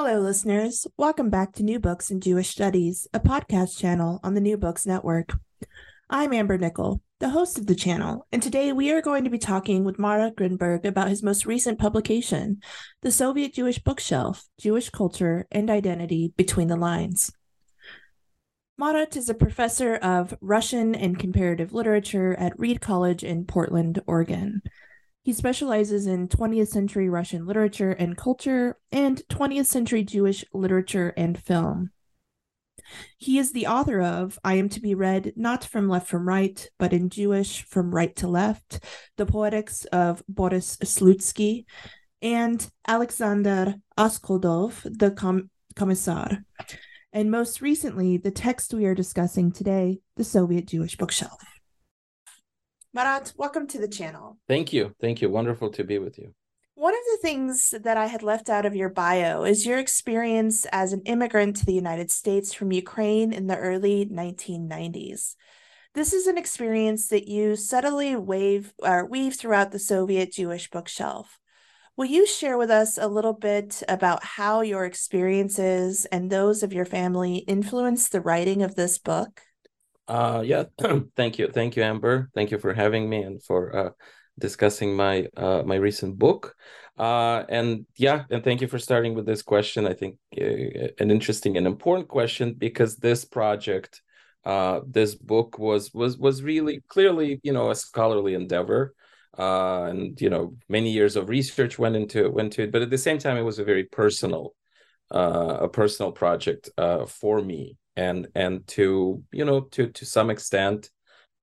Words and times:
Hello, 0.00 0.20
listeners. 0.20 0.86
Welcome 0.96 1.28
back 1.28 1.54
to 1.54 1.64
New 1.64 1.80
Books 1.80 2.08
in 2.12 2.20
Jewish 2.20 2.50
Studies, 2.50 3.08
a 3.12 3.18
podcast 3.18 3.76
channel 3.76 4.20
on 4.22 4.34
the 4.34 4.40
New 4.40 4.56
Books 4.56 4.86
Network. 4.86 5.32
I'm 6.08 6.32
Amber 6.32 6.56
Nickell, 6.56 7.02
the 7.18 7.30
host 7.30 7.58
of 7.58 7.66
the 7.66 7.74
channel, 7.74 8.24
and 8.30 8.40
today 8.40 8.72
we 8.72 8.92
are 8.92 9.02
going 9.02 9.24
to 9.24 9.30
be 9.30 9.38
talking 9.38 9.82
with 9.82 9.98
Marat 9.98 10.36
Grinberg 10.36 10.84
about 10.84 11.08
his 11.08 11.24
most 11.24 11.46
recent 11.46 11.80
publication, 11.80 12.60
The 13.02 13.10
Soviet 13.10 13.54
Jewish 13.54 13.80
Bookshelf 13.80 14.44
Jewish 14.56 14.88
Culture 14.88 15.48
and 15.50 15.68
Identity 15.68 16.32
Between 16.36 16.68
the 16.68 16.76
Lines. 16.76 17.32
Marat 18.78 19.16
is 19.16 19.28
a 19.28 19.34
professor 19.34 19.96
of 19.96 20.32
Russian 20.40 20.94
and 20.94 21.18
comparative 21.18 21.72
literature 21.72 22.36
at 22.38 22.56
Reed 22.56 22.80
College 22.80 23.24
in 23.24 23.46
Portland, 23.46 24.00
Oregon. 24.06 24.62
He 25.28 25.34
specializes 25.34 26.06
in 26.06 26.28
20th 26.28 26.68
century 26.68 27.10
Russian 27.10 27.44
literature 27.44 27.90
and 27.90 28.16
culture 28.16 28.78
and 28.90 29.20
20th 29.28 29.66
century 29.66 30.02
Jewish 30.02 30.42
literature 30.54 31.12
and 31.18 31.38
film. 31.38 31.90
He 33.18 33.36
is 33.36 33.52
the 33.52 33.66
author 33.66 34.00
of 34.00 34.38
I 34.42 34.54
Am 34.54 34.70
to 34.70 34.80
Be 34.80 34.94
Read 34.94 35.34
Not 35.36 35.66
from 35.66 35.86
Left 35.86 36.08
from 36.08 36.26
Right, 36.26 36.66
but 36.78 36.94
in 36.94 37.10
Jewish 37.10 37.62
from 37.62 37.94
Right 37.94 38.16
to 38.16 38.26
Left, 38.26 38.82
The 39.18 39.26
Poetics 39.26 39.84
of 39.92 40.22
Boris 40.30 40.78
Slutsky, 40.78 41.66
and 42.22 42.66
Alexander 42.86 43.74
Askoldov, 43.98 44.80
The 44.98 45.10
Com- 45.10 45.50
Commissar. 45.76 46.38
And 47.12 47.30
most 47.30 47.60
recently, 47.60 48.16
the 48.16 48.30
text 48.30 48.72
we 48.72 48.86
are 48.86 48.94
discussing 48.94 49.52
today, 49.52 49.98
The 50.16 50.24
Soviet 50.24 50.66
Jewish 50.66 50.96
Bookshelf. 50.96 51.57
Marat, 52.98 53.32
welcome 53.36 53.68
to 53.68 53.78
the 53.78 53.86
channel. 53.86 54.38
Thank 54.48 54.72
you. 54.72 54.92
Thank 55.00 55.22
you. 55.22 55.30
Wonderful 55.30 55.70
to 55.70 55.84
be 55.84 56.00
with 56.00 56.18
you. 56.18 56.34
One 56.74 56.94
of 56.94 57.00
the 57.12 57.18
things 57.22 57.72
that 57.84 57.96
I 57.96 58.06
had 58.06 58.24
left 58.24 58.50
out 58.50 58.66
of 58.66 58.74
your 58.74 58.88
bio 58.88 59.44
is 59.44 59.64
your 59.64 59.78
experience 59.78 60.66
as 60.72 60.92
an 60.92 61.02
immigrant 61.04 61.54
to 61.58 61.64
the 61.64 61.74
United 61.74 62.10
States 62.10 62.52
from 62.52 62.72
Ukraine 62.72 63.32
in 63.32 63.46
the 63.46 63.56
early 63.56 64.04
1990s. 64.06 65.36
This 65.94 66.12
is 66.12 66.26
an 66.26 66.36
experience 66.36 67.06
that 67.10 67.28
you 67.28 67.54
subtly 67.54 68.16
wave 68.16 68.74
or 68.80 69.06
weave 69.06 69.36
throughout 69.36 69.70
the 69.70 69.78
Soviet 69.78 70.32
Jewish 70.32 70.68
bookshelf. 70.68 71.38
Will 71.96 72.06
you 72.06 72.26
share 72.26 72.58
with 72.58 72.68
us 72.68 72.98
a 72.98 73.06
little 73.06 73.32
bit 73.32 73.80
about 73.88 74.24
how 74.24 74.62
your 74.62 74.84
experiences 74.84 76.04
and 76.06 76.30
those 76.30 76.64
of 76.64 76.72
your 76.72 76.84
family 76.84 77.36
influenced 77.46 78.10
the 78.10 78.20
writing 78.20 78.60
of 78.64 78.74
this 78.74 78.98
book? 78.98 79.42
Uh, 80.08 80.42
yeah, 80.44 80.64
thank 81.16 81.38
you, 81.38 81.48
thank 81.48 81.76
you, 81.76 81.82
Amber. 81.82 82.30
Thank 82.34 82.50
you 82.50 82.58
for 82.58 82.72
having 82.72 83.08
me 83.10 83.22
and 83.22 83.42
for 83.42 83.76
uh, 83.76 83.90
discussing 84.38 84.96
my 84.96 85.28
uh, 85.36 85.62
my 85.66 85.74
recent 85.76 86.18
book. 86.18 86.56
Uh, 86.98 87.44
and 87.48 87.86
yeah, 87.96 88.24
and 88.30 88.42
thank 88.42 88.60
you 88.62 88.68
for 88.68 88.78
starting 88.78 89.14
with 89.14 89.26
this 89.26 89.42
question. 89.42 89.86
I 89.86 89.92
think 89.92 90.16
uh, 90.40 90.88
an 90.98 91.10
interesting 91.10 91.56
and 91.58 91.66
important 91.66 92.08
question 92.08 92.54
because 92.54 92.96
this 92.96 93.24
project, 93.26 94.00
uh, 94.46 94.80
this 94.86 95.14
book 95.14 95.58
was 95.58 95.92
was 95.92 96.16
was 96.16 96.42
really 96.42 96.82
clearly 96.88 97.38
you 97.42 97.52
know 97.52 97.70
a 97.70 97.74
scholarly 97.74 98.34
endeavor. 98.34 98.94
Uh, 99.38 99.84
and 99.84 100.20
you 100.20 100.30
know 100.30 100.56
many 100.68 100.90
years 100.90 101.14
of 101.14 101.28
research 101.28 101.78
went 101.78 101.94
into 101.94 102.24
it 102.24 102.32
went 102.32 102.52
to 102.54 102.62
it, 102.62 102.72
but 102.72 102.82
at 102.82 102.90
the 102.90 102.98
same 102.98 103.18
time 103.18 103.36
it 103.36 103.42
was 103.42 103.58
a 103.58 103.64
very 103.64 103.84
personal, 103.84 104.54
uh, 105.14 105.58
a 105.60 105.68
personal 105.68 106.10
project 106.12 106.70
uh, 106.78 107.04
for 107.04 107.40
me 107.42 107.76
and 107.98 108.28
and 108.34 108.66
to 108.66 109.22
you 109.32 109.44
know 109.44 109.60
to 109.74 109.88
to 109.98 110.04
some 110.06 110.30
extent 110.30 110.90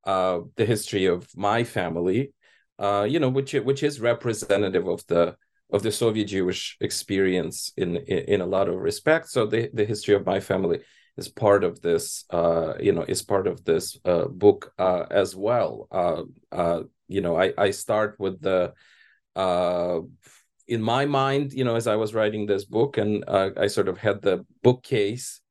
uh, 0.05 0.39
the 0.55 0.65
history 0.65 1.05
of 1.05 1.27
my 1.35 1.63
family 1.63 2.31
uh, 2.79 3.05
you 3.09 3.19
know 3.19 3.29
which 3.29 3.53
which 3.53 3.83
is 3.83 3.99
representative 3.99 4.87
of 4.87 5.05
the 5.07 5.35
of 5.71 5.81
the 5.83 5.91
Soviet 5.91 6.25
Jewish 6.25 6.77
experience 6.79 7.71
in, 7.75 7.97
in, 7.97 8.19
in 8.33 8.41
a 8.41 8.45
lot 8.45 8.69
of 8.69 8.75
respects. 8.75 9.31
So 9.31 9.45
the 9.45 9.69
the 9.73 9.85
history 9.85 10.15
of 10.15 10.25
my 10.25 10.39
family 10.39 10.79
is 11.17 11.27
part 11.27 11.63
of 11.63 11.81
this 11.81 12.25
uh, 12.29 12.73
you 12.79 12.93
know 12.93 13.05
is 13.07 13.21
part 13.21 13.47
of 13.47 13.63
this 13.63 13.97
uh, 14.05 14.25
book 14.25 14.73
uh, 14.77 15.05
as 15.09 15.35
well. 15.35 15.87
Uh, 15.91 16.23
uh, 16.51 16.83
you 17.07 17.21
know 17.21 17.35
I 17.39 17.53
I 17.57 17.71
start 17.71 18.15
with 18.19 18.41
the 18.41 18.73
uh, 19.35 19.99
in 20.67 20.81
my 20.81 21.05
mind 21.05 21.53
you 21.53 21.63
know 21.63 21.75
as 21.75 21.87
I 21.87 21.95
was 21.95 22.13
writing 22.13 22.45
this 22.45 22.65
book 22.65 22.97
and 22.97 23.23
uh, 23.27 23.51
I 23.57 23.67
sort 23.67 23.87
of 23.87 23.97
had 23.97 24.21
the 24.21 24.45
bookcase 24.63 25.41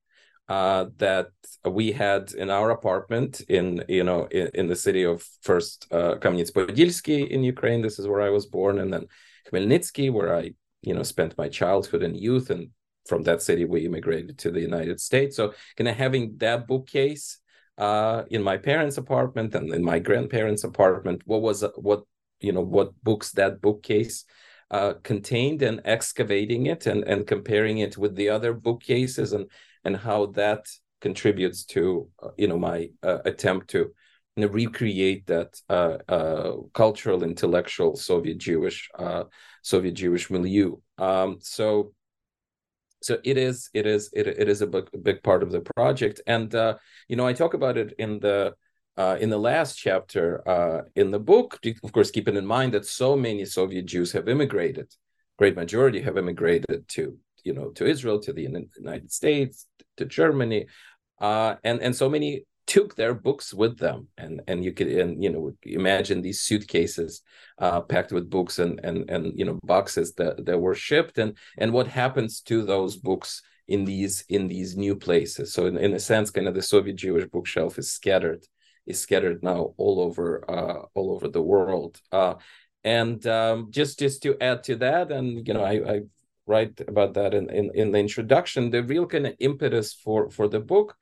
uh, 0.49 0.87
that 0.99 1.28
we 1.65 1.93
had 1.93 2.32
in 2.32 2.50
our 2.50 2.71
apartment 2.71 3.41
in 3.49 3.82
you 3.88 4.05
know 4.05 4.27
in, 4.27 4.50
in 4.55 4.66
the 4.66 4.77
city 4.77 5.03
of 5.05 5.27
first 5.41 5.87
uh, 5.91 6.16
Kamyanets-Podilsky 6.16 7.28
in 7.28 7.43
Ukraine. 7.43 7.81
This 7.81 7.99
is 7.99 8.06
where 8.06 8.21
I 8.21 8.31
was 8.31 8.47
born, 8.47 8.78
and 8.78 8.93
then 8.93 9.06
Khmelnytsky, 9.50 10.12
where 10.12 10.37
I 10.37 10.53
you 10.82 10.94
know 10.94 11.03
spent 11.03 11.38
my 11.38 11.49
childhood 11.49 12.03
and 12.03 12.16
youth, 12.16 12.50
and 12.50 12.69
from 13.06 13.22
that 13.22 13.43
city 13.43 13.65
we 13.65 13.87
immigrated 13.87 14.38
to 14.38 14.50
the 14.50 14.60
United 14.60 15.00
States. 15.00 15.37
So 15.37 15.55
kind 15.77 15.88
of 15.88 15.97
having 15.97 16.37
that 16.38 16.66
bookcase 16.66 17.38
uh, 17.78 18.25
in 18.31 18.43
my 18.43 18.56
parents' 18.56 18.99
apartment 18.99 19.55
and 19.55 19.72
in 19.72 19.82
my 19.82 19.99
grandparents' 19.99 20.65
apartment, 20.65 21.22
what 21.25 21.43
was 21.43 21.65
what 21.76 22.05
you 22.41 22.53
know 22.53 22.61
what 22.61 22.93
books 23.03 23.32
that 23.32 23.62
bookcase 23.62 24.26
uh, 24.71 24.94
contained, 25.03 25.62
and 25.62 25.81
excavating 25.87 26.66
it 26.66 26.87
and 26.87 27.03
and 27.05 27.26
comparing 27.26 27.78
it 27.78 27.97
with 27.97 28.15
the 28.15 28.28
other 28.28 28.53
bookcases 28.53 29.32
and 29.32 29.50
and 29.84 29.97
how 29.97 30.27
that 30.27 30.67
contributes 31.00 31.65
to 31.65 32.09
uh, 32.22 32.28
you 32.37 32.49
know 32.49 32.59
my 32.59 32.89
uh, 33.03 33.19
attempt 33.25 33.69
to 33.71 33.93
you 34.37 34.47
know, 34.47 34.49
recreate 34.49 35.27
that 35.27 35.61
uh, 35.69 35.99
uh 36.09 36.53
cultural 36.72 37.22
intellectual 37.22 37.97
Soviet 37.97 38.39
Jewish 38.39 38.89
uh, 38.99 39.25
Soviet 39.62 39.94
Jewish 39.94 40.31
milieu. 40.31 40.77
Um, 40.99 41.39
so 41.41 41.93
so 43.05 43.19
it 43.23 43.37
is 43.37 43.69
it 43.75 43.87
is 43.87 44.11
it, 44.15 44.27
it 44.27 44.49
is 44.49 44.62
a 44.62 44.67
big, 44.67 44.89
big 45.03 45.23
part 45.23 45.43
of 45.43 45.53
the 45.53 45.61
project 45.61 46.21
and 46.27 46.55
uh, 46.55 46.75
you 47.09 47.17
know 47.17 47.27
i 47.27 47.33
talk 47.33 47.55
about 47.55 47.77
it 47.77 47.93
in 47.99 48.19
the 48.21 48.55
uh, 48.97 49.17
in 49.21 49.28
the 49.28 49.39
last 49.39 49.77
chapter 49.77 50.27
uh, 50.49 50.83
in 50.97 51.11
the 51.11 51.19
book 51.19 51.59
of 51.84 51.93
course 51.93 52.11
keeping 52.11 52.37
in 52.37 52.47
mind 52.47 52.73
that 52.73 52.87
so 52.87 53.15
many 53.15 53.44
soviet 53.44 53.84
jews 53.84 54.12
have 54.12 54.28
immigrated 54.28 54.89
great 55.39 55.55
majority 55.55 56.00
have 56.00 56.17
immigrated 56.17 56.89
to 56.89 57.19
you 57.44 57.53
know 57.53 57.71
to 57.71 57.87
Israel, 57.87 58.19
to 58.21 58.32
the 58.32 58.43
United 58.43 59.12
States, 59.12 59.66
to 59.97 60.05
Germany, 60.05 60.66
uh, 61.21 61.56
and 61.64 61.81
and 61.81 61.94
so 61.94 62.08
many 62.08 62.44
took 62.67 62.94
their 62.94 63.14
books 63.14 63.52
with 63.52 63.79
them, 63.79 64.08
and 64.17 64.43
and 64.49 64.64
you 64.64 64.73
could 64.73 64.88
and 64.88 65.23
you 65.23 65.31
know 65.31 65.52
imagine 65.62 66.20
these 66.20 66.41
suitcases 66.41 67.23
uh, 67.58 67.81
packed 67.81 68.12
with 68.12 68.31
books 68.31 68.58
and 68.58 68.81
and 68.82 69.08
and 69.11 69.38
you 69.38 69.44
know 69.44 69.58
boxes 69.64 70.14
that 70.14 70.44
that 70.46 70.58
were 70.58 70.75
shipped, 70.75 71.19
and 71.19 71.37
and 71.58 71.73
what 71.73 71.87
happens 71.87 72.41
to 72.41 72.64
those 72.64 72.96
books 72.96 73.43
in 73.69 73.85
these 73.85 74.25
in 74.29 74.49
these 74.49 74.76
new 74.76 74.97
places. 74.97 75.52
So 75.52 75.67
in, 75.67 75.76
in 75.76 75.94
a 75.94 76.00
sense, 76.00 76.31
kind 76.31 76.49
of 76.49 76.55
the 76.55 76.62
Soviet 76.62 76.97
Jewish 76.97 77.26
bookshelf 77.26 77.79
is 77.79 77.93
scattered 77.93 78.44
is 78.87 79.00
scattered 79.00 79.43
now 79.43 79.75
all 79.76 80.00
over 80.00 80.44
uh, 80.50 80.87
all 80.94 81.12
over 81.12 81.29
the 81.29 81.43
world. 81.43 82.00
Uh, 82.12 82.35
and 82.82 83.26
um, 83.26 83.69
just 83.70 83.99
just 83.99 84.23
to 84.23 84.37
add 84.40 84.62
to 84.64 84.76
that, 84.76 85.11
and 85.11 85.47
you 85.47 85.55
know, 85.55 85.64
I, 85.64 85.94
I 85.94 86.00
write 86.46 86.81
about 86.87 87.14
that 87.14 87.35
in, 87.35 87.49
in, 87.50 87.70
in 87.75 87.93
the 87.93 87.99
introduction 87.99 88.70
the 88.70 88.82
real 88.82 89.06
kind 89.06 89.26
of 89.26 89.35
impetus 89.38 89.93
for 89.93 90.31
for 90.31 90.49
the 90.49 90.61
book 90.61 90.96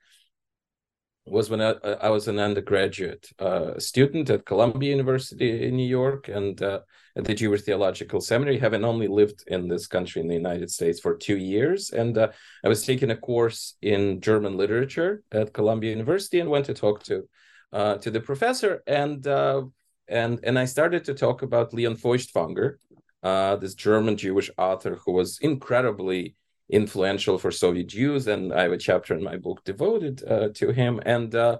was 1.25 1.49
when 1.49 1.61
I, 1.61 1.71
I 2.01 2.09
was 2.09 2.27
an 2.27 2.39
undergraduate 2.39 3.29
uh, 3.39 3.79
student 3.79 4.29
at 4.29 4.45
Columbia 4.45 4.91
University 4.91 5.67
in 5.67 5.77
New 5.77 5.87
York 5.87 6.27
and 6.27 6.61
uh, 6.61 6.81
at 7.15 7.23
the 7.23 7.33
Jewish 7.33 7.61
Theological 7.61 8.19
Seminary, 8.19 8.57
having 8.57 8.83
only 8.83 9.07
lived 9.07 9.43
in 9.47 9.67
this 9.67 9.87
country 9.87 10.21
in 10.21 10.27
the 10.27 10.33
United 10.33 10.69
States 10.69 10.99
for 10.99 11.15
two 11.15 11.37
years. 11.37 11.91
And 11.91 12.17
uh, 12.17 12.29
I 12.63 12.67
was 12.67 12.85
taking 12.85 13.11
a 13.11 13.15
course 13.15 13.75
in 13.81 14.19
German 14.19 14.57
literature 14.57 15.23
at 15.31 15.53
Columbia 15.53 15.91
University 15.91 16.39
and 16.39 16.49
went 16.49 16.65
to 16.65 16.73
talk 16.73 17.03
to 17.03 17.23
uh, 17.71 17.97
to 17.97 18.11
the 18.11 18.19
professor 18.19 18.83
and 18.85 19.25
uh, 19.25 19.63
and 20.07 20.39
and 20.43 20.59
I 20.59 20.65
started 20.65 21.05
to 21.05 21.13
talk 21.13 21.41
about 21.41 21.73
Leon 21.73 21.95
Feuchtwanger, 21.95 22.75
uh, 23.23 23.55
this 23.55 23.73
German 23.73 24.17
Jewish 24.17 24.51
author 24.57 24.99
who 25.05 25.13
was 25.13 25.39
incredibly 25.39 26.35
influential 26.69 27.37
for 27.37 27.51
Soviet 27.51 27.87
Jews, 27.87 28.27
and 28.27 28.53
I 28.53 28.63
have 28.63 28.71
a 28.71 28.77
chapter 28.77 29.13
in 29.15 29.23
my 29.23 29.37
book 29.37 29.63
devoted 29.63 30.23
uh, 30.27 30.49
to 30.55 30.71
him. 30.71 30.99
And 31.05 31.33
uh, 31.33 31.57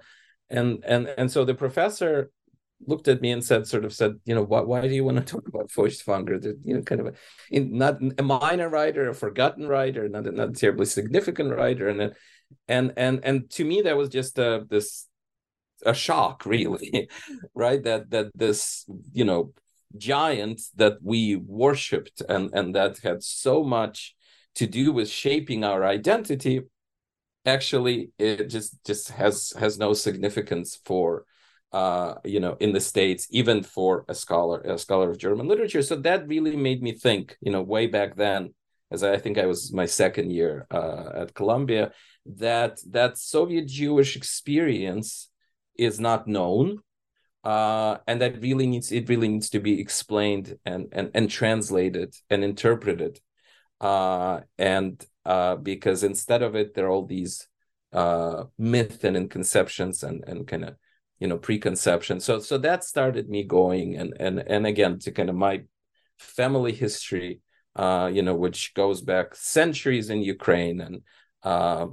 and 0.49 0.83
and 0.85 1.07
and 1.17 1.31
so 1.31 1.45
the 1.45 1.55
professor 1.55 2.31
looked 2.85 3.07
at 3.07 3.21
me 3.21 3.31
and 3.31 3.43
said, 3.43 3.65
sort 3.65 3.85
of 3.85 3.93
said, 3.93 4.19
you 4.25 4.35
know, 4.35 4.43
why, 4.43 4.59
why 4.59 4.81
do 4.81 4.93
you 4.93 5.05
want 5.05 5.17
to 5.17 5.23
talk 5.33 5.47
about 5.47 5.69
Feuchtwanger? 5.69 6.43
You 6.65 6.75
know, 6.75 6.81
kind 6.81 7.01
of 7.01 7.07
a, 7.07 7.13
in, 7.49 7.77
not 7.77 7.99
a 8.17 8.23
minor 8.23 8.69
writer, 8.69 9.09
a 9.09 9.15
forgotten 9.15 9.67
writer, 9.67 10.09
not 10.09 10.27
a, 10.27 10.31
not 10.31 10.49
a 10.49 10.53
terribly 10.53 10.85
significant 10.85 11.55
writer, 11.55 11.87
and 11.87 12.13
and 12.67 12.93
and 12.97 13.19
and 13.23 13.49
to 13.51 13.63
me 13.63 13.81
that 13.83 13.97
was 13.97 14.09
just 14.09 14.37
uh, 14.37 14.61
this 14.69 15.07
a 15.85 15.93
shock, 15.93 16.45
really, 16.45 17.09
right? 17.55 17.83
That 17.83 18.09
that 18.11 18.31
this 18.35 18.85
you 19.11 19.25
know 19.25 19.53
giant 19.97 20.61
that 20.75 20.97
we 21.01 21.35
worshipped 21.35 22.21
and 22.27 22.49
and 22.53 22.75
that 22.75 22.97
had 22.99 23.23
so 23.23 23.63
much 23.63 24.15
to 24.55 24.65
do 24.67 24.91
with 24.91 25.09
shaping 25.09 25.63
our 25.63 25.83
identity 25.83 26.61
actually 27.45 28.11
it 28.17 28.49
just 28.49 28.83
just 28.85 29.09
has 29.09 29.53
has 29.59 29.77
no 29.77 29.93
significance 29.93 30.79
for 30.85 31.25
uh 31.73 32.15
you 32.23 32.39
know 32.39 32.55
in 32.59 32.71
the 32.71 32.79
states 32.79 33.27
even 33.31 33.61
for 33.63 34.05
a 34.07 34.15
scholar 34.15 34.61
a 34.61 34.77
scholar 34.77 35.09
of 35.09 35.17
german 35.17 35.47
literature. 35.47 35.81
So 35.81 35.95
that 35.97 36.27
really 36.27 36.55
made 36.55 36.81
me 36.81 36.93
think 36.93 37.37
you 37.41 37.51
know 37.51 37.61
way 37.61 37.87
back 37.87 38.15
then 38.15 38.53
as 38.91 39.03
i 39.03 39.17
think 39.17 39.37
i 39.37 39.45
was 39.45 39.73
my 39.73 39.85
second 39.85 40.31
year 40.31 40.67
uh, 40.71 41.09
at 41.15 41.33
columbia 41.33 41.91
that 42.25 42.79
that 42.91 43.17
soviet 43.17 43.67
jewish 43.67 44.15
experience 44.15 45.29
is 45.77 45.99
not 45.99 46.27
known 46.27 46.79
uh, 47.43 47.97
and 48.07 48.21
that 48.21 48.41
really 48.41 48.67
needs 48.67 48.91
it 48.91 49.09
really 49.09 49.27
needs 49.27 49.49
to 49.49 49.59
be 49.59 49.79
explained 49.79 50.57
and 50.65 50.87
and, 50.91 51.11
and 51.13 51.29
translated 51.29 52.15
and 52.29 52.43
interpreted 52.43 53.19
uh, 53.83 54.39
and 54.57 55.05
uh, 55.25 55.55
because 55.55 56.03
instead 56.03 56.41
of 56.41 56.55
it, 56.55 56.73
there 56.73 56.85
are 56.85 56.89
all 56.89 57.05
these 57.05 57.47
uh, 57.91 58.45
myth 58.57 59.03
and 59.03 59.29
conceptions 59.29 60.03
and 60.03 60.23
and 60.25 60.47
kind 60.47 60.63
of 60.63 60.75
you 61.19 61.27
know 61.27 61.37
preconceptions. 61.37 62.23
So 62.23 62.39
so 62.39 62.57
that 62.59 62.85
started 62.85 63.29
me 63.29 63.43
going, 63.43 63.97
and 63.97 64.13
and 64.19 64.39
and 64.39 64.65
again 64.65 64.99
to 64.99 65.11
kind 65.11 65.29
of 65.29 65.35
my 65.35 65.63
family 66.17 66.71
history, 66.71 67.41
uh, 67.75 68.09
you 68.11 68.21
know, 68.21 68.35
which 68.35 68.73
goes 68.73 69.01
back 69.01 69.35
centuries 69.35 70.09
in 70.09 70.21
Ukraine, 70.21 70.79
and 70.79 71.01
uh, 71.43 71.87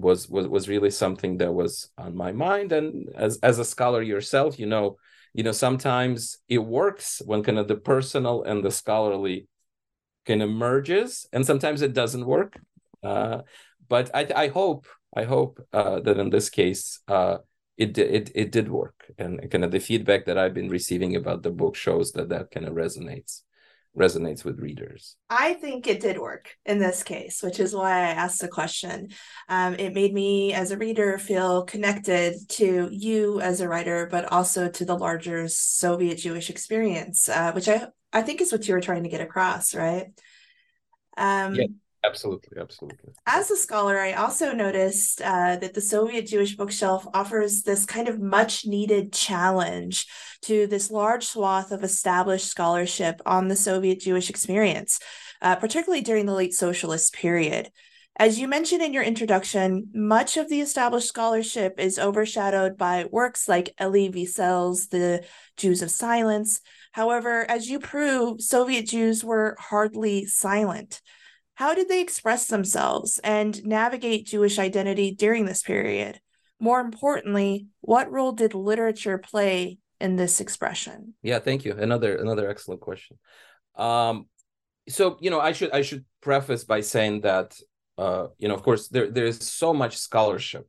was 0.00 0.28
was 0.28 0.46
was 0.48 0.68
really 0.68 0.90
something 0.90 1.38
that 1.38 1.52
was 1.52 1.90
on 1.98 2.16
my 2.16 2.32
mind. 2.32 2.72
And 2.72 3.08
as 3.14 3.38
as 3.42 3.58
a 3.58 3.64
scholar 3.64 4.02
yourself, 4.02 4.58
you 4.58 4.66
know, 4.66 4.96
you 5.32 5.42
know 5.42 5.52
sometimes 5.52 6.38
it 6.48 6.58
works 6.58 7.20
when 7.24 7.42
kind 7.42 7.58
of 7.58 7.68
the 7.68 7.76
personal 7.76 8.42
and 8.44 8.64
the 8.64 8.70
scholarly 8.70 9.48
kind 10.26 10.42
of 10.42 10.50
merges 10.50 11.26
and 11.32 11.44
sometimes 11.44 11.82
it 11.82 11.92
doesn't 11.92 12.26
work. 12.26 12.58
Uh, 13.02 13.42
but 13.88 14.10
I, 14.14 14.26
I 14.34 14.48
hope 14.48 14.86
i 15.16 15.24
hope 15.24 15.60
uh, 15.72 16.00
that 16.00 16.18
in 16.18 16.30
this 16.30 16.48
case 16.50 17.00
uh, 17.08 17.38
it, 17.76 17.96
it 17.98 18.30
it 18.34 18.52
did 18.52 18.68
work. 18.70 19.04
And 19.18 19.50
kind 19.50 19.64
of 19.64 19.70
the 19.70 19.80
feedback 19.80 20.24
that 20.26 20.38
i've 20.38 20.54
been 20.54 20.70
receiving 20.70 21.16
about 21.16 21.42
the 21.42 21.50
book 21.50 21.76
shows 21.76 22.12
that 22.12 22.30
that 22.30 22.50
kind 22.50 22.66
of 22.66 22.74
resonates 22.74 23.42
resonates 23.96 24.44
with 24.44 24.58
readers. 24.58 25.16
I 25.30 25.54
think 25.54 25.86
it 25.86 26.00
did 26.00 26.18
work 26.18 26.50
in 26.66 26.78
this 26.78 27.02
case 27.02 27.42
which 27.42 27.60
is 27.60 27.74
why 27.74 27.90
i 27.90 28.10
asked 28.10 28.40
the 28.40 28.48
question. 28.48 29.08
Um, 29.48 29.74
it 29.74 29.94
made 29.94 30.12
me 30.12 30.52
as 30.52 30.70
a 30.70 30.76
reader 30.76 31.18
feel 31.18 31.62
connected 31.62 32.34
to 32.50 32.88
you 32.90 33.40
as 33.40 33.60
a 33.60 33.68
writer 33.68 34.08
but 34.10 34.30
also 34.32 34.68
to 34.68 34.84
the 34.84 34.96
larger 34.96 35.46
soviet 35.48 36.18
jewish 36.18 36.50
experience 36.50 37.28
uh, 37.28 37.52
which 37.52 37.68
i 37.68 37.86
I 38.14 38.22
think 38.22 38.40
is 38.40 38.52
what 38.52 38.66
you 38.66 38.74
were 38.74 38.80
trying 38.80 39.02
to 39.02 39.08
get 39.08 39.20
across, 39.20 39.74
right? 39.74 40.06
Um, 41.16 41.56
yeah, 41.56 41.66
absolutely, 42.04 42.58
absolutely. 42.60 43.12
As 43.26 43.50
a 43.50 43.56
scholar, 43.56 43.98
I 43.98 44.12
also 44.12 44.52
noticed 44.52 45.20
uh, 45.20 45.56
that 45.56 45.74
the 45.74 45.80
Soviet 45.80 46.26
Jewish 46.26 46.56
bookshelf 46.56 47.06
offers 47.14 47.62
this 47.62 47.86
kind 47.86 48.08
of 48.08 48.20
much 48.20 48.66
needed 48.66 49.12
challenge 49.12 50.06
to 50.42 50.66
this 50.66 50.90
large 50.90 51.24
swath 51.24 51.72
of 51.72 51.82
established 51.82 52.46
scholarship 52.46 53.20
on 53.26 53.48
the 53.48 53.56
Soviet 53.56 54.00
Jewish 54.00 54.30
experience, 54.30 55.00
uh, 55.42 55.56
particularly 55.56 56.02
during 56.02 56.26
the 56.26 56.34
late 56.34 56.54
socialist 56.54 57.14
period. 57.14 57.70
As 58.16 58.38
you 58.38 58.46
mentioned 58.46 58.80
in 58.80 58.92
your 58.92 59.02
introduction, 59.02 59.88
much 59.92 60.36
of 60.36 60.48
the 60.48 60.60
established 60.60 61.08
scholarship 61.08 61.80
is 61.80 61.98
overshadowed 61.98 62.78
by 62.78 63.06
works 63.10 63.48
like 63.48 63.74
Elie 63.76 64.08
Wiesel's 64.08 64.86
The 64.86 65.24
Jews 65.56 65.82
of 65.82 65.90
Silence, 65.90 66.60
However, 66.94 67.44
as 67.50 67.68
you 67.68 67.80
prove, 67.80 68.40
Soviet 68.40 68.86
Jews 68.86 69.24
were 69.24 69.56
hardly 69.58 70.26
silent. 70.26 71.02
How 71.54 71.74
did 71.74 71.88
they 71.88 72.00
express 72.00 72.46
themselves 72.46 73.20
and 73.22 73.64
navigate 73.64 74.26
Jewish 74.26 74.58
identity 74.58 75.12
during 75.12 75.44
this 75.44 75.62
period? 75.62 76.20
More 76.58 76.80
importantly, 76.80 77.68
what 77.80 78.10
role 78.10 78.32
did 78.32 78.54
literature 78.54 79.18
play 79.18 79.78
in 80.00 80.16
this 80.16 80.40
expression? 80.40 81.14
Yeah, 81.22 81.38
thank 81.38 81.64
you. 81.64 81.72
Another 81.72 82.16
another 82.16 82.48
excellent 82.48 82.80
question. 82.80 83.18
Um, 83.76 84.26
so 84.88 85.16
you 85.20 85.30
know, 85.30 85.40
I 85.40 85.52
should 85.52 85.72
I 85.72 85.82
should 85.82 86.04
preface 86.20 86.64
by 86.64 86.80
saying 86.80 87.22
that 87.22 87.56
uh, 87.98 88.28
you 88.38 88.48
know, 88.48 88.54
of 88.54 88.62
course, 88.62 88.88
there 88.88 89.10
there 89.10 89.26
is 89.26 89.38
so 89.38 89.72
much 89.72 89.96
scholarship, 89.96 90.66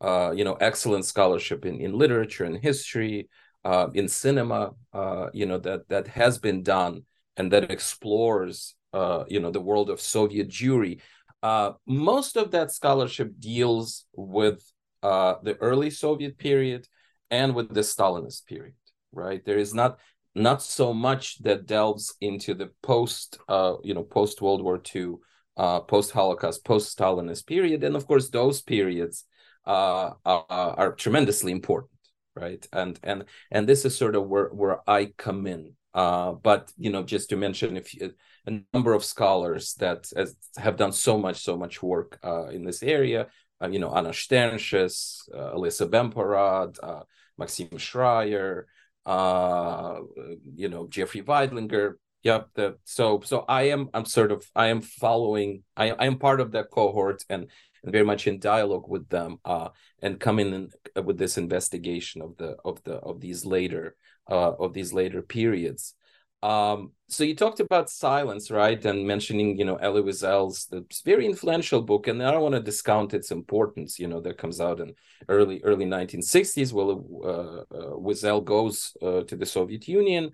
uh, 0.00 0.32
you 0.34 0.44
know, 0.44 0.54
excellent 0.54 1.04
scholarship 1.04 1.66
in 1.66 1.80
in 1.80 1.92
literature 1.92 2.44
and 2.44 2.56
history, 2.56 3.28
uh, 3.64 3.88
in 3.94 4.08
cinema, 4.08 4.72
uh, 4.92 5.26
you 5.32 5.46
know, 5.46 5.58
that 5.58 5.88
that 5.88 6.08
has 6.08 6.38
been 6.38 6.62
done 6.62 7.02
and 7.36 7.52
that 7.52 7.70
explores, 7.70 8.74
uh, 8.92 9.24
you 9.28 9.40
know, 9.40 9.50
the 9.50 9.60
world 9.60 9.90
of 9.90 10.00
Soviet 10.00 10.48
Jewry. 10.48 11.00
Uh, 11.42 11.72
most 11.86 12.36
of 12.36 12.50
that 12.52 12.72
scholarship 12.72 13.32
deals 13.38 14.06
with 14.14 14.62
uh, 15.02 15.34
the 15.42 15.56
early 15.56 15.90
Soviet 15.90 16.38
period 16.38 16.88
and 17.30 17.54
with 17.54 17.72
the 17.72 17.80
Stalinist 17.80 18.46
period, 18.46 18.74
right? 19.12 19.44
There 19.44 19.58
is 19.58 19.74
not 19.74 19.98
not 20.34 20.60
so 20.62 20.92
much 20.92 21.38
that 21.42 21.64
delves 21.66 22.14
into 22.20 22.52
the 22.52 22.70
post, 22.82 23.38
uh, 23.48 23.76
you 23.82 23.94
know, 23.94 24.02
post 24.02 24.42
World 24.42 24.62
War 24.62 24.80
II, 24.94 25.14
uh 25.56 25.80
post 25.80 26.10
Holocaust, 26.10 26.64
post 26.64 26.96
Stalinist 26.96 27.46
period, 27.46 27.84
and 27.84 27.96
of 27.96 28.06
course 28.06 28.28
those 28.28 28.60
periods 28.60 29.24
are, 29.64 30.16
are 30.24 30.92
tremendously 30.92 31.50
important 31.50 31.90
right 32.36 32.68
and 32.72 33.00
and 33.02 33.24
and 33.50 33.66
this 33.66 33.84
is 33.84 33.96
sort 33.96 34.14
of 34.14 34.28
where 34.28 34.48
where 34.48 34.78
i 34.88 35.06
come 35.16 35.46
in 35.46 35.72
uh, 35.94 36.32
but 36.32 36.70
you 36.76 36.90
know 36.90 37.02
just 37.02 37.30
to 37.30 37.36
mention 37.36 37.76
if 37.76 37.94
you, 37.94 38.12
a 38.46 38.60
number 38.72 38.92
of 38.92 39.04
scholars 39.04 39.74
that 39.74 40.08
has, 40.16 40.36
have 40.56 40.76
done 40.76 40.92
so 40.92 41.18
much 41.18 41.38
so 41.42 41.56
much 41.56 41.82
work 41.82 42.18
uh, 42.24 42.46
in 42.48 42.64
this 42.64 42.82
area 42.82 43.26
uh, 43.62 43.68
you 43.68 43.78
know 43.78 43.94
anna 43.94 44.10
shternshis 44.10 45.22
uh, 45.34 45.52
elissa 45.54 45.86
bemporad 45.86 46.76
uh, 46.82 47.02
maxim 47.38 47.68
shrayer 47.70 48.64
uh, 49.04 49.98
you 50.54 50.68
know 50.68 50.86
jeffrey 50.88 51.22
veidlinger 51.22 51.94
yep 52.22 52.48
the, 52.54 52.76
so 52.84 53.20
so 53.24 53.44
i 53.48 53.62
am 53.62 53.88
i'm 53.94 54.04
sort 54.04 54.32
of 54.32 54.44
i 54.54 54.66
am 54.68 54.80
following 54.80 55.62
i, 55.76 55.90
I 55.90 56.06
am 56.06 56.18
part 56.18 56.40
of 56.40 56.52
that 56.52 56.70
cohort 56.70 57.24
and 57.28 57.48
and 57.86 57.92
very 57.92 58.04
much 58.04 58.26
in 58.26 58.40
dialogue 58.40 58.88
with 58.88 59.08
them 59.08 59.38
uh, 59.44 59.68
and 60.02 60.18
coming 60.18 60.52
in 60.52 60.70
uh, 60.96 61.02
with 61.02 61.18
this 61.18 61.38
investigation 61.38 62.20
of 62.20 62.36
the 62.36 62.56
of 62.64 62.82
the 62.82 62.94
of 62.96 63.20
these 63.20 63.46
later 63.46 63.94
of 64.28 64.74
these 64.74 64.92
later 64.92 65.22
periods. 65.22 65.94
Um, 66.42 66.92
so 67.08 67.24
you 67.24 67.34
talked 67.34 67.60
about 67.60 67.90
silence, 67.90 68.50
right? 68.50 68.84
And 68.84 69.06
mentioning, 69.06 69.58
you 69.58 69.64
know, 69.64 69.76
Elie 69.76 70.02
Wiesel's 70.02 70.68
very 71.04 71.26
influential 71.26 71.82
book, 71.82 72.08
and 72.08 72.22
I 72.22 72.30
don't 72.30 72.42
want 72.42 72.54
to 72.54 72.60
discount 72.60 73.14
its 73.14 73.30
importance. 73.30 73.98
You 73.98 74.08
know, 74.08 74.20
that 74.20 74.38
comes 74.38 74.60
out 74.60 74.80
in 74.80 74.94
early 75.28 75.62
early 75.64 75.86
1960s. 75.86 76.72
Well, 76.72 77.04
uh, 77.24 77.74
uh, 77.74 77.96
Wiesel 77.96 78.44
goes 78.44 78.96
uh, 79.02 79.22
to 79.22 79.36
the 79.36 79.46
Soviet 79.46 79.88
Union 79.88 80.32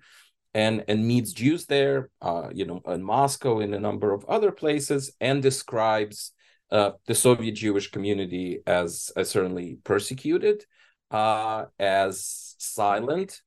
and 0.53 0.83
and 0.87 1.07
meets 1.07 1.31
Jews 1.31 1.65
there, 1.65 2.09
uh, 2.21 2.49
you 2.53 2.65
know, 2.65 2.81
in 2.87 3.03
Moscow, 3.03 3.59
in 3.59 3.73
a 3.73 3.79
number 3.79 4.13
of 4.13 4.25
other 4.25 4.51
places, 4.51 5.15
and 5.19 5.41
describes 5.41 6.33
uh, 6.73 6.91
the 7.05 7.15
Soviet 7.15 7.53
Jewish 7.53 7.91
community 7.91 8.61
as, 8.65 9.11
as 9.15 9.29
certainly 9.29 9.77
persecuted, 9.83 10.65
uh, 11.11 11.65
as 11.79 12.55
silent. 12.57 13.41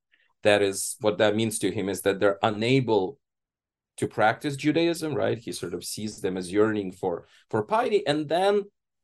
That 0.46 0.62
is 0.62 0.96
what 1.04 1.18
that 1.18 1.36
means 1.40 1.58
to 1.60 1.70
him 1.76 1.88
is 1.88 2.00
that 2.02 2.20
they're 2.20 2.38
unable 2.52 3.18
to 3.96 4.06
practice 4.06 4.56
Judaism, 4.56 5.14
right? 5.14 5.38
He 5.46 5.52
sort 5.52 5.74
of 5.74 5.82
sees 5.84 6.20
them 6.20 6.36
as 6.36 6.52
yearning 6.56 6.92
for 7.00 7.14
for 7.50 7.62
piety, 7.74 8.00
and 8.06 8.28
then 8.28 8.54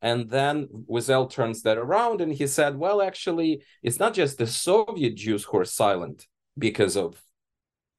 and 0.00 0.30
then 0.36 0.56
Wiesel 0.90 1.30
turns 1.30 1.62
that 1.62 1.78
around 1.78 2.20
and 2.20 2.32
he 2.32 2.46
said, 2.46 2.76
well, 2.76 2.98
actually, 3.00 3.50
it's 3.86 4.00
not 4.00 4.14
just 4.14 4.36
the 4.36 4.46
Soviet 4.46 5.14
Jews 5.24 5.44
who 5.44 5.58
are 5.58 5.78
silent 5.84 6.26
because 6.66 6.96
of 6.96 7.22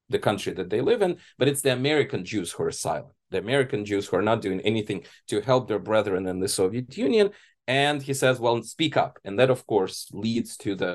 the 0.10 0.20
country 0.20 0.54
that 0.54 0.70
they 0.70 0.82
live 0.82 1.02
in, 1.02 1.18
but 1.40 1.48
it's 1.48 1.64
the 1.64 1.72
American 1.72 2.22
Jews 2.32 2.52
who 2.52 2.64
are 2.64 2.72
silent. 2.88 3.16
The 3.32 3.44
American 3.46 3.82
Jews 3.90 4.06
who 4.06 4.18
are 4.18 4.30
not 4.32 4.42
doing 4.42 4.62
anything 4.62 5.00
to 5.30 5.42
help 5.50 5.64
their 5.68 5.84
brethren 5.90 6.28
in 6.28 6.40
the 6.40 6.48
Soviet 6.60 6.98
Union. 6.98 7.28
And 7.68 8.02
he 8.08 8.14
says, 8.14 8.40
well, 8.40 8.62
speak 8.64 8.96
up. 8.98 9.14
And 9.26 9.40
that, 9.40 9.50
of 9.50 9.66
course, 9.66 9.98
leads 10.12 10.58
to 10.58 10.76
the 10.76 10.94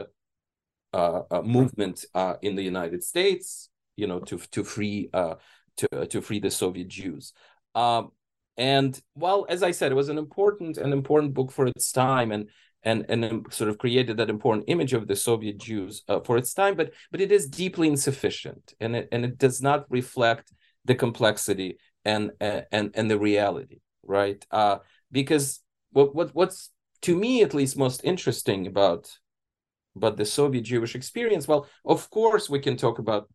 movement 0.94 2.04
uh, 2.14 2.34
in 2.42 2.56
the 2.56 2.62
United 2.62 3.04
States, 3.04 3.70
you 3.96 4.06
know, 4.06 4.20
to 4.20 4.38
to 4.52 4.64
free 4.64 5.10
uh, 5.12 5.34
to 5.76 6.06
to 6.06 6.20
free 6.20 6.40
the 6.40 6.50
Soviet 6.50 6.88
Jews. 6.88 7.32
Um, 7.74 8.12
and 8.56 9.00
well, 9.14 9.46
as 9.48 9.62
I 9.62 9.70
said, 9.70 9.92
it 9.92 9.96
was 9.96 10.08
an 10.08 10.18
important 10.18 10.78
an 10.78 10.92
important 10.92 11.34
book 11.34 11.52
for 11.52 11.66
its 11.66 11.92
time, 11.92 12.32
and 12.32 12.48
and 12.82 13.06
and 13.08 13.46
sort 13.52 13.70
of 13.70 13.78
created 13.78 14.16
that 14.16 14.30
important 14.30 14.64
image 14.68 14.92
of 14.92 15.06
the 15.06 15.16
Soviet 15.16 15.58
Jews 15.58 16.02
uh, 16.08 16.20
for 16.20 16.36
its 16.36 16.54
time. 16.54 16.74
But 16.76 16.92
but 17.10 17.20
it 17.20 17.32
is 17.32 17.48
deeply 17.48 17.88
insufficient, 17.88 18.74
and 18.80 18.96
it 18.96 19.08
and 19.12 19.24
it 19.24 19.38
does 19.38 19.62
not 19.62 19.86
reflect 19.90 20.52
the 20.84 20.94
complexity 20.94 21.78
and 22.04 22.32
and 22.40 22.90
and 22.94 23.10
the 23.10 23.18
reality, 23.18 23.80
right? 24.02 24.44
Uh, 24.50 24.78
because 25.12 25.60
what 25.92 26.14
what 26.14 26.34
what's 26.34 26.70
to 27.02 27.16
me 27.16 27.42
at 27.42 27.54
least 27.54 27.76
most 27.76 28.02
interesting 28.04 28.66
about 28.66 29.10
about 29.98 30.16
the 30.16 30.24
Soviet 30.24 30.62
Jewish 30.62 30.94
experience, 30.94 31.46
well, 31.46 31.66
of 31.84 32.08
course 32.10 32.48
we 32.48 32.60
can 32.60 32.76
talk 32.76 32.98
about 32.98 33.28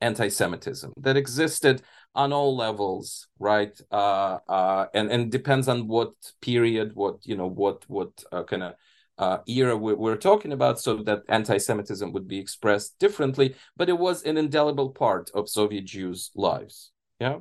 anti-Semitism 0.00 0.92
that 0.98 1.16
existed 1.16 1.82
on 2.14 2.32
all 2.32 2.56
levels, 2.56 3.28
right? 3.38 3.74
Uh, 3.90 4.38
uh, 4.48 4.86
and 4.94 5.10
and 5.10 5.32
depends 5.32 5.68
on 5.68 5.88
what 5.88 6.12
period, 6.40 6.92
what 6.94 7.16
you 7.24 7.36
know, 7.36 7.48
what 7.48 7.84
what 7.88 8.12
uh, 8.32 8.44
kind 8.44 8.62
of 8.62 8.74
uh, 9.18 9.38
era 9.46 9.76
we're, 9.76 9.96
we're, 9.96 10.16
talking 10.16 10.52
about, 10.52 10.78
so 10.78 11.02
that 11.02 11.22
anti-Semitism 11.28 12.12
would 12.12 12.28
be 12.28 12.38
expressed 12.38 12.98
differently. 12.98 13.54
But 13.76 13.88
it 13.88 13.98
was 13.98 14.22
an 14.24 14.36
indelible 14.36 14.90
part 14.90 15.30
of 15.34 15.48
Soviet 15.48 15.86
Jews' 15.86 16.30
lives. 16.34 16.92
Yeah. 17.18 17.38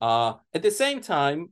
Uh, 0.00 0.34
at 0.54 0.62
the 0.62 0.70
same 0.70 1.00
time, 1.00 1.50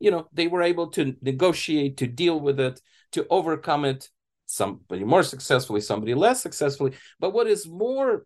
you 0.00 0.10
know, 0.10 0.28
they 0.32 0.48
were 0.48 0.62
able 0.62 0.88
to 0.88 1.14
negotiate, 1.22 1.96
to 1.98 2.06
deal 2.06 2.40
with 2.40 2.58
it, 2.58 2.80
to 3.12 3.26
overcome 3.30 3.84
it. 3.84 4.10
Somebody 4.46 5.04
more 5.04 5.22
successfully, 5.22 5.80
somebody 5.80 6.14
less 6.14 6.40
successfully. 6.42 6.92
But 7.18 7.32
what 7.32 7.46
is 7.46 7.66
more 7.66 8.24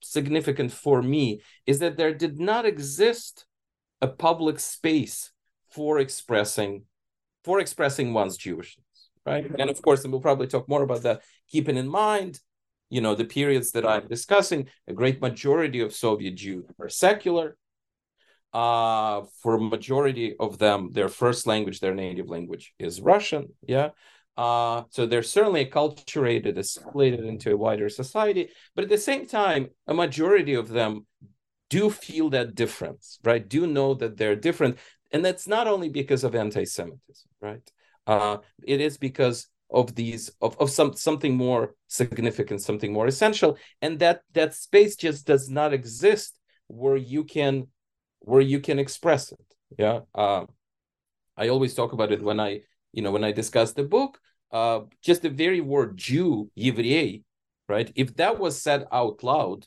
significant 0.00 0.72
for 0.72 1.02
me 1.02 1.42
is 1.66 1.78
that 1.80 1.96
there 1.96 2.14
did 2.14 2.38
not 2.38 2.64
exist 2.64 3.46
a 4.00 4.08
public 4.08 4.60
space 4.60 5.32
for 5.70 5.98
expressing 5.98 6.84
for 7.44 7.60
expressing 7.60 8.12
one's 8.12 8.36
Jewishness, 8.36 9.08
right? 9.24 9.46
And 9.58 9.70
of 9.70 9.80
course, 9.80 10.02
and 10.02 10.12
we'll 10.12 10.20
probably 10.20 10.48
talk 10.48 10.68
more 10.68 10.82
about 10.82 11.02
that. 11.02 11.22
Keeping 11.48 11.76
in 11.76 11.88
mind, 11.88 12.40
you 12.90 13.00
know, 13.00 13.14
the 13.14 13.24
periods 13.24 13.72
that 13.72 13.86
I'm 13.86 14.08
discussing, 14.08 14.68
a 14.86 14.92
great 14.92 15.20
majority 15.20 15.80
of 15.80 15.94
Soviet 15.94 16.34
Jews 16.34 16.66
are 16.80 16.88
secular. 16.88 17.56
Uh, 18.52 19.22
for 19.42 19.54
a 19.54 19.60
majority 19.60 20.34
of 20.40 20.58
them, 20.58 20.90
their 20.92 21.08
first 21.08 21.46
language, 21.46 21.80
their 21.80 21.94
native 21.94 22.28
language, 22.28 22.72
is 22.78 23.00
Russian. 23.00 23.48
Yeah, 23.66 23.90
uh, 24.38 24.84
so 24.90 25.04
they're 25.04 25.24
certainly 25.24 25.66
acculturated, 25.66 26.56
assimilated 26.56 27.24
into 27.24 27.52
a 27.52 27.56
wider 27.56 27.88
society, 27.88 28.48
but 28.76 28.84
at 28.84 28.88
the 28.88 28.96
same 28.96 29.26
time, 29.26 29.66
a 29.88 29.92
majority 29.92 30.54
of 30.54 30.68
them 30.68 31.04
do 31.70 31.90
feel 31.90 32.30
that 32.30 32.54
difference, 32.54 33.18
right? 33.24 33.46
Do 33.46 33.66
know 33.66 33.94
that 33.94 34.16
they're 34.16 34.36
different, 34.36 34.78
and 35.10 35.24
that's 35.24 35.48
not 35.48 35.66
only 35.66 35.88
because 35.88 36.22
of 36.22 36.36
anti-Semitism, 36.36 37.30
right? 37.40 37.68
Uh, 38.06 38.36
it 38.64 38.80
is 38.80 38.96
because 38.96 39.48
of 39.70 39.96
these 39.96 40.30
of, 40.40 40.56
of 40.60 40.70
some 40.70 40.94
something 40.94 41.36
more 41.36 41.74
significant, 41.88 42.62
something 42.62 42.92
more 42.92 43.08
essential, 43.08 43.58
and 43.82 43.98
that 43.98 44.22
that 44.34 44.54
space 44.54 44.94
just 44.94 45.26
does 45.26 45.50
not 45.50 45.72
exist 45.72 46.38
where 46.68 46.96
you 46.96 47.24
can 47.24 47.66
where 48.20 48.40
you 48.40 48.60
can 48.60 48.78
express 48.78 49.32
it. 49.32 49.46
Yeah, 49.76 50.00
uh, 50.14 50.46
I 51.36 51.48
always 51.48 51.74
talk 51.74 51.92
about 51.92 52.12
it 52.12 52.22
when 52.22 52.38
I 52.38 52.60
you 52.98 53.02
know 53.04 53.14
when 53.16 53.28
I 53.30 53.32
discuss 53.32 53.70
the 53.72 53.88
book 53.96 54.12
uh, 54.50 54.80
just 55.02 55.22
the 55.22 55.30
very 55.30 55.60
word 55.60 55.96
Jew, 55.96 56.50
Yevrei, 56.58 57.22
right? 57.68 57.90
If 57.94 58.16
that 58.16 58.38
was 58.38 58.60
said 58.60 58.86
out 58.90 59.22
loud, 59.22 59.66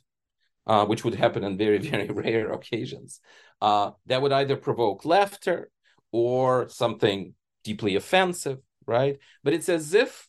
uh, 0.65 0.85
which 0.85 1.03
would 1.03 1.15
happen 1.15 1.43
on 1.43 1.57
very, 1.57 1.77
very 1.93 2.07
rare 2.07 2.51
occasions, 2.51 3.19
uh, 3.61 3.91
that 4.07 4.21
would 4.21 4.31
either 4.31 4.55
provoke 4.55 5.05
laughter 5.05 5.69
or 6.11 6.67
something 6.69 7.33
deeply 7.63 7.95
offensive, 7.95 8.59
right? 8.85 9.19
But 9.43 9.53
it's 9.53 9.69
as 9.69 9.93
if, 9.93 10.27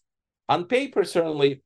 on 0.49 0.67
paper, 0.67 1.05
certainly, 1.05 1.63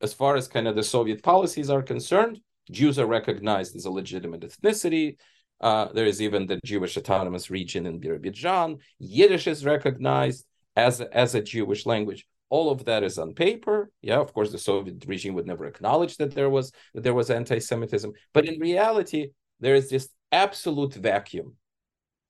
as 0.00 0.14
far 0.14 0.36
as 0.36 0.46
kind 0.46 0.68
of 0.68 0.76
the 0.76 0.84
Soviet 0.84 1.22
policies 1.22 1.68
are 1.68 1.82
concerned, 1.82 2.40
Jews 2.70 2.98
are 2.98 3.06
recognized 3.06 3.74
as 3.74 3.86
a 3.86 3.90
legitimate 3.90 4.42
ethnicity. 4.42 5.16
Uh, 5.60 5.88
there 5.92 6.06
is 6.06 6.22
even 6.22 6.46
the 6.46 6.60
Jewish 6.64 6.96
autonomous 6.96 7.50
region 7.50 7.86
in 7.86 8.00
Birobidzhan. 8.00 8.78
Yiddish 8.98 9.46
is 9.46 9.64
recognized 9.64 10.44
as 10.76 11.00
a, 11.00 11.16
as 11.16 11.34
a 11.34 11.42
Jewish 11.42 11.86
language. 11.86 12.26
All 12.50 12.70
of 12.70 12.84
that 12.84 13.02
is 13.02 13.18
on 13.18 13.34
paper. 13.34 13.90
Yeah, 14.00 14.18
of 14.18 14.32
course, 14.32 14.50
the 14.52 14.58
Soviet 14.58 15.04
regime 15.06 15.34
would 15.34 15.46
never 15.46 15.66
acknowledge 15.66 16.16
that 16.16 16.34
there 16.34 16.48
was 16.48 16.72
that 16.94 17.02
there 17.02 17.14
was 17.14 17.30
anti-Semitism, 17.30 18.12
but 18.32 18.46
in 18.46 18.58
reality, 18.58 19.30
there 19.60 19.74
is 19.74 19.90
this 19.90 20.08
absolute 20.32 20.94
vacuum. 20.94 21.56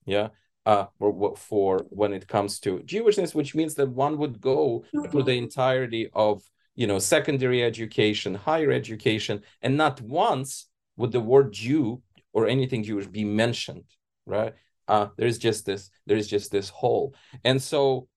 Yeah, 0.07 0.29
uh, 0.67 0.87
for, 0.99 1.37
for 1.37 1.87
when 1.91 2.13
it 2.13 2.27
comes 2.27 2.59
to 2.61 2.79
Jewishness, 2.81 3.35
which 3.35 3.55
means 3.55 3.75
that 3.75 3.91
one 3.91 4.19
would 4.19 4.41
go 4.41 4.85
through 5.11 5.23
the 5.23 5.39
entirety 5.39 6.11
of 6.15 6.43
you 6.75 6.87
know 6.87 6.99
secondary 6.99 7.63
education, 7.63 8.35
higher 8.35 8.73
education, 8.73 9.43
and 9.63 9.77
not 9.77 10.01
once 10.01 10.67
would 10.97 11.13
the 11.13 11.21
word 11.21 11.53
Jew 11.53 12.03
or 12.39 12.47
anything 12.47 12.83
Jewish 12.83 13.07
be 13.07 13.25
mentioned, 13.25 13.85
right? 14.27 14.55
Uh, 14.87 15.09
there's 15.17 15.39
just 15.39 15.67
this, 15.67 15.91
there's 16.07 16.27
just 16.27 16.51
this 16.51 16.69
hole, 16.71 17.15
and 17.45 17.61
so 17.61 18.09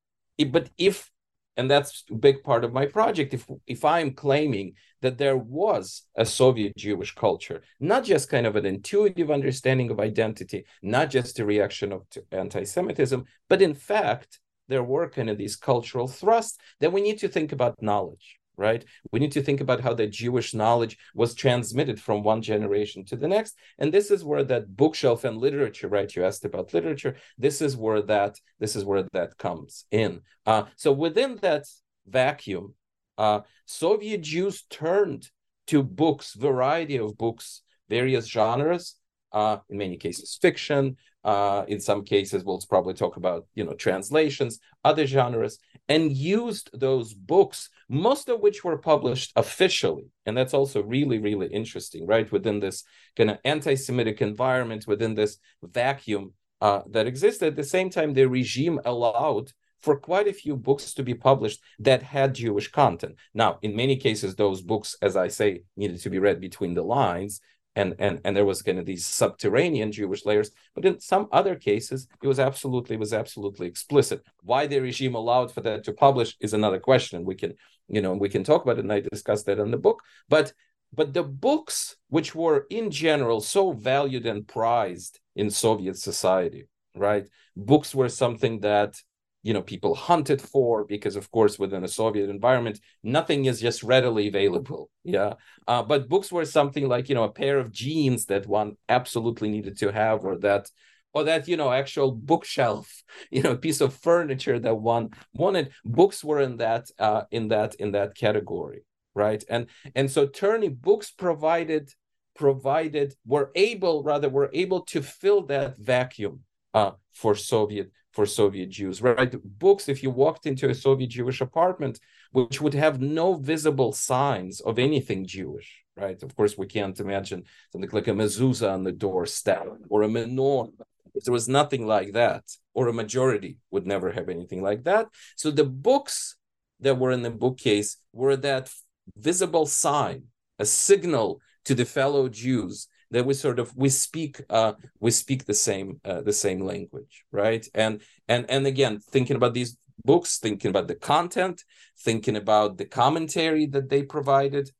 but 0.46 0.70
if 0.78 1.12
and 1.58 1.70
that's 1.70 2.04
a 2.10 2.16
big 2.16 2.44
part 2.44 2.64
of 2.64 2.74
my 2.74 2.86
project 2.86 3.34
if 3.34 3.46
if 3.68 3.84
i'm 3.86 4.12
claiming 4.12 4.74
that 5.02 5.18
there 5.18 5.38
was 5.38 6.04
a 6.16 6.26
soviet 6.26 6.76
jewish 6.78 7.14
culture 7.14 7.62
not 7.80 8.04
just 8.04 8.30
kind 8.30 8.48
of 8.48 8.56
an 8.56 8.66
intuitive 8.66 9.30
understanding 9.30 9.92
of 9.92 10.00
identity 10.00 10.66
not 10.82 11.10
just 11.10 11.40
a 11.40 11.46
reaction 11.46 11.92
of 11.92 12.02
anti-semitism 12.32 13.26
but 13.50 13.62
in 13.62 13.74
fact 13.74 14.40
there 14.68 14.84
were 14.84 15.10
kind 15.10 15.30
of 15.30 15.38
these 15.38 15.56
cultural 15.56 16.08
thrusts 16.08 16.58
then 16.80 16.92
we 16.92 17.02
need 17.02 17.20
to 17.20 17.28
think 17.28 17.52
about 17.52 17.82
knowledge 17.82 18.40
right? 18.58 18.84
We 19.12 19.20
need 19.20 19.32
to 19.34 19.42
think 19.42 19.62
about 19.62 19.82
how 19.82 19.94
the 19.94 20.08
Jewish 20.08 20.54
knowledge 20.54 20.98
was 21.16 21.34
transmitted 21.34 22.00
from 22.00 22.24
one 22.24 22.42
generation 22.42 23.06
to 23.06 23.16
the 23.16 23.28
next. 23.28 23.56
And 23.80 23.94
this 23.94 24.12
is 24.12 24.24
where 24.24 24.44
that 24.44 24.76
bookshelf 24.76 25.24
and 25.24 25.38
literature, 25.38 25.88
right? 25.88 26.14
You 26.16 26.26
asked 26.26 26.46
about 26.46 26.74
literature. 26.74 27.16
This 27.38 27.62
is 27.62 27.76
where 27.76 28.02
that 28.04 28.40
this 28.60 28.76
is 28.76 28.86
where 28.86 29.04
that 29.14 29.38
comes 29.38 29.86
in. 29.92 30.22
Uh, 30.46 30.64
so 30.76 30.92
within 30.92 31.38
that 31.38 31.66
vacuum, 32.08 32.76
uh, 33.18 33.42
Soviet 33.66 34.22
Jews 34.22 34.64
turned 34.70 35.30
to 35.68 35.84
books, 35.84 36.34
variety 36.34 36.98
of 36.98 37.18
books, 37.18 37.62
various 37.90 38.28
genres, 38.28 38.96
uh, 39.32 39.58
in 39.70 39.78
many 39.78 39.98
cases 39.98 40.38
fiction, 40.42 40.98
uh, 41.24 41.64
in 41.68 41.80
some 41.80 42.04
cases 42.04 42.44
we'll 42.44 42.62
probably 42.70 42.94
talk 42.94 43.18
about 43.18 43.46
you 43.54 43.64
know 43.64 43.74
translations 43.74 44.60
other 44.84 45.06
genres 45.06 45.60
and 45.88 46.12
used 46.12 46.70
those 46.74 47.14
books 47.14 47.70
most 47.90 48.30
of 48.30 48.40
which 48.40 48.64
were 48.64 48.78
published 48.78 49.34
officially. 49.36 50.06
And 50.26 50.38
that's 50.38 50.54
also 50.54 50.82
really 50.82 51.20
really 51.20 51.48
interesting 51.48 52.08
right? 52.08 52.32
Within 52.32 52.60
this 52.60 52.84
kind 53.16 53.32
of 53.32 53.38
anti-semitic 53.44 54.22
environment 54.22 54.88
within 54.88 55.16
this 55.16 55.38
vacuum 55.62 56.34
uh, 56.62 56.82
that 56.90 57.08
existed. 57.08 57.48
At 57.48 57.56
the 57.56 57.64
same 57.64 57.90
time 57.90 58.14
the 58.14 58.26
regime 58.26 58.80
allowed 58.86 59.52
for 59.82 59.98
quite 60.00 60.28
a 60.28 60.34
few 60.34 60.56
books 60.56 60.94
to 60.94 61.04
be 61.04 61.16
published 61.16 61.60
that 61.80 62.04
had 62.04 62.36
Jewish 62.36 62.70
content. 62.70 63.16
Now, 63.34 63.58
in 63.62 63.76
many 63.76 63.96
cases, 63.98 64.36
those 64.36 64.62
books, 64.62 64.96
as 65.02 65.18
I 65.18 65.28
say, 65.28 65.64
needed 65.76 66.00
to 66.02 66.10
be 66.10 66.20
read 66.20 66.40
between 66.40 66.76
the 66.76 66.84
lines 66.84 67.42
and 67.76 67.96
and 68.00 68.20
and 68.26 68.36
there 68.36 68.46
was 68.46 68.62
kind 68.62 68.80
of 68.80 68.86
these 68.86 69.06
subterranean 69.06 69.92
Jewish 69.92 70.26
layers. 70.26 70.52
But 70.76 70.86
in 70.86 71.00
some 71.00 71.28
other 71.32 71.56
cases, 71.56 72.08
it 72.22 72.28
was 72.28 72.40
absolutely 72.40 72.96
it 72.96 73.00
was 73.00 73.14
absolutely 73.14 73.68
explicit. 73.68 74.24
Why 74.42 74.68
the 74.68 74.80
regime 74.80 75.16
allowed 75.16 75.54
for 75.54 75.62
that 75.62 75.84
to 75.86 75.94
publish 75.94 76.36
is 76.40 76.54
another 76.54 76.80
question. 76.80 77.26
We 77.26 77.36
can 77.36 77.54
you 77.88 78.02
know 78.02 78.14
we 78.14 78.30
can 78.30 78.44
talk 78.44 78.64
about 78.64 78.78
it, 78.78 78.84
and 78.84 78.94
I 78.94 79.00
discussed 79.02 79.46
that 79.46 79.60
in 79.60 79.72
the 79.72 79.78
book. 79.78 80.02
But 80.28 80.54
but 80.94 81.14
the 81.14 81.24
books 81.24 81.96
which 82.10 82.36
were 82.36 82.66
in 82.70 82.92
general 82.92 83.40
so 83.40 83.72
valued 83.72 84.26
and 84.26 84.48
prized 84.48 85.20
in 85.36 85.50
Soviet 85.50 85.98
society, 85.98 86.68
right? 86.96 87.28
Books 87.56 87.96
were 87.96 88.10
something 88.10 88.60
that 88.62 88.96
you 89.44 89.54
know 89.54 89.62
people 89.62 89.96
hunted 89.96 90.42
for 90.42 90.86
because 90.86 91.16
of 91.16 91.30
course 91.32 91.58
within 91.58 91.84
a 91.84 91.88
soviet 91.88 92.30
environment 92.30 92.80
nothing 93.04 93.46
is 93.46 93.60
just 93.60 93.84
readily 93.84 94.28
available 94.28 94.90
yeah? 95.04 95.34
Uh, 95.68 95.82
but 95.82 96.08
books 96.08 96.32
were 96.32 96.46
something 96.46 96.88
like 96.88 97.10
you 97.10 97.16
know 97.16 97.24
a 97.24 97.32
pair 97.32 97.58
of 97.58 97.72
jeans 97.72 98.26
that 98.26 98.46
one 98.46 98.78
absolutely 98.88 99.50
needed 99.50 99.78
to 99.78 99.92
have 99.92 100.24
or 100.24 100.38
that 100.38 100.70
or 101.14 101.24
that 101.24 101.48
you 101.48 101.58
know 101.58 101.72
actual 101.72 102.12
bookshelf 102.12 103.04
you 103.32 103.42
know 103.42 103.56
piece 103.56 103.82
of 103.82 103.94
furniture 103.94 104.60
that 104.60 104.76
one 104.76 105.10
wanted. 105.34 105.72
Books 105.84 106.24
were 106.24 106.40
in 106.40 106.58
that 106.58 106.86
uh, 107.00 107.24
in 107.32 107.48
that 107.50 107.76
in 107.76 107.92
that 107.92 108.16
category 108.16 108.84
right? 109.14 109.44
And 109.50 109.68
and 109.96 110.10
so 110.10 110.26
turning 110.28 110.76
books 110.76 111.12
provided 111.12 111.92
provided 112.36 113.14
were 113.26 113.52
able 113.56 114.04
rather 114.04 114.30
were 114.30 114.50
able 114.54 114.82
to 114.86 115.02
fill 115.02 115.44
that 115.48 115.78
vacuum 115.78 116.42
uh, 116.74 116.92
for 117.14 117.36
soviet 117.36 117.92
for 118.12 118.26
soviet 118.26 118.70
jews 118.70 119.02
right? 119.02 119.36
Books 119.60 119.88
if 119.90 120.04
you 120.04 120.10
walked 120.10 120.46
into 120.46 120.70
a 120.70 120.76
soviet 120.76 121.10
jewish 121.10 121.42
apartment 121.42 122.00
which 122.32 122.62
would 122.62 122.74
have 122.74 123.02
no 123.02 123.36
visible 123.36 123.92
signs 123.92 124.60
of 124.62 124.80
anything 124.80 125.26
jewish 125.26 125.82
right? 125.96 126.22
Of 126.24 126.36
course 126.36 126.58
we 126.58 126.68
can't 126.68 127.00
imagine 127.00 127.44
something 127.72 127.90
like 127.92 128.08
a 128.08 128.12
mezuzah 128.12 128.74
on 128.74 128.84
the 128.84 128.92
doorstep 128.92 129.68
or 129.90 130.04
a 130.04 130.08
menorah. 130.08 130.72
If 131.14 131.26
there 131.26 131.34
was 131.34 131.50
nothing 131.50 131.86
like 131.86 132.14
that, 132.14 132.44
or 132.74 132.88
a 132.88 132.94
majority 132.94 133.58
would 133.70 133.86
never 133.86 134.12
have 134.12 134.30
anything 134.30 134.62
like 134.62 134.86
that. 134.86 135.08
So 135.36 135.52
the 135.52 135.66
books 135.66 136.38
that 136.80 136.98
were 136.98 137.12
in 137.12 137.22
the 137.22 137.30
bookcase 137.30 137.98
were 138.14 138.38
that 138.38 138.72
visible 139.18 139.66
sign, 139.66 140.24
a 140.58 140.66
signal 140.66 141.42
to 141.66 141.76
the 141.76 141.86
fellow 141.86 142.30
Jews 142.30 142.88
that 143.12 143.26
we 143.26 143.34
sort 143.34 143.60
of 143.60 143.76
we 143.76 143.90
speak 143.90 144.42
uh, 144.50 144.74
we 145.00 145.12
speak 145.12 145.46
the 145.46 145.54
same 145.54 146.00
uh, 146.06 146.22
the 146.22 146.34
same 146.34 146.62
language, 146.62 147.26
right? 147.32 147.66
And 147.74 148.02
and 148.28 148.50
and 148.50 148.66
again, 148.66 149.00
thinking 149.00 149.36
about 149.36 149.54
these 149.54 149.78
books, 150.04 150.40
thinking 150.40 150.70
about 150.70 150.88
the 150.88 150.96
content, 150.96 151.64
thinking 152.00 152.36
about 152.36 152.78
the 152.78 152.86
commentary 152.86 153.66
that 153.68 153.90
they 153.90 154.04
provided 154.04 154.72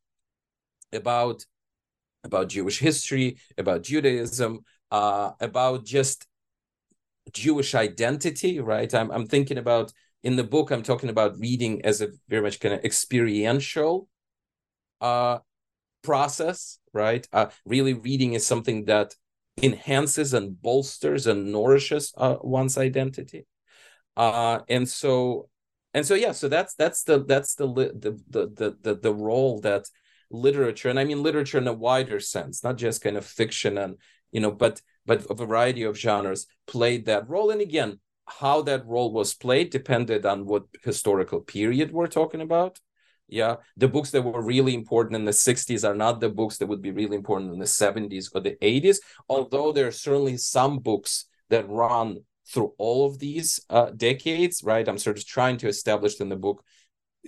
about 0.94 1.46
about 2.24 2.50
Jewish 2.50 2.80
history, 2.80 3.38
about 3.58 3.84
Judaism, 3.84 4.60
uh, 4.92 5.32
about 5.40 5.86
just 5.86 6.28
Jewish 7.34 7.76
identity, 7.76 8.60
right? 8.60 8.94
I'm, 8.94 9.12
I'm 9.12 9.28
thinking 9.28 9.58
about 9.58 9.92
in 10.24 10.36
the 10.36 10.44
book, 10.44 10.72
I'm 10.72 10.84
talking 10.84 11.10
about 11.10 11.40
reading 11.40 11.84
as 11.84 12.02
a 12.02 12.10
very 12.30 12.42
much 12.42 12.60
kind 12.60 12.76
of 12.76 12.84
experiential 12.84 14.08
uh, 15.00 15.40
process, 16.04 16.78
right? 16.94 17.28
Uh, 17.32 17.48
really, 17.66 17.94
reading 17.94 18.34
is 18.34 18.46
something 18.46 18.86
that 18.86 19.16
enhances 19.62 20.34
and 20.34 20.62
bolsters 20.62 21.28
and 21.28 21.52
nourishes 21.52 22.14
uh, 22.18 22.38
one's 22.42 22.78
identity. 22.78 23.46
Uh, 24.16 24.60
and 24.70 24.88
so, 24.88 25.50
and 25.94 26.06
so, 26.06 26.16
yeah. 26.16 26.32
So 26.32 26.48
that's 26.48 26.76
that's 26.76 27.04
the 27.04 27.24
that's 27.24 27.56
the 27.56 27.68
the 27.68 28.20
the 28.30 28.78
the 28.82 28.96
the 28.96 29.14
role 29.14 29.60
that 29.62 29.86
literature, 30.30 30.90
and 30.90 31.00
I 31.00 31.04
mean 31.04 31.24
literature 31.24 31.58
in 31.58 31.68
a 31.68 31.74
wider 31.74 32.20
sense, 32.20 32.64
not 32.64 32.78
just 32.78 33.02
kind 33.02 33.18
of 33.18 33.26
fiction 33.26 33.78
and 33.78 33.98
you 34.32 34.40
know, 34.40 34.52
but 34.52 34.82
but 35.06 35.26
a 35.30 35.36
variety 35.36 35.84
of 35.84 35.98
genres 35.98 36.48
played 36.68 37.06
that 37.06 37.30
role. 37.30 37.52
And 37.52 37.62
again, 37.62 38.00
how 38.28 38.62
that 38.64 38.86
role 38.86 39.12
was 39.12 39.34
played 39.34 39.70
depended 39.70 40.26
on 40.26 40.46
what 40.46 40.64
historical 40.84 41.42
period 41.42 41.92
we're 41.92 42.08
talking 42.08 42.42
about. 42.42 42.80
Yeah, 43.32 43.56
the 43.78 43.88
books 43.88 44.12
that 44.12 44.24
were 44.24 44.42
really 44.42 44.74
important 44.74 45.16
in 45.16 45.24
the 45.24 45.32
60s 45.32 45.86
are 45.86 45.96
not 45.96 46.20
the 46.20 46.30
books 46.30 46.58
that 46.58 46.68
would 46.68 46.82
be 46.82 46.92
really 46.92 47.16
important 47.16 47.54
in 47.54 47.60
the 47.60 47.66
70s 47.66 48.30
or 48.36 48.42
the 48.42 48.58
80s, 48.62 49.00
although 49.30 49.72
there 49.72 49.88
are 49.88 49.92
certainly 49.92 50.36
some 50.36 50.80
books 50.80 51.26
that 51.50 51.68
run 51.70 52.18
through 52.50 52.74
all 52.78 53.06
of 53.06 53.20
these 53.20 53.62
uh, 53.70 53.92
decades, 53.92 54.64
right? 54.66 54.86
I'm 54.86 54.98
sort 54.98 55.18
of 55.18 55.26
trying 55.26 55.56
to 55.60 55.70
establish 55.70 56.20
in 56.20 56.28
the 56.28 56.36
book 56.36 56.62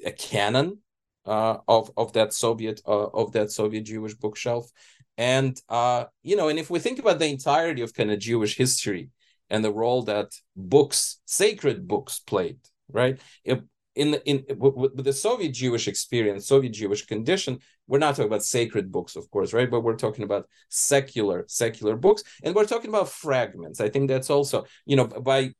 a 0.05 0.11
canon 0.11 0.79
uh, 1.25 1.57
of 1.69 1.91
of 1.95 2.11
that 2.13 2.33
Soviet 2.33 2.81
uh, 2.85 3.07
of 3.07 3.31
that 3.31 3.51
Soviet 3.51 3.85
Jewish 3.85 4.15
bookshelf, 4.15 4.69
and 5.17 5.57
uh, 5.69 6.05
you 6.21 6.35
know, 6.35 6.49
and 6.49 6.59
if 6.59 6.69
we 6.69 6.79
think 6.79 6.99
about 6.99 7.19
the 7.19 7.27
entirety 7.27 7.81
of 7.81 7.93
kind 7.93 8.11
of 8.11 8.19
Jewish 8.19 8.57
history 8.57 9.09
and 9.49 9.63
the 9.63 9.71
role 9.71 10.01
that 10.03 10.31
books, 10.57 11.21
sacred 11.25 11.87
books, 11.87 12.19
played, 12.19 12.57
right? 12.89 13.19
If, 13.45 13.59
in 13.95 14.11
the, 14.11 14.25
in 14.27 14.43
with, 14.57 14.93
with 14.95 15.05
the 15.05 15.13
Soviet 15.13 15.53
Jewish 15.53 15.87
experience, 15.87 16.47
Soviet 16.47 16.73
Jewish 16.73 17.05
condition, 17.05 17.59
we're 17.87 17.99
not 17.99 18.15
talking 18.15 18.27
about 18.27 18.43
sacred 18.43 18.91
books, 18.91 19.15
of 19.15 19.29
course, 19.29 19.53
right? 19.53 19.69
But 19.69 19.81
we're 19.81 19.95
talking 19.95 20.23
about 20.23 20.47
secular 20.69 21.45
secular 21.47 21.95
books, 21.95 22.23
and 22.43 22.55
we're 22.55 22.65
talking 22.65 22.89
about 22.89 23.09
fragments. 23.09 23.79
I 23.81 23.89
think 23.89 24.07
that's 24.07 24.29
also, 24.29 24.65
you 24.85 24.95
know, 24.95 25.07
by 25.07 25.53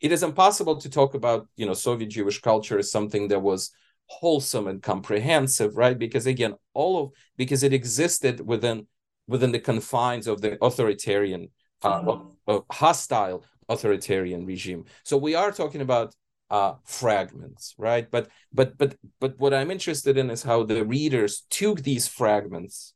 it 0.00 0.12
is 0.12 0.22
impossible 0.22 0.76
to 0.76 0.90
talk 0.90 1.14
about 1.14 1.48
you 1.56 1.66
know 1.66 1.74
Soviet 1.74 2.08
Jewish 2.08 2.40
culture 2.40 2.78
as 2.78 2.90
something 2.90 3.28
that 3.28 3.40
was 3.40 3.70
wholesome 4.06 4.66
and 4.66 4.82
comprehensive 4.82 5.76
right 5.76 5.98
because 5.98 6.26
again 6.26 6.54
all 6.74 7.02
of 7.02 7.10
because 7.36 7.62
it 7.62 7.72
existed 7.72 8.46
within 8.46 8.86
within 9.26 9.50
the 9.50 9.58
confines 9.58 10.26
of 10.26 10.42
the 10.42 10.62
authoritarian 10.62 11.48
uh, 11.82 12.02
of, 12.06 12.36
of 12.46 12.64
hostile 12.70 13.44
authoritarian 13.70 14.44
regime 14.44 14.84
so 15.04 15.16
we 15.16 15.34
are 15.34 15.50
talking 15.50 15.80
about 15.80 16.14
uh, 16.54 16.74
fragments 16.84 17.74
right? 17.78 18.06
But 18.14 18.24
but 18.58 18.78
but 18.78 18.90
but 19.22 19.32
what 19.42 19.54
i'm 19.58 19.70
interested 19.70 20.14
in 20.20 20.30
is 20.30 20.42
how 20.50 20.58
the 20.62 20.84
readers 20.96 21.32
took 21.50 21.82
these 21.82 22.06
fragments 22.20 22.94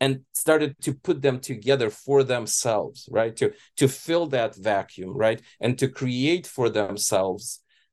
and 0.00 0.12
started 0.34 0.70
to 0.82 0.92
put 0.92 1.22
them 1.22 1.38
together 1.40 1.88
for 1.90 2.18
themselves 2.24 3.08
right? 3.18 3.34
To 3.40 3.46
to 3.80 3.86
fill 3.88 4.26
that 4.28 4.52
vacuum 4.56 5.12
right? 5.26 5.40
And 5.64 5.78
to 5.80 5.88
create 5.88 6.46
for 6.56 6.68
themselves 6.68 7.44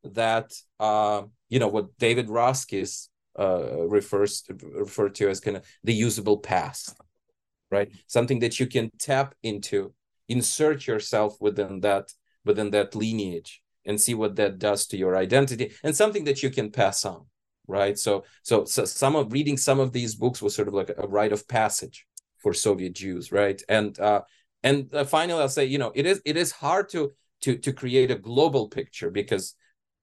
that 0.04 0.48
uh, 0.80 1.22
you 1.50 1.60
know 1.60 1.72
what 1.76 1.98
David 2.00 2.28
Roskies 2.28 3.10
uh, 3.40 3.88
refers 3.98 4.42
to, 4.44 4.54
referred 4.86 5.16
to 5.16 5.30
as 5.30 5.40
kind 5.40 5.58
of 5.58 5.64
the 5.84 5.94
usable 6.08 6.38
past, 6.38 6.96
right? 7.72 7.90
Something 8.08 8.40
that 8.40 8.60
you 8.60 8.68
can 8.68 8.90
tap 9.00 9.36
into, 9.44 9.94
insert 10.28 10.88
yourself 10.88 11.32
within 11.40 11.82
that 11.82 12.06
within 12.46 12.72
that 12.72 12.96
lineage, 12.96 13.63
and 13.86 14.00
see 14.00 14.14
what 14.14 14.36
that 14.36 14.60
does 14.60 14.88
to 14.88 14.98
your 14.98 15.16
identity, 15.16 15.74
and 15.84 15.96
something 15.96 16.24
that 16.26 16.44
you 16.44 16.50
can 16.50 16.72
pass 16.72 17.06
on, 17.06 17.26
right? 17.68 17.98
So, 17.98 18.24
so, 18.44 18.66
so 18.66 18.86
some 18.86 19.16
of 19.16 19.34
reading 19.34 19.58
some 19.58 19.80
of 19.80 19.92
these 19.92 20.16
books 20.16 20.42
was 20.42 20.56
sort 20.56 20.68
of 20.68 20.74
like 20.74 20.92
a 20.98 21.08
rite 21.08 21.34
of 21.34 21.48
passage 21.48 22.06
for 22.40 22.54
Soviet 22.54 22.94
Jews, 22.94 23.32
right? 23.32 23.62
And 23.70 24.00
uh, 24.00 24.22
and 24.64 24.94
uh, 24.94 25.04
finally, 25.04 25.42
I'll 25.42 25.50
say, 25.50 25.66
you 25.66 25.78
know, 25.78 25.92
it 25.96 26.06
is 26.06 26.22
it 26.26 26.38
is 26.38 26.52
hard 26.52 26.90
to 26.90 27.12
to 27.42 27.58
to 27.58 27.74
create 27.74 28.12
a 28.12 28.16
global 28.16 28.70
picture 28.70 29.10
because 29.10 29.56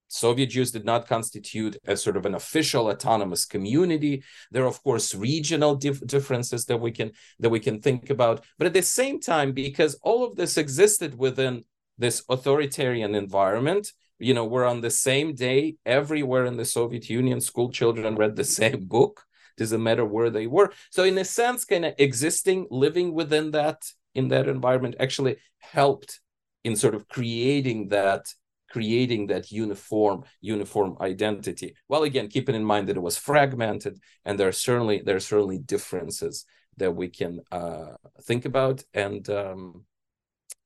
Soviet 0.07 0.47
Jews 0.47 0.71
did 0.71 0.83
not 0.83 1.07
constitute 1.07 1.77
a 1.87 1.95
sort 1.95 2.17
of 2.17 2.25
an 2.25 2.35
official 2.35 2.87
autonomous 2.87 3.45
community. 3.45 4.23
There 4.51 4.63
are, 4.63 4.67
of 4.67 4.83
course, 4.83 5.15
regional 5.15 5.75
dif- 5.75 6.05
differences 6.05 6.65
that 6.65 6.77
we 6.77 6.91
can 6.91 7.11
that 7.39 7.49
we 7.49 7.61
can 7.61 7.79
think 7.79 8.09
about. 8.09 8.43
But 8.57 8.67
at 8.67 8.73
the 8.73 8.81
same 8.81 9.21
time, 9.21 9.53
because 9.53 9.95
all 10.03 10.25
of 10.25 10.35
this 10.35 10.57
existed 10.57 11.17
within 11.17 11.63
this 11.97 12.23
authoritarian 12.29 13.15
environment, 13.15 13.91
you 14.19 14.33
know, 14.33 14.45
we're 14.45 14.65
on 14.65 14.81
the 14.81 14.89
same 14.91 15.33
day 15.33 15.75
everywhere 15.85 16.45
in 16.45 16.57
the 16.57 16.65
Soviet 16.65 17.09
Union. 17.09 17.41
School 17.41 17.69
children 17.71 18.15
read 18.15 18.35
the 18.35 18.43
same 18.61 18.85
book. 18.85 19.23
Doesn't 19.57 19.83
matter 19.83 20.05
where 20.05 20.29
they 20.29 20.47
were. 20.47 20.71
So, 20.89 21.03
in 21.03 21.17
a 21.17 21.25
sense, 21.25 21.65
kind 21.65 21.85
of 21.85 21.93
existing, 21.97 22.67
living 22.71 23.13
within 23.13 23.51
that 23.51 23.83
in 24.15 24.29
that 24.29 24.47
environment 24.47 24.95
actually 24.99 25.37
helped 25.59 26.19
in 26.63 26.75
sort 26.75 26.95
of 26.95 27.07
creating 27.07 27.89
that 27.89 28.25
creating 28.69 29.27
that 29.27 29.51
uniform 29.51 30.23
uniform 30.39 30.95
identity 31.01 31.75
well 31.89 32.03
again 32.03 32.27
keeping 32.27 32.55
in 32.55 32.63
mind 32.63 32.87
that 32.87 32.95
it 32.95 33.01
was 33.01 33.17
fragmented 33.17 33.99
and 34.23 34.39
there 34.39 34.47
are 34.47 34.53
certainly 34.53 35.01
there 35.05 35.15
are 35.15 35.19
certainly 35.19 35.57
differences 35.57 36.45
that 36.77 36.91
we 36.91 37.09
can 37.09 37.41
uh, 37.51 37.93
think 38.23 38.45
about 38.45 38.83
and 38.93 39.29
um 39.29 39.83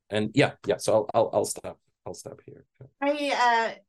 and 0.10 0.32
yeah 0.34 0.52
yeah 0.66 0.78
so 0.78 0.94
i'll 0.94 1.10
i'll, 1.14 1.30
I'll 1.34 1.46
stop 1.46 1.80
i'll 2.06 2.14
stop 2.14 2.40
here 2.46 2.66
i 3.02 3.76
uh 3.76 3.80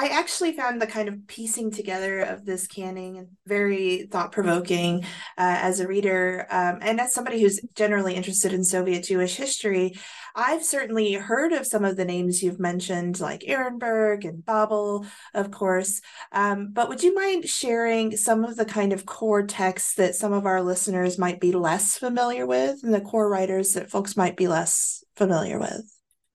I 0.00 0.08
actually 0.08 0.52
found 0.52 0.80
the 0.80 0.86
kind 0.86 1.08
of 1.08 1.26
piecing 1.26 1.72
together 1.72 2.20
of 2.20 2.44
this 2.44 2.68
canon 2.68 3.36
very 3.46 4.06
thought 4.06 4.30
provoking 4.30 5.02
uh, 5.36 5.58
as 5.60 5.80
a 5.80 5.88
reader. 5.88 6.46
Um, 6.50 6.78
and 6.82 7.00
as 7.00 7.12
somebody 7.12 7.40
who's 7.40 7.60
generally 7.74 8.14
interested 8.14 8.52
in 8.52 8.62
Soviet 8.62 9.02
Jewish 9.02 9.34
history, 9.34 9.98
I've 10.36 10.62
certainly 10.62 11.14
heard 11.14 11.52
of 11.52 11.66
some 11.66 11.84
of 11.84 11.96
the 11.96 12.04
names 12.04 12.44
you've 12.44 12.60
mentioned, 12.60 13.18
like 13.18 13.40
Ehrenburg 13.40 14.24
and 14.24 14.46
Babel, 14.46 15.04
of 15.34 15.50
course. 15.50 16.00
Um, 16.30 16.68
but 16.72 16.88
would 16.88 17.02
you 17.02 17.12
mind 17.12 17.48
sharing 17.48 18.16
some 18.16 18.44
of 18.44 18.54
the 18.54 18.66
kind 18.66 18.92
of 18.92 19.04
core 19.04 19.46
texts 19.46 19.94
that 19.94 20.14
some 20.14 20.32
of 20.32 20.46
our 20.46 20.62
listeners 20.62 21.18
might 21.18 21.40
be 21.40 21.50
less 21.50 21.98
familiar 21.98 22.46
with 22.46 22.84
and 22.84 22.94
the 22.94 23.00
core 23.00 23.28
writers 23.28 23.72
that 23.72 23.90
folks 23.90 24.16
might 24.16 24.36
be 24.36 24.46
less 24.46 24.97
familiar 25.18 25.58
with? 25.58 25.82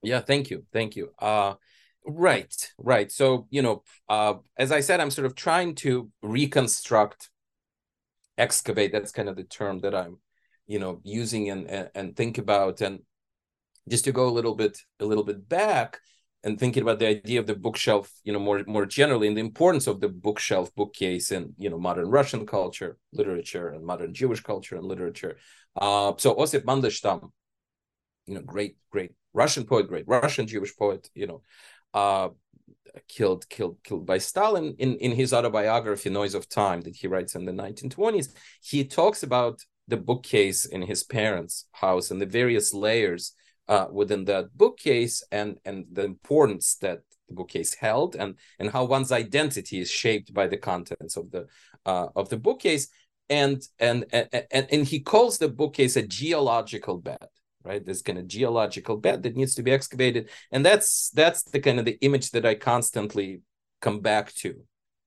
Yeah, 0.04 0.20
thank 0.20 0.50
you. 0.50 0.66
Thank 0.72 0.96
you. 0.96 1.12
Uh, 1.18 1.56
Right, 2.06 2.54
right. 2.78 3.12
So, 3.12 3.48
you 3.50 3.62
know, 3.62 3.84
uh, 4.10 4.36
as 4.58 4.72
I 4.72 4.82
said, 4.82 5.00
I'm 5.00 5.12
sort 5.12 5.26
of 5.26 5.36
trying 5.36 5.76
to 5.76 6.10
reconstruct, 6.22 7.30
excavate. 8.38 8.92
That's 8.92 9.12
kind 9.12 9.30
of 9.30 9.36
the 9.36 9.44
term 9.46 9.80
that 9.80 9.96
I'm, 9.96 10.18
you 10.68 10.80
know, 10.80 11.00
using 11.04 11.50
and, 11.50 11.70
and, 11.70 11.90
and 11.96 12.16
think 12.16 12.38
about. 12.38 12.82
And 12.82 13.00
just 13.90 14.06
to 14.06 14.12
go 14.12 14.28
a 14.28 14.32
little 14.32 14.56
bit, 14.56 14.78
a 15.00 15.06
little 15.06 15.24
bit 15.24 15.48
back 15.48 16.00
and 16.44 16.60
thinking 16.60 16.84
about 16.84 17.00
the 17.00 17.08
idea 17.08 17.40
of 17.40 17.48
the 17.48 17.56
bookshelf, 17.56 18.12
you 18.26 18.34
know, 18.34 18.40
more, 18.40 18.64
more 18.68 18.86
generally 18.86 19.30
and 19.30 19.38
the 19.38 19.42
importance 19.42 19.88
of 19.88 20.02
the 20.02 20.10
bookshelf 20.10 20.76
bookcase 20.76 21.32
in, 21.32 21.54
you 21.58 21.70
know, 21.70 21.80
modern 21.80 22.10
Russian 22.10 22.46
culture, 22.46 22.98
literature 23.14 23.70
and 23.70 23.86
modern 23.86 24.14
Jewish 24.14 24.42
culture 24.42 24.76
and 24.76 24.86
literature. 24.86 25.38
Uh, 25.80 26.12
so 26.18 26.38
Osip 26.38 26.66
Mandelstam 26.66 27.32
you 28.26 28.36
know, 28.36 28.42
great, 28.42 28.78
great 28.92 29.12
Russian 29.34 29.66
poet, 29.66 29.88
great 29.88 30.08
Russian 30.08 30.48
Jewish 30.48 30.76
poet, 30.76 31.10
you 31.14 31.28
know, 31.28 31.42
uh, 31.94 32.30
killed, 33.08 33.48
killed, 33.50 33.78
killed 33.84 34.06
by 34.06 34.18
Stalin. 34.18 34.76
In 34.78 34.96
in 34.98 35.12
his 35.12 35.34
autobiography, 35.34 36.10
Noise 36.10 36.36
of 36.36 36.48
Time, 36.48 36.82
that 36.82 36.96
he 36.96 37.08
writes 37.08 37.36
in 37.36 37.46
the 37.46 37.52
1920s, 37.52 38.30
he 38.62 38.84
talks 38.86 39.24
about 39.24 39.60
the 39.88 39.98
bookcase 39.98 40.66
in 40.66 40.82
his 40.82 41.04
parents' 41.04 41.66
house 41.72 42.12
and 42.12 42.22
the 42.22 42.26
various 42.26 42.74
layers 42.74 43.34
uh, 43.68 43.88
within 43.92 44.26
that 44.26 44.56
bookcase 44.56 45.24
and 45.32 45.58
and 45.66 45.86
the 45.92 46.04
importance 46.04 46.76
that 46.82 47.00
the 47.28 47.36
bookcase 47.36 47.74
held 47.74 48.16
and 48.16 48.36
and 48.60 48.70
how 48.72 48.84
one's 48.84 49.12
identity 49.12 49.80
is 49.80 49.90
shaped 49.90 50.34
by 50.34 50.48
the 50.48 50.58
contents 50.58 51.18
of 51.18 51.32
the 51.32 51.48
uh, 51.86 52.08
of 52.16 52.30
the 52.30 52.38
bookcase 52.38 52.90
and 53.30 53.68
and 53.80 54.06
and 54.12 54.28
and 54.52 54.88
he 54.88 55.00
calls 55.00 55.38
the 55.38 55.50
bookcase 55.50 55.96
a 55.96 56.02
geological 56.06 56.98
bed 56.98 57.28
right? 57.64 57.86
This 57.86 58.02
kind 58.02 58.20
of 58.20 58.28
geological 58.28 58.98
bed 58.98 59.24
that 59.24 59.36
needs 59.36 59.56
to 59.56 59.64
be 59.64 59.72
excavated 59.72 60.30
and 60.52 60.66
that's 60.66 61.10
that's 61.12 61.44
the 61.44 61.60
kind 61.60 61.80
of 61.80 61.86
the 61.86 61.98
image 62.02 62.32
that 62.32 62.46
i 62.46 62.56
constantly 62.56 63.42
come 63.82 64.00
back 64.00 64.34
to. 64.36 64.56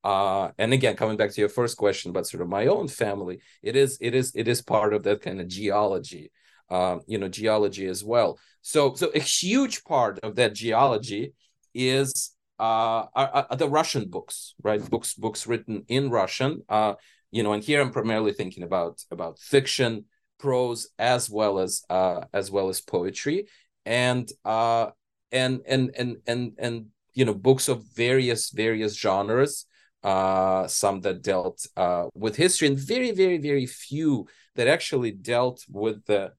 Uh, 0.05 0.51
and 0.59 0.73
again 0.73 0.97
coming 0.97 1.17
back 1.17 1.33
to 1.33 1.41
your 1.41 1.49
first 1.49 1.77
question 1.77 2.11
about 2.11 2.27
sort 2.27 2.43
of 2.43 2.49
my 2.49 2.67
own 2.67 2.87
family 2.87 3.41
it 3.63 3.75
is 3.75 3.99
it 4.01 4.15
is 4.15 4.33
it 4.37 4.47
is 4.47 4.63
part 4.63 4.95
of 4.95 5.03
that 5.03 5.21
kind 5.21 5.41
of 5.41 5.49
geology 5.49 6.31
um, 6.71 7.01
you 7.07 7.19
know 7.19 7.29
geology 7.29 7.87
as 7.87 8.05
well. 8.05 8.39
So 8.63 8.95
so 8.95 9.11
a 9.15 9.19
huge 9.21 9.85
part 9.85 10.19
of 10.21 10.37
that 10.37 10.55
geology 10.55 11.35
is 11.75 12.33
uh, 12.59 13.05
are, 13.15 13.47
are 13.51 13.57
the 13.57 13.69
russian 13.69 14.09
books 14.09 14.55
right? 14.63 14.83
Books 14.91 15.15
books 15.15 15.47
written 15.47 15.85
in 15.89 16.11
russian 16.11 16.63
uh, 16.69 16.95
you 17.31 17.43
know 17.43 17.53
and 17.53 17.63
here 17.63 17.81
i'm 17.81 17.91
primarily 17.91 18.33
thinking 18.33 18.63
about 18.63 19.03
about 19.11 19.39
fiction 19.39 20.05
prose 20.39 20.89
as 20.99 21.31
well 21.31 21.59
as 21.59 21.83
uh 21.91 22.25
as 22.33 22.51
well 22.51 22.69
as 22.69 22.81
poetry. 22.81 23.47
And 23.85 24.29
uh 24.45 24.91
and 25.33 25.63
and 25.67 25.91
and 25.97 26.17
and 26.27 26.53
and 26.59 26.87
you 27.15 27.25
know 27.25 27.35
books 27.35 27.69
of 27.69 27.85
various 27.95 28.51
various 28.51 28.97
genres 28.97 29.67
uh 30.03 30.67
some 30.67 31.01
that 31.01 31.23
dealt 31.23 31.67
uh 31.77 32.07
with 32.15 32.37
history 32.37 32.69
and 32.69 32.79
very 32.79 33.11
very 33.11 33.39
very 33.39 33.67
few 33.67 34.27
that 34.55 34.69
actually 34.69 35.11
dealt 35.11 35.65
with 35.69 36.05
the 36.07 36.33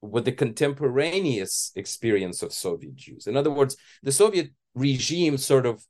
with 0.00 0.24
the 0.24 0.32
contemporaneous 0.32 1.70
experience 1.76 2.42
of 2.42 2.52
soviet 2.52 2.96
jews. 2.96 3.26
In 3.26 3.36
other 3.36 3.50
words 3.50 3.76
the 4.02 4.12
soviet 4.12 4.50
regime 4.74 5.38
sort 5.38 5.66
of 5.66 5.84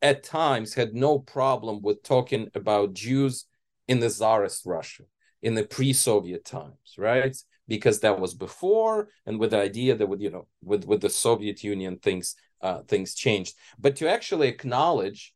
at 0.00 0.22
times 0.22 0.74
had 0.74 0.94
no 0.94 1.18
problem 1.18 1.80
with 1.82 2.02
talking 2.02 2.48
about 2.54 2.94
Jews 2.94 3.46
in 3.86 4.00
the 4.00 4.08
Tsarist 4.08 4.64
Russia 4.66 5.04
in 5.42 5.54
the 5.54 5.64
pre-Soviet 5.64 6.44
times, 6.44 6.94
right? 6.96 7.36
Because 7.66 8.00
that 8.00 8.18
was 8.18 8.34
before, 8.34 9.08
and 9.26 9.38
with 9.38 9.50
the 9.50 9.58
idea 9.58 9.94
that 9.94 10.06
with 10.06 10.20
you 10.20 10.30
know 10.30 10.46
with 10.62 10.84
with 10.84 11.00
the 11.00 11.10
Soviet 11.10 11.62
Union 11.62 11.98
things 11.98 12.34
uh, 12.62 12.82
things 12.82 13.14
changed. 13.14 13.54
But 13.78 13.96
to 13.96 14.08
actually 14.08 14.48
acknowledge 14.48 15.34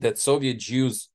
that 0.00 0.18
Soviet 0.18 0.58
Jews, 0.58 1.08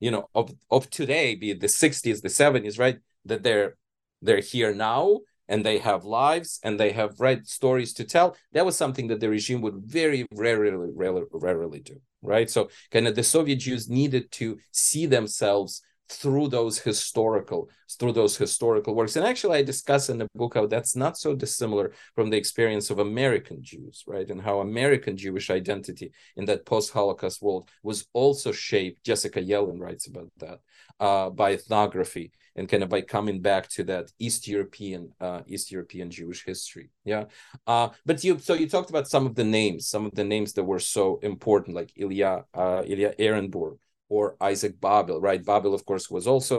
you 0.00 0.10
know, 0.10 0.28
of 0.34 0.54
of 0.70 0.90
today, 0.90 1.34
be 1.34 1.50
it 1.50 1.60
the 1.60 1.68
'60s, 1.68 2.22
the 2.22 2.28
'70s, 2.28 2.78
right, 2.78 2.98
that 3.26 3.42
they're 3.42 3.76
they're 4.22 4.40
here 4.40 4.74
now 4.74 5.20
and 5.48 5.64
they 5.64 5.78
have 5.78 6.04
lives 6.04 6.58
and 6.62 6.80
they 6.80 6.92
have 6.92 7.20
right 7.20 7.46
stories 7.46 7.92
to 7.94 8.04
tell 8.04 8.36
that 8.52 8.64
was 8.64 8.76
something 8.76 9.08
that 9.08 9.20
the 9.20 9.28
regime 9.28 9.60
would 9.60 9.76
very 9.84 10.26
rarely 10.32 10.70
rarely, 10.94 11.22
rarely 11.30 11.80
do 11.80 12.00
right 12.22 12.50
so 12.50 12.70
kind 12.90 13.06
of 13.06 13.14
the 13.14 13.22
soviet 13.22 13.56
jews 13.56 13.88
needed 13.88 14.30
to 14.30 14.58
see 14.72 15.06
themselves 15.06 15.82
through 16.08 16.48
those 16.48 16.78
historical 16.78 17.68
through 17.98 18.12
those 18.12 18.36
historical 18.36 18.94
works. 18.94 19.16
And 19.16 19.26
actually 19.26 19.58
i 19.58 19.62
discuss 19.62 20.08
in 20.08 20.18
the 20.18 20.28
book 20.34 20.54
how 20.54 20.66
that's 20.66 20.96
not 20.96 21.16
so 21.16 21.34
dissimilar 21.34 21.92
from 22.14 22.30
the 22.30 22.36
experience 22.36 22.90
of 22.90 22.98
american 22.98 23.62
jews 23.62 24.04
right? 24.06 24.28
And 24.28 24.40
how 24.40 24.60
american 24.60 25.16
jewish 25.16 25.50
identity 25.50 26.12
in 26.36 26.44
that 26.46 26.66
post-holocaust 26.66 27.42
world 27.42 27.70
was 27.82 28.06
also 28.12 28.52
shaped 28.52 29.04
jessica 29.04 29.40
yellen 29.40 29.80
writes 29.80 30.06
about 30.06 30.30
that 30.38 30.58
uh, 31.00 31.30
by 31.30 31.52
ethnography 31.52 32.32
and 32.56 32.68
kind 32.68 32.82
of 32.82 32.88
by 32.88 33.00
coming 33.00 33.40
back 33.40 33.68
to 33.68 33.84
that 33.84 34.10
East 34.18 34.46
European 34.46 35.12
uh, 35.20 35.40
East 35.46 35.72
European 35.72 36.10
Jewish 36.10 36.44
history. 36.44 36.90
Yeah, 37.04 37.24
uh, 37.66 37.88
but 38.06 38.22
you 38.22 38.38
so 38.38 38.54
you 38.54 38.68
talked 38.68 38.90
about 38.90 39.08
some 39.08 39.26
of 39.26 39.34
the 39.34 39.44
names, 39.44 39.88
some 39.88 40.06
of 40.06 40.14
the 40.14 40.24
names 40.24 40.52
that 40.54 40.64
were 40.64 40.78
so 40.78 41.18
important, 41.22 41.74
like 41.74 41.92
Ilya 41.96 42.44
uh, 42.54 42.82
Ilya 42.86 43.14
Ehrenburg 43.18 43.78
or 44.14 44.36
Isaac 44.52 44.74
Babel. 44.80 45.20
Right, 45.28 45.44
Babel, 45.44 45.74
of 45.74 45.82
course, 45.84 46.06
was 46.10 46.26
also 46.26 46.56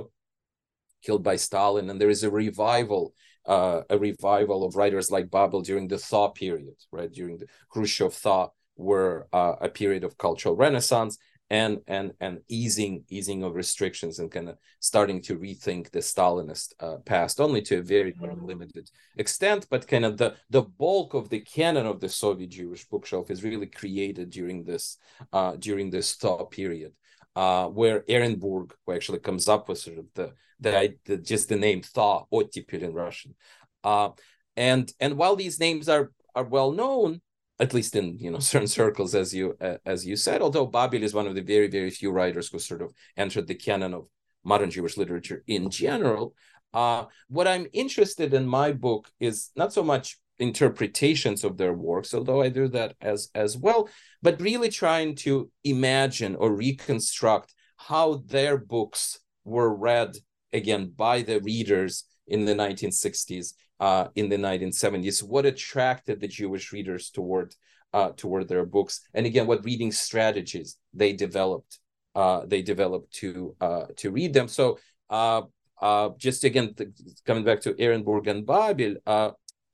killed 1.05 1.23
by 1.23 1.37
Stalin, 1.37 1.89
and 1.89 1.99
there 1.99 2.15
is 2.17 2.23
a 2.23 2.31
revival. 2.45 3.13
Uh, 3.47 3.83
a 3.91 3.97
revival 3.99 4.59
of 4.65 4.75
writers 4.75 5.11
like 5.11 5.29
Babel 5.29 5.61
during 5.61 5.87
the 5.87 5.99
Thaw 5.99 6.29
period, 6.29 6.77
right? 6.91 7.11
During 7.19 7.37
the 7.37 7.45
Khrushchev 7.69 8.11
Thaw, 8.11 8.49
were 8.75 9.27
uh, 9.31 9.55
a 9.61 9.69
period 9.69 10.03
of 10.03 10.17
cultural 10.17 10.55
renaissance 10.55 11.17
and 11.49 11.79
and 11.87 12.11
and 12.19 12.39
easing 12.47 13.03
easing 13.09 13.43
of 13.43 13.53
restrictions 13.53 14.17
and 14.17 14.31
kind 14.31 14.49
of 14.49 14.57
starting 14.79 15.21
to 15.21 15.37
rethink 15.37 15.91
the 15.91 15.99
Stalinist 15.99 16.73
uh, 16.79 16.97
past, 17.05 17.39
only 17.39 17.61
to 17.61 17.77
a 17.77 17.83
very 17.83 18.15
of 18.19 18.43
limited 18.43 18.89
extent. 19.17 19.67
But 19.69 19.87
kind 19.87 20.05
of 20.05 20.17
the 20.17 20.35
the 20.49 20.63
bulk 20.63 21.13
of 21.13 21.29
the 21.29 21.41
canon 21.41 21.85
of 21.85 21.99
the 21.99 22.09
Soviet 22.09 22.49
Jewish 22.49 22.85
bookshelf 22.85 23.29
is 23.29 23.43
really 23.43 23.67
created 23.67 24.31
during 24.31 24.63
this 24.63 24.97
uh, 25.33 25.55
during 25.57 25.91
this 25.91 26.15
thaw 26.15 26.45
period, 26.45 26.93
uh, 27.35 27.67
where 27.67 28.01
Ehrenburg, 28.01 28.71
who 28.85 28.93
actually 28.93 29.19
comes 29.19 29.47
up 29.47 29.69
with 29.69 29.79
sort 29.79 29.97
of 29.97 30.05
the 30.13 30.33
the, 30.59 30.95
the 31.05 31.17
just 31.17 31.49
the 31.49 31.57
name 31.57 31.81
thaw 31.81 32.25
ottepel 32.31 32.81
in 32.81 32.93
Russian, 32.93 33.35
uh, 33.83 34.09
and 34.55 34.91
and 34.99 35.17
while 35.17 35.35
these 35.35 35.59
names 35.59 35.89
are 35.89 36.11
are 36.35 36.45
well 36.45 36.71
known 36.71 37.21
at 37.59 37.73
least 37.73 37.95
in 37.95 38.17
you 38.19 38.31
know 38.31 38.39
certain 38.53 38.67
circles 38.67 39.15
as 39.15 39.33
you 39.33 39.55
uh, 39.61 39.77
as 39.85 40.05
you 40.05 40.15
said 40.15 40.41
although 40.41 40.65
babel 40.65 41.03
is 41.03 41.13
one 41.13 41.27
of 41.27 41.35
the 41.35 41.41
very 41.41 41.67
very 41.67 41.89
few 41.89 42.11
writers 42.11 42.49
who 42.49 42.59
sort 42.59 42.81
of 42.81 42.93
entered 43.17 43.47
the 43.47 43.55
canon 43.55 43.93
of 43.93 44.07
modern 44.43 44.69
jewish 44.69 44.97
literature 44.97 45.43
in 45.47 45.69
general 45.69 46.33
uh, 46.73 47.05
what 47.29 47.47
i'm 47.47 47.65
interested 47.73 48.33
in 48.33 48.45
my 48.45 48.71
book 48.71 49.09
is 49.19 49.51
not 49.55 49.73
so 49.73 49.83
much 49.83 50.17
interpretations 50.39 51.43
of 51.43 51.57
their 51.57 51.73
works 51.73 52.13
although 52.13 52.41
i 52.41 52.49
do 52.49 52.67
that 52.67 52.95
as 53.01 53.29
as 53.35 53.57
well 53.57 53.89
but 54.21 54.41
really 54.41 54.69
trying 54.69 55.15
to 55.15 55.49
imagine 55.63 56.35
or 56.35 56.53
reconstruct 56.53 57.53
how 57.77 58.15
their 58.27 58.57
books 58.57 59.19
were 59.43 59.73
read 59.73 60.15
again 60.51 60.91
by 60.95 61.21
the 61.21 61.39
readers 61.41 62.03
in 62.27 62.45
the 62.45 62.55
1960s 62.55 63.53
uh, 63.79 64.07
in 64.15 64.29
the 64.29 64.37
1970s, 64.37 65.21
what 65.21 65.45
attracted 65.45 66.19
the 66.19 66.27
Jewish 66.27 66.71
readers 66.71 67.09
toward 67.09 67.53
uh, 67.93 68.11
toward 68.17 68.47
their 68.49 68.65
books, 68.65 69.01
and 69.13 69.25
again, 69.25 69.47
what 69.47 69.63
reading 69.63 69.91
strategies 69.91 70.77
they 70.93 71.13
developed 71.13 71.79
uh, 72.13 72.45
they 72.45 72.61
developed 72.61 73.13
to 73.13 73.55
uh, 73.61 73.85
to 73.97 74.11
read 74.11 74.33
them. 74.33 74.47
So, 74.47 74.79
uh, 75.09 75.43
uh, 75.81 76.09
just 76.17 76.43
again 76.43 76.73
th- 76.73 76.89
coming 77.25 77.43
back 77.43 77.61
to 77.61 77.73
Ehrenburg 77.73 78.27
and 78.27 78.45
Babel. 78.45 78.95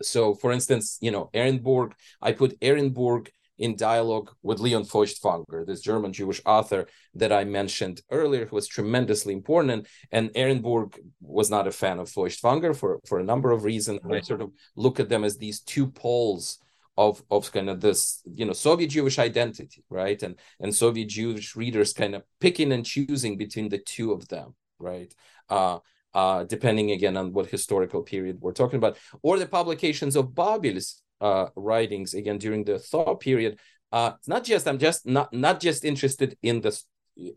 So, 0.05 0.33
for 0.33 0.51
instance, 0.51 0.97
you 1.01 1.11
know, 1.11 1.29
Ehrenburg, 1.33 1.93
I 2.21 2.31
put 2.31 2.59
Ehrenburg 2.59 3.29
in 3.61 3.75
dialogue 3.75 4.31
with 4.41 4.59
Leon 4.59 4.83
Feuchtwanger, 4.85 5.65
this 5.65 5.81
German 5.81 6.11
Jewish 6.11 6.41
author 6.45 6.87
that 7.13 7.31
I 7.31 7.43
mentioned 7.43 8.01
earlier, 8.09 8.45
who 8.45 8.55
was 8.55 8.67
tremendously 8.67 9.33
important. 9.33 9.87
And, 10.11 10.31
Ehrenburg 10.33 10.97
was 11.21 11.51
not 11.51 11.67
a 11.67 11.71
fan 11.71 11.99
of 11.99 12.09
Feuchtwanger 12.09 12.75
for, 12.75 12.99
for 13.05 13.19
a 13.19 13.23
number 13.23 13.51
of 13.51 13.63
reasons. 13.63 13.99
I 14.09 14.21
sort 14.21 14.41
of 14.41 14.51
look 14.75 14.99
at 14.99 15.09
them 15.09 15.23
as 15.23 15.37
these 15.37 15.59
two 15.59 15.87
poles 15.87 16.57
of, 16.97 17.23
of 17.29 17.51
kind 17.51 17.69
of 17.69 17.81
this, 17.81 18.21
you 18.33 18.45
know, 18.45 18.53
Soviet 18.53 18.89
Jewish 18.89 19.19
identity, 19.19 19.83
right? 19.89 20.21
And, 20.23 20.39
and 20.59 20.73
Soviet 20.73 21.09
Jewish 21.09 21.55
readers 21.55 21.93
kind 21.93 22.15
of 22.15 22.23
picking 22.39 22.71
and 22.71 22.85
choosing 22.85 23.37
between 23.37 23.69
the 23.69 23.77
two 23.77 24.11
of 24.11 24.27
them, 24.27 24.55
right? 24.79 25.13
Uh, 25.49 25.79
uh, 26.13 26.43
depending 26.43 26.91
again 26.91 27.17
on 27.17 27.33
what 27.33 27.47
historical 27.47 28.01
period 28.01 28.37
we're 28.41 28.51
talking 28.51 28.77
about, 28.77 28.97
or 29.21 29.39
the 29.39 29.47
publications 29.47 30.15
of 30.15 30.35
Babel's 30.35 31.01
uh, 31.21 31.47
writings 31.55 32.13
again 32.13 32.37
during 32.37 32.63
the 32.63 32.79
thaw 32.79 33.15
period. 33.15 33.59
Uh, 33.91 34.13
not 34.27 34.43
just 34.43 34.67
I'm 34.67 34.77
just 34.79 35.05
not 35.05 35.33
not 35.33 35.59
just 35.59 35.83
interested 35.85 36.37
in 36.41 36.61
the 36.61 36.81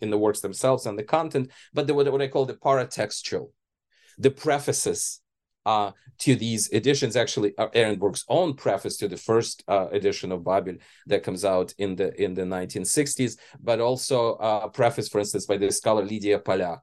in 0.00 0.10
the 0.10 0.18
works 0.18 0.40
themselves 0.40 0.87
and 0.87 0.98
the 0.98 1.02
content, 1.02 1.50
but 1.72 1.87
the, 1.87 1.94
what, 1.94 2.22
I 2.22 2.28
call 2.28 2.46
the 2.46 2.54
paratextual, 2.54 3.50
the 4.18 4.30
prefaces 4.30 5.20
uh, 5.66 5.92
to 6.18 6.37
these 6.37 6.72
editions. 6.72 7.16
Actually, 7.16 7.56
uh, 7.58 7.68
Ehrenburg's 7.74 8.24
own 8.28 8.54
preface 8.54 8.96
to 8.98 9.08
the 9.08 9.16
first 9.16 9.64
uh, 9.68 9.88
edition 9.90 10.30
of 10.32 10.44
Babel 10.44 10.76
that 11.06 11.22
comes 11.22 11.44
out 11.44 11.74
in 11.78 11.96
the 11.96 12.20
in 12.22 12.34
the 12.34 12.42
1960s, 12.42 13.37
but 13.60 13.80
also 13.80 14.34
uh, 14.34 14.60
a 14.64 14.68
preface, 14.68 15.08
for 15.08 15.18
instance, 15.18 15.46
by 15.46 15.56
the 15.56 15.70
scholar 15.72 16.04
Lydia 16.04 16.38
Polyak, 16.38 16.80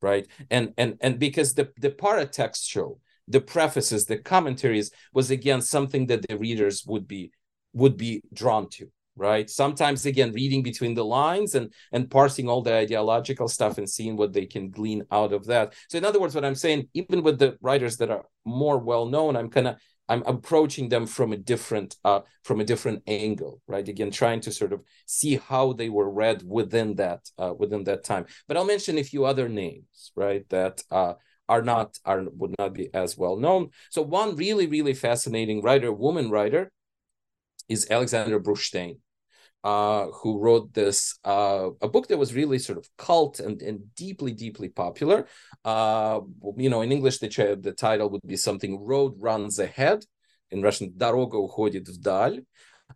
right? 0.00 0.26
And 0.50 0.72
and 0.76 0.96
and 1.00 1.18
because 1.18 1.54
the 1.54 1.70
the 1.78 1.90
paratextual 1.90 2.98
the 3.28 3.40
prefaces, 3.40 4.06
the 4.06 4.18
commentaries 4.18 4.90
was 5.14 5.30
again 5.30 5.62
something 5.62 6.06
that 6.06 6.26
the 6.28 6.36
readers 6.36 6.84
would 6.86 7.06
be 7.06 7.32
would 7.72 7.96
be 7.96 8.22
drawn 8.32 8.68
to 8.68 8.90
right 9.16 9.50
sometimes 9.50 10.06
again 10.06 10.32
reading 10.32 10.62
between 10.62 10.94
the 10.94 11.04
lines 11.04 11.54
and 11.54 11.72
and 11.92 12.10
parsing 12.10 12.48
all 12.48 12.62
the 12.62 12.72
ideological 12.72 13.48
stuff 13.48 13.76
and 13.76 13.88
seeing 13.88 14.16
what 14.16 14.32
they 14.32 14.46
can 14.46 14.70
glean 14.70 15.02
out 15.10 15.32
of 15.32 15.44
that 15.46 15.74
so 15.88 15.98
in 15.98 16.04
other 16.04 16.20
words 16.20 16.34
what 16.34 16.44
i'm 16.44 16.54
saying 16.54 16.88
even 16.94 17.22
with 17.22 17.38
the 17.38 17.56
writers 17.60 17.96
that 17.96 18.10
are 18.10 18.24
more 18.44 18.78
well 18.78 19.06
known 19.06 19.36
i'm 19.36 19.50
kind 19.50 19.66
of 19.66 19.76
I'm 20.10 20.24
approaching 20.26 20.88
them 20.88 21.06
from 21.06 21.32
a 21.32 21.36
different 21.36 21.96
uh, 22.04 22.20
from 22.42 22.60
a 22.60 22.64
different 22.64 23.04
angle, 23.06 23.62
right? 23.68 23.88
Again, 23.88 24.10
trying 24.10 24.40
to 24.40 24.52
sort 24.52 24.72
of 24.72 24.82
see 25.06 25.36
how 25.36 25.72
they 25.72 25.88
were 25.88 26.10
read 26.10 26.42
within 26.44 26.96
that 26.96 27.30
uh, 27.38 27.54
within 27.56 27.84
that 27.84 28.02
time. 28.04 28.26
But 28.48 28.56
I'll 28.56 28.64
mention 28.64 28.98
a 28.98 29.04
few 29.04 29.24
other 29.24 29.48
names, 29.48 30.12
right? 30.16 30.44
That 30.48 30.82
uh, 30.90 31.14
are 31.48 31.62
not 31.62 31.98
are 32.04 32.24
would 32.32 32.54
not 32.58 32.74
be 32.74 32.92
as 32.92 33.16
well 33.16 33.36
known. 33.36 33.70
So 33.90 34.02
one 34.02 34.34
really 34.34 34.66
really 34.66 34.94
fascinating 34.94 35.62
writer, 35.62 35.92
woman 35.92 36.28
writer, 36.28 36.72
is 37.68 37.86
Alexandra 37.88 38.40
Brushtein 38.40 38.98
uh, 39.63 40.07
who 40.21 40.39
wrote 40.39 40.73
this 40.73 41.17
uh, 41.23 41.69
a 41.81 41.87
book 41.87 42.07
that 42.07 42.17
was 42.17 42.35
really 42.35 42.59
sort 42.59 42.77
of 42.77 42.87
cult 42.97 43.39
and, 43.39 43.61
and 43.61 43.95
deeply 43.95 44.31
deeply 44.31 44.69
popular. 44.69 45.27
Uh, 45.63 46.19
you 46.55 46.69
know, 46.69 46.81
in 46.81 46.91
English 46.91 47.17
the 47.17 47.57
the 47.59 47.71
title 47.71 48.09
would 48.11 48.21
be 48.25 48.37
something 48.37 48.85
"Road 48.85 49.15
Runs 49.17 49.57
Ahead," 49.57 50.05
in 50.51 50.61
Russian 50.61 50.93
"Дорога 50.95 51.37
уходит 51.37 51.87
вдаль," 51.89 52.45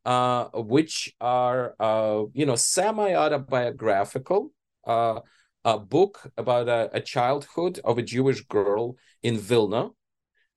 uh, 0.05 0.45
which 0.53 1.15
are 1.19 1.75
uh, 1.79 2.23
you 2.33 2.45
know 2.45 2.55
semi 2.55 3.13
autobiographical. 3.15 4.51
Uh, 4.85 5.21
a 5.65 5.77
book 5.77 6.31
about 6.37 6.69
a, 6.69 6.89
a 6.93 7.01
childhood 7.01 7.81
of 7.83 7.97
a 7.97 8.01
Jewish 8.01 8.45
girl 8.45 8.95
in 9.21 9.37
Vilna, 9.37 9.89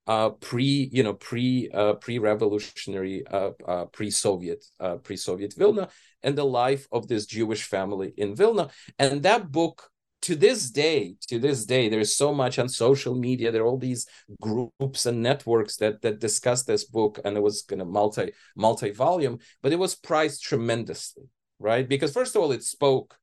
uh, 0.08 0.30
pre 0.30 0.88
you 0.90 1.02
know 1.02 1.14
pre 1.14 1.70
uh, 1.72 1.92
pre 1.94 2.18
revolutionary 2.18 3.24
uh, 3.26 3.50
uh, 3.66 3.84
pre 3.84 4.10
Soviet 4.10 4.64
uh, 4.80 4.96
pre 4.96 5.16
Soviet 5.16 5.54
Vilna 5.54 5.88
and 6.22 6.36
the 6.36 6.44
life 6.44 6.88
of 6.90 7.06
this 7.06 7.26
Jewish 7.26 7.62
family 7.62 8.14
in 8.16 8.34
Vilna. 8.34 8.70
And 8.98 9.22
that 9.22 9.52
book 9.52 9.90
to 10.22 10.34
this 10.34 10.70
day 10.70 11.14
to 11.28 11.38
this 11.38 11.64
day 11.64 11.88
there's 11.88 12.16
so 12.16 12.34
much 12.34 12.58
on 12.58 12.68
social 12.68 13.14
media. 13.14 13.52
There 13.52 13.62
are 13.62 13.66
all 13.66 13.78
these 13.78 14.06
groups 14.40 15.06
and 15.06 15.22
networks 15.22 15.76
that 15.76 16.00
that 16.02 16.20
discuss 16.20 16.64
this 16.64 16.84
book 16.84 17.20
and 17.24 17.36
it 17.36 17.42
was 17.42 17.62
kind 17.62 17.82
of 17.82 17.88
multi 17.88 18.32
multi 18.56 18.90
volume 18.90 19.38
but 19.62 19.72
it 19.72 19.78
was 19.78 19.94
priced 19.94 20.42
tremendously 20.42 21.24
right? 21.60 21.88
Because 21.88 22.12
first 22.12 22.34
of 22.34 22.42
all 22.42 22.52
it 22.52 22.62
spoke 22.64 23.14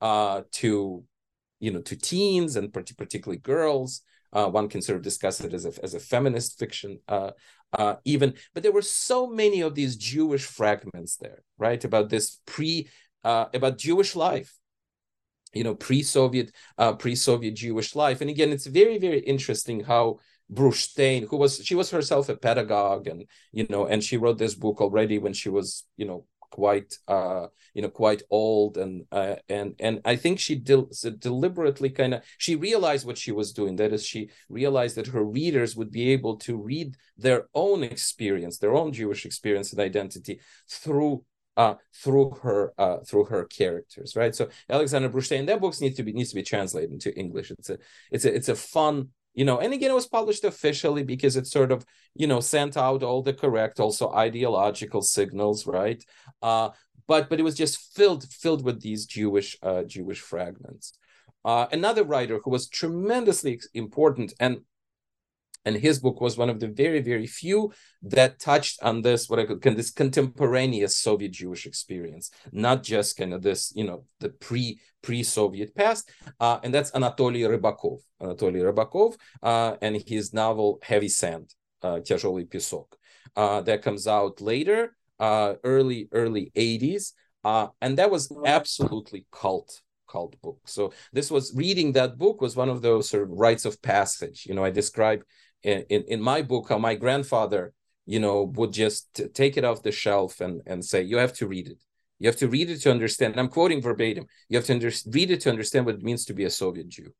uh 0.00 0.42
to 0.52 1.04
you 1.58 1.70
know 1.72 1.82
to 1.82 1.96
teens 1.96 2.56
and 2.56 2.72
particularly 2.72 3.38
girls 3.38 4.02
uh, 4.32 4.46
one 4.48 4.68
can 4.68 4.82
sort 4.82 4.96
of 4.96 5.02
discuss 5.02 5.40
it 5.40 5.52
as 5.54 5.66
a, 5.66 5.72
as 5.82 5.94
a 5.94 6.00
feminist 6.00 6.58
fiction, 6.58 6.98
uh, 7.08 7.30
uh, 7.72 7.96
even. 8.04 8.34
But 8.54 8.62
there 8.62 8.72
were 8.72 8.82
so 8.82 9.26
many 9.28 9.60
of 9.60 9.74
these 9.74 9.96
Jewish 9.96 10.44
fragments 10.44 11.16
there, 11.16 11.42
right? 11.58 11.82
About 11.84 12.08
this 12.08 12.40
pre, 12.46 12.88
uh, 13.24 13.46
about 13.52 13.78
Jewish 13.78 14.14
life, 14.16 14.56
you 15.52 15.64
know, 15.64 15.74
pre-Soviet, 15.74 16.52
uh, 16.78 16.94
pre-Soviet 16.94 17.54
Jewish 17.54 17.94
life. 17.96 18.20
And 18.20 18.30
again, 18.30 18.50
it's 18.50 18.66
very, 18.66 18.98
very 18.98 19.20
interesting 19.20 19.80
how 19.80 20.20
Brushtein, 20.52 21.28
who 21.28 21.36
was 21.36 21.64
she 21.64 21.74
was 21.74 21.90
herself 21.90 22.28
a 22.28 22.36
pedagogue, 22.36 23.06
and 23.06 23.24
you 23.52 23.66
know, 23.70 23.86
and 23.86 24.02
she 24.02 24.16
wrote 24.16 24.38
this 24.38 24.54
book 24.54 24.80
already 24.80 25.18
when 25.18 25.32
she 25.32 25.48
was, 25.48 25.84
you 25.96 26.06
know, 26.06 26.24
quite 26.50 26.94
uh 27.08 27.46
you 27.74 27.82
know 27.82 27.88
quite 27.88 28.22
old 28.30 28.76
and 28.76 29.04
uh, 29.12 29.36
and 29.48 29.74
and 29.78 30.00
i 30.04 30.16
think 30.16 30.38
she 30.38 30.54
del- 30.54 30.90
deliberately 31.18 31.90
kind 31.90 32.14
of 32.14 32.22
she 32.38 32.56
realized 32.56 33.06
what 33.06 33.18
she 33.18 33.32
was 33.32 33.52
doing 33.52 33.76
that 33.76 33.92
is 33.92 34.04
she 34.04 34.28
realized 34.48 34.96
that 34.96 35.08
her 35.08 35.24
readers 35.24 35.76
would 35.76 35.90
be 35.90 36.10
able 36.10 36.36
to 36.36 36.56
read 36.56 36.96
their 37.16 37.46
own 37.54 37.82
experience 37.82 38.58
their 38.58 38.74
own 38.74 38.92
jewish 38.92 39.24
experience 39.24 39.72
and 39.72 39.80
identity 39.80 40.40
through 40.68 41.24
uh, 41.56 41.74
through 41.94 42.30
her 42.42 42.72
uh, 42.78 42.98
through 42.98 43.24
her 43.26 43.44
characters, 43.44 44.16
right? 44.16 44.34
So 44.34 44.48
Alexandra 44.70 45.10
Brushtein, 45.10 45.46
that 45.46 45.60
books 45.60 45.80
needs 45.80 45.96
to 45.96 46.02
be 46.02 46.12
needs 46.12 46.30
to 46.30 46.36
be 46.36 46.42
translated 46.42 46.90
into 46.90 47.14
English. 47.18 47.50
It's 47.50 47.68
a 47.68 47.78
it's 48.10 48.24
a 48.24 48.34
it's 48.34 48.48
a 48.48 48.54
fun 48.54 49.08
you 49.34 49.44
know 49.44 49.58
and 49.58 49.72
again 49.72 49.90
it 49.90 49.94
was 49.94 50.06
published 50.06 50.44
officially 50.44 51.02
because 51.02 51.36
it 51.36 51.46
sort 51.46 51.72
of 51.72 51.84
you 52.14 52.26
know 52.26 52.40
sent 52.40 52.76
out 52.76 53.02
all 53.02 53.22
the 53.22 53.32
correct 53.32 53.80
also 53.80 54.10
ideological 54.12 55.02
signals 55.02 55.66
right? 55.66 56.04
Uh 56.42 56.70
but 57.06 57.28
but 57.28 57.40
it 57.40 57.44
was 57.44 57.56
just 57.56 57.94
filled 57.96 58.24
filled 58.30 58.64
with 58.64 58.80
these 58.80 59.06
jewish 59.06 59.56
uh 59.62 59.82
jewish 59.82 60.20
fragments. 60.20 60.92
Uh 61.44 61.66
another 61.72 62.04
writer 62.04 62.40
who 62.42 62.50
was 62.50 62.68
tremendously 62.68 63.60
important 63.74 64.32
and 64.40 64.60
and 65.65 65.75
his 65.75 65.99
book 65.99 66.21
was 66.21 66.37
one 66.37 66.49
of 66.49 66.59
the 66.59 66.67
very 66.67 67.01
very 67.01 67.27
few 67.27 67.73
that 68.01 68.39
touched 68.39 68.81
on 68.81 69.01
this 69.01 69.29
what 69.29 69.39
i 69.39 69.45
could 69.45 69.61
this 69.75 69.91
contemporaneous 69.91 70.95
soviet 70.95 71.31
jewish 71.31 71.65
experience 71.65 72.31
not 72.51 72.83
just 72.83 73.17
kind 73.17 73.33
of 73.33 73.41
this 73.41 73.73
you 73.75 73.83
know 73.83 74.05
the 74.19 74.29
pre 74.29 74.79
pre 75.01 75.23
soviet 75.23 75.75
past 75.75 76.09
uh, 76.39 76.59
and 76.63 76.73
that's 76.73 76.91
anatoly 76.91 77.41
rybakov 77.43 77.99
anatoly 78.21 78.61
rybakov 78.61 79.15
uh, 79.43 79.75
and 79.81 80.01
his 80.07 80.33
novel 80.33 80.79
heavy 80.83 81.09
sand 81.09 81.53
uh, 81.81 81.99
тяжелый 81.99 82.45
песок 82.45 82.87
uh, 83.35 83.61
that 83.61 83.81
comes 83.81 84.07
out 84.07 84.39
later 84.39 84.95
uh, 85.19 85.55
early 85.63 86.07
early 86.11 86.51
80s 86.55 87.13
uh, 87.43 87.67
and 87.81 87.97
that 87.97 88.11
was 88.11 88.31
absolutely 88.45 89.25
cult 89.31 89.81
cult 90.07 90.39
book 90.41 90.59
so 90.65 90.93
this 91.13 91.31
was 91.31 91.53
reading 91.55 91.91
that 91.91 92.17
book 92.17 92.39
was 92.39 92.55
one 92.55 92.69
of 92.69 92.81
those 92.81 93.09
sort 93.09 93.23
of 93.23 93.29
rites 93.31 93.65
of 93.65 93.81
passage 93.81 94.45
you 94.45 94.53
know 94.53 94.63
i 94.63 94.69
describe 94.69 95.21
in, 95.62 96.04
in 96.08 96.20
my 96.20 96.42
book 96.42 96.68
how 96.68 96.78
my 96.78 96.94
grandfather 96.94 97.72
you 98.06 98.18
know 98.18 98.44
would 98.54 98.72
just 98.72 99.20
take 99.34 99.56
it 99.56 99.64
off 99.64 99.82
the 99.82 99.92
shelf 99.92 100.40
and 100.40 100.62
and 100.66 100.84
say 100.84 101.02
you 101.02 101.18
have 101.18 101.32
to 101.34 101.46
read 101.46 101.68
it. 101.68 101.78
You 102.18 102.28
have 102.28 102.36
to 102.36 102.48
read 102.48 102.68
it 102.70 102.78
to 102.82 102.90
understand 102.90 103.38
i'm 103.38 103.48
quoting 103.48 103.80
verbatim 103.80 104.26
you 104.48 104.56
have 104.58 104.66
to 104.66 104.74
under, 104.74 104.90
read 105.06 105.30
it 105.30 105.40
to 105.42 105.50
understand 105.50 105.86
what 105.86 105.96
it 105.96 106.02
means 106.02 106.24
to 106.26 106.34
be 106.34 106.44
a 106.44 106.50
soviet 106.50 106.88
jew. 106.88 107.12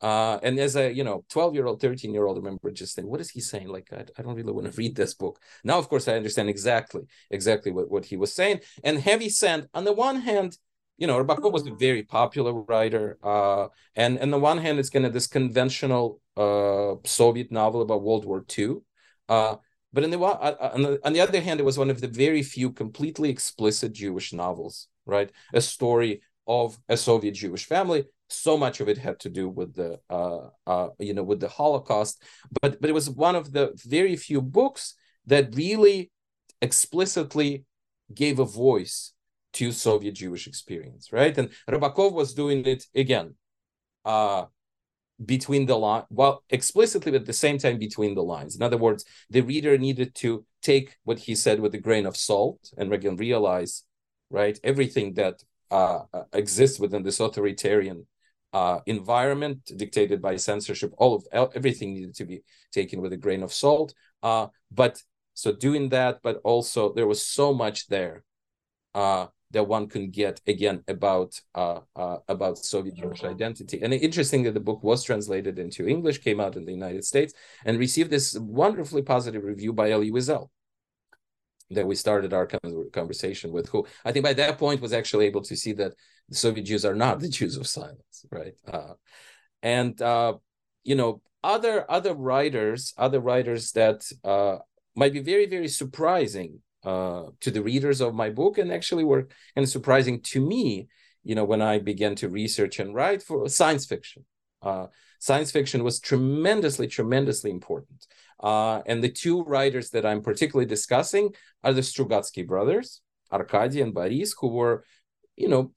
Uh, 0.00 0.38
and 0.44 0.60
as 0.60 0.76
a 0.76 0.92
you 0.92 1.02
know 1.02 1.24
12 1.28 1.54
year 1.54 1.66
old 1.66 1.80
13 1.80 2.12
year 2.12 2.24
old 2.26 2.36
I 2.36 2.40
remember 2.40 2.70
just 2.70 2.94
saying 2.94 3.08
what 3.08 3.20
is 3.20 3.30
he 3.30 3.40
saying? 3.40 3.68
Like 3.68 3.88
I, 3.92 4.04
I 4.16 4.22
don't 4.22 4.36
really 4.36 4.52
want 4.52 4.70
to 4.70 4.78
read 4.78 4.94
this 4.94 5.14
book. 5.14 5.40
Now 5.64 5.78
of 5.78 5.88
course 5.88 6.06
i 6.06 6.14
understand 6.14 6.48
exactly 6.48 7.02
exactly 7.30 7.72
what, 7.72 7.90
what 7.90 8.04
he 8.04 8.16
was 8.16 8.32
saying. 8.32 8.60
And 8.84 8.98
heavy 8.98 9.28
sand 9.28 9.68
on 9.74 9.84
the 9.84 9.92
one 9.92 10.20
hand 10.20 10.56
you 10.98 11.06
know, 11.06 11.22
Rybakov 11.22 11.52
was 11.52 11.66
a 11.66 11.74
very 11.74 12.02
popular 12.02 12.52
writer. 12.52 13.18
Uh, 13.22 13.68
and 13.94 14.18
on 14.18 14.30
the 14.30 14.38
one 14.38 14.58
hand, 14.58 14.78
it's 14.78 14.90
kind 14.90 15.06
of 15.06 15.12
this 15.12 15.28
conventional 15.28 16.20
uh, 16.36 16.96
Soviet 17.04 17.50
novel 17.52 17.82
about 17.82 18.02
World 18.02 18.24
War 18.24 18.44
II. 18.58 18.78
Uh, 19.28 19.56
but 19.92 20.04
on 20.04 20.10
the, 20.10 20.20
uh, 20.20 20.70
on 20.74 20.82
the 20.82 21.00
on 21.04 21.12
the 21.12 21.20
other 21.20 21.40
hand, 21.40 21.60
it 21.60 21.62
was 21.62 21.78
one 21.78 21.88
of 21.88 22.00
the 22.00 22.08
very 22.08 22.42
few 22.42 22.72
completely 22.72 23.30
explicit 23.30 23.92
Jewish 23.92 24.32
novels, 24.32 24.88
right? 25.06 25.30
A 25.54 25.60
story 25.60 26.20
of 26.46 26.78
a 26.88 26.96
Soviet 26.96 27.32
Jewish 27.32 27.64
family. 27.64 28.04
So 28.28 28.58
much 28.58 28.80
of 28.80 28.88
it 28.88 28.98
had 28.98 29.18
to 29.20 29.30
do 29.30 29.48
with 29.48 29.74
the 29.74 30.00
uh, 30.10 30.48
uh, 30.66 30.88
you 30.98 31.14
know 31.14 31.22
with 31.22 31.40
the 31.40 31.48
Holocaust, 31.48 32.22
but 32.60 32.80
but 32.80 32.90
it 32.90 32.92
was 32.92 33.08
one 33.08 33.36
of 33.36 33.52
the 33.52 33.72
very 33.86 34.16
few 34.16 34.42
books 34.42 34.94
that 35.26 35.54
really 35.54 36.10
explicitly 36.60 37.64
gave 38.12 38.38
a 38.38 38.44
voice 38.44 39.12
to 39.54 39.72
Soviet 39.72 40.14
Jewish 40.14 40.46
experience, 40.46 41.12
right? 41.12 41.36
And 41.36 41.50
Rybakov 41.68 42.12
was 42.12 42.34
doing 42.34 42.64
it 42.66 42.84
again, 42.94 43.34
uh, 44.04 44.44
between 45.24 45.66
the 45.66 45.76
line, 45.76 46.04
well, 46.10 46.44
explicitly, 46.50 47.10
but 47.12 47.22
at 47.22 47.26
the 47.26 47.32
same 47.32 47.58
time 47.58 47.78
between 47.78 48.14
the 48.14 48.22
lines. 48.22 48.54
In 48.54 48.62
other 48.62 48.76
words, 48.76 49.04
the 49.30 49.40
reader 49.40 49.76
needed 49.76 50.14
to 50.16 50.44
take 50.62 50.96
what 51.04 51.18
he 51.18 51.34
said 51.34 51.60
with 51.60 51.74
a 51.74 51.78
grain 51.78 52.06
of 52.06 52.16
salt 52.16 52.72
and 52.76 52.92
again 52.92 53.16
realize, 53.16 53.84
right, 54.30 54.58
everything 54.62 55.14
that 55.14 55.42
uh, 55.70 56.00
uh, 56.12 56.22
exists 56.32 56.78
within 56.78 57.02
this 57.02 57.20
authoritarian 57.20 58.06
uh, 58.52 58.78
environment 58.86 59.70
dictated 59.76 60.22
by 60.22 60.36
censorship. 60.36 60.92
All 60.96 61.14
of 61.16 61.26
everything 61.54 61.94
needed 61.94 62.14
to 62.14 62.24
be 62.24 62.42
taken 62.72 63.00
with 63.00 63.12
a 63.12 63.16
grain 63.16 63.42
of 63.42 63.52
salt. 63.52 63.92
Uh, 64.22 64.46
but 64.70 65.02
so 65.34 65.52
doing 65.52 65.88
that, 65.90 66.20
but 66.22 66.40
also 66.44 66.92
there 66.94 67.06
was 67.06 67.24
so 67.26 67.52
much 67.52 67.88
there 67.88 68.24
uh, 68.94 69.26
that 69.50 69.64
one 69.64 69.88
can 69.88 70.10
get 70.10 70.40
again 70.46 70.82
about 70.88 71.40
uh, 71.54 71.80
uh, 71.96 72.18
about 72.28 72.58
Soviet 72.58 72.96
Jewish 72.96 73.24
identity. 73.24 73.80
And 73.82 73.94
interesting 73.94 74.42
that 74.44 74.54
the 74.54 74.60
book 74.60 74.82
was 74.82 75.02
translated 75.02 75.58
into 75.58 75.88
English, 75.88 76.18
came 76.22 76.40
out 76.40 76.56
in 76.56 76.64
the 76.64 76.72
United 76.72 77.04
States, 77.04 77.32
and 77.64 77.78
received 77.78 78.10
this 78.10 78.36
wonderfully 78.38 79.02
positive 79.02 79.44
review 79.44 79.72
by 79.72 79.90
Elie 79.90 80.10
Wiesel 80.10 80.48
that 81.70 81.86
we 81.86 81.94
started 81.94 82.32
our 82.32 82.46
conversation 82.92 83.52
with, 83.52 83.68
who 83.68 83.86
I 84.04 84.12
think 84.12 84.24
by 84.24 84.32
that 84.34 84.58
point 84.58 84.80
was 84.80 84.92
actually 84.92 85.26
able 85.26 85.42
to 85.42 85.56
see 85.56 85.72
that 85.74 85.92
the 86.28 86.34
Soviet 86.34 86.64
Jews 86.64 86.84
are 86.84 86.94
not 86.94 87.20
the 87.20 87.28
Jews 87.28 87.56
of 87.56 87.66
silence, 87.66 88.26
right? 88.30 88.54
Uh, 88.66 88.94
and 89.62 90.00
uh, 90.00 90.34
you 90.84 90.94
know, 90.94 91.20
other 91.42 91.90
other 91.90 92.14
writers, 92.14 92.92
other 92.98 93.20
writers 93.20 93.72
that 93.72 94.10
uh, 94.24 94.58
might 94.94 95.12
be 95.12 95.20
very 95.20 95.46
very 95.46 95.68
surprising 95.68 96.60
uh, 96.84 97.24
to 97.40 97.50
the 97.50 97.62
readers 97.62 98.00
of 98.00 98.14
my 98.14 98.30
book. 98.30 98.58
And 98.58 98.72
actually 98.72 99.04
were 99.04 99.22
kind 99.54 99.64
of 99.64 99.68
surprising 99.68 100.20
to 100.22 100.40
me 100.40 100.88
you 101.28 101.34
know 101.34 101.44
when 101.44 101.62
i 101.62 101.78
began 101.78 102.14
to 102.14 102.28
research 102.28 102.78
and 102.80 102.94
write 102.94 103.22
for 103.22 103.48
science 103.48 103.86
fiction. 103.86 104.24
Uh, 104.60 104.86
science 105.20 105.52
fiction 105.52 105.84
was 105.84 106.00
tremendously 106.00 106.88
tremendously 106.88 107.50
important. 107.50 108.06
Uh, 108.40 108.82
and 108.86 109.02
the 109.02 109.08
two 109.08 109.42
writers 109.44 109.90
that 109.90 110.06
i'm 110.06 110.22
particularly 110.22 110.66
discussing 110.66 111.34
are 111.62 111.72
the 111.72 111.80
strugatsky 111.82 112.46
brothers 112.46 113.02
arkady 113.32 113.80
and 113.80 113.92
boris 113.94 114.34
who 114.40 114.48
were 114.48 114.84
you 115.36 115.48
know 115.48 115.70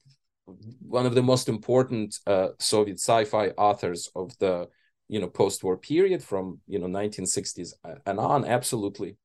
one 0.80 1.06
of 1.06 1.14
the 1.14 1.22
most 1.22 1.48
important 1.48 2.18
uh, 2.26 2.48
soviet 2.58 2.98
sci-fi 2.98 3.48
authors 3.68 4.10
of 4.14 4.36
the 4.38 4.68
you 5.08 5.20
know 5.20 5.28
post-war 5.28 5.76
period 5.76 6.22
from 6.22 6.60
you 6.66 6.78
know 6.78 6.86
1960s 6.86 7.72
and 8.06 8.18
on 8.18 8.44
absolutely 8.44 9.16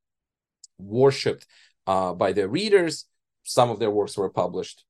worshipped 0.80 1.46
uh, 1.88 2.13
by 2.13 2.32
their 2.34 2.47
readers. 2.47 3.06
Some 3.43 3.69
of 3.69 3.80
their 3.80 3.91
works 3.91 4.17
were 4.17 4.30
published 4.30 4.84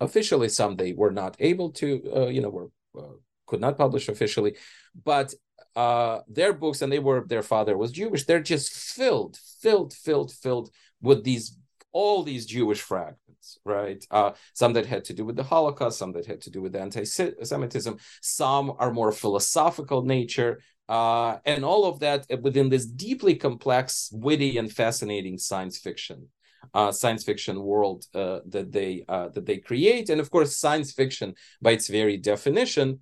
officially. 0.00 0.48
Some 0.48 0.76
they 0.76 0.92
were 0.92 1.12
not 1.12 1.36
able 1.38 1.70
to 1.72 1.86
uh, 2.14 2.26
you 2.26 2.40
know 2.42 2.50
were 2.50 2.70
uh, 2.98 3.16
could 3.46 3.60
not 3.60 3.78
publish 3.78 4.08
officially. 4.08 4.56
But 5.04 5.32
uh, 5.76 6.20
their 6.28 6.52
books 6.52 6.82
and 6.82 6.92
they 6.92 6.98
were 6.98 7.24
their 7.26 7.44
father 7.44 7.76
was 7.76 7.92
jewish 7.92 8.24
they're 8.24 8.42
just 8.42 8.72
filled 8.72 9.38
filled 9.60 9.92
filled 9.92 10.32
filled 10.32 10.68
with 11.00 11.22
these 11.22 11.56
all 11.92 12.24
these 12.24 12.44
jewish 12.44 12.80
fragments 12.80 13.30
right? 13.64 14.04
Uh, 14.10 14.32
some 14.54 14.72
that 14.74 14.86
had 14.86 15.04
to 15.04 15.14
do 15.14 15.24
with 15.24 15.36
the 15.36 15.42
holocaust 15.42 15.98
some 15.98 16.12
that 16.12 16.26
had 16.26 16.40
to 16.42 16.50
do 16.50 16.60
with 16.62 16.76
anti-semitism. 16.76 17.98
Some 18.20 18.72
are 18.78 18.92
more 18.92 19.12
philosophical 19.12 20.02
nature 20.02 20.60
uh, 20.90 21.38
and 21.46 21.64
all 21.64 21.86
of 21.86 22.00
that 22.00 22.26
within 22.42 22.68
this 22.68 22.84
deeply 22.84 23.34
complex 23.34 24.10
witty 24.12 24.58
and 24.58 24.70
fascinating 24.70 25.38
science 25.38 25.78
fiction 25.78 26.28
uh, 26.74 26.92
science 26.92 27.24
fiction 27.24 27.62
world 27.62 28.06
uh, 28.14 28.40
that 28.46 28.72
they 28.72 29.04
uh, 29.08 29.28
that 29.28 29.46
they 29.46 29.58
create, 29.58 30.08
and 30.10 30.20
of 30.20 30.30
course, 30.30 30.56
science 30.56 30.92
fiction 30.92 31.34
by 31.60 31.72
its 31.72 31.88
very 31.88 32.16
definition, 32.16 33.00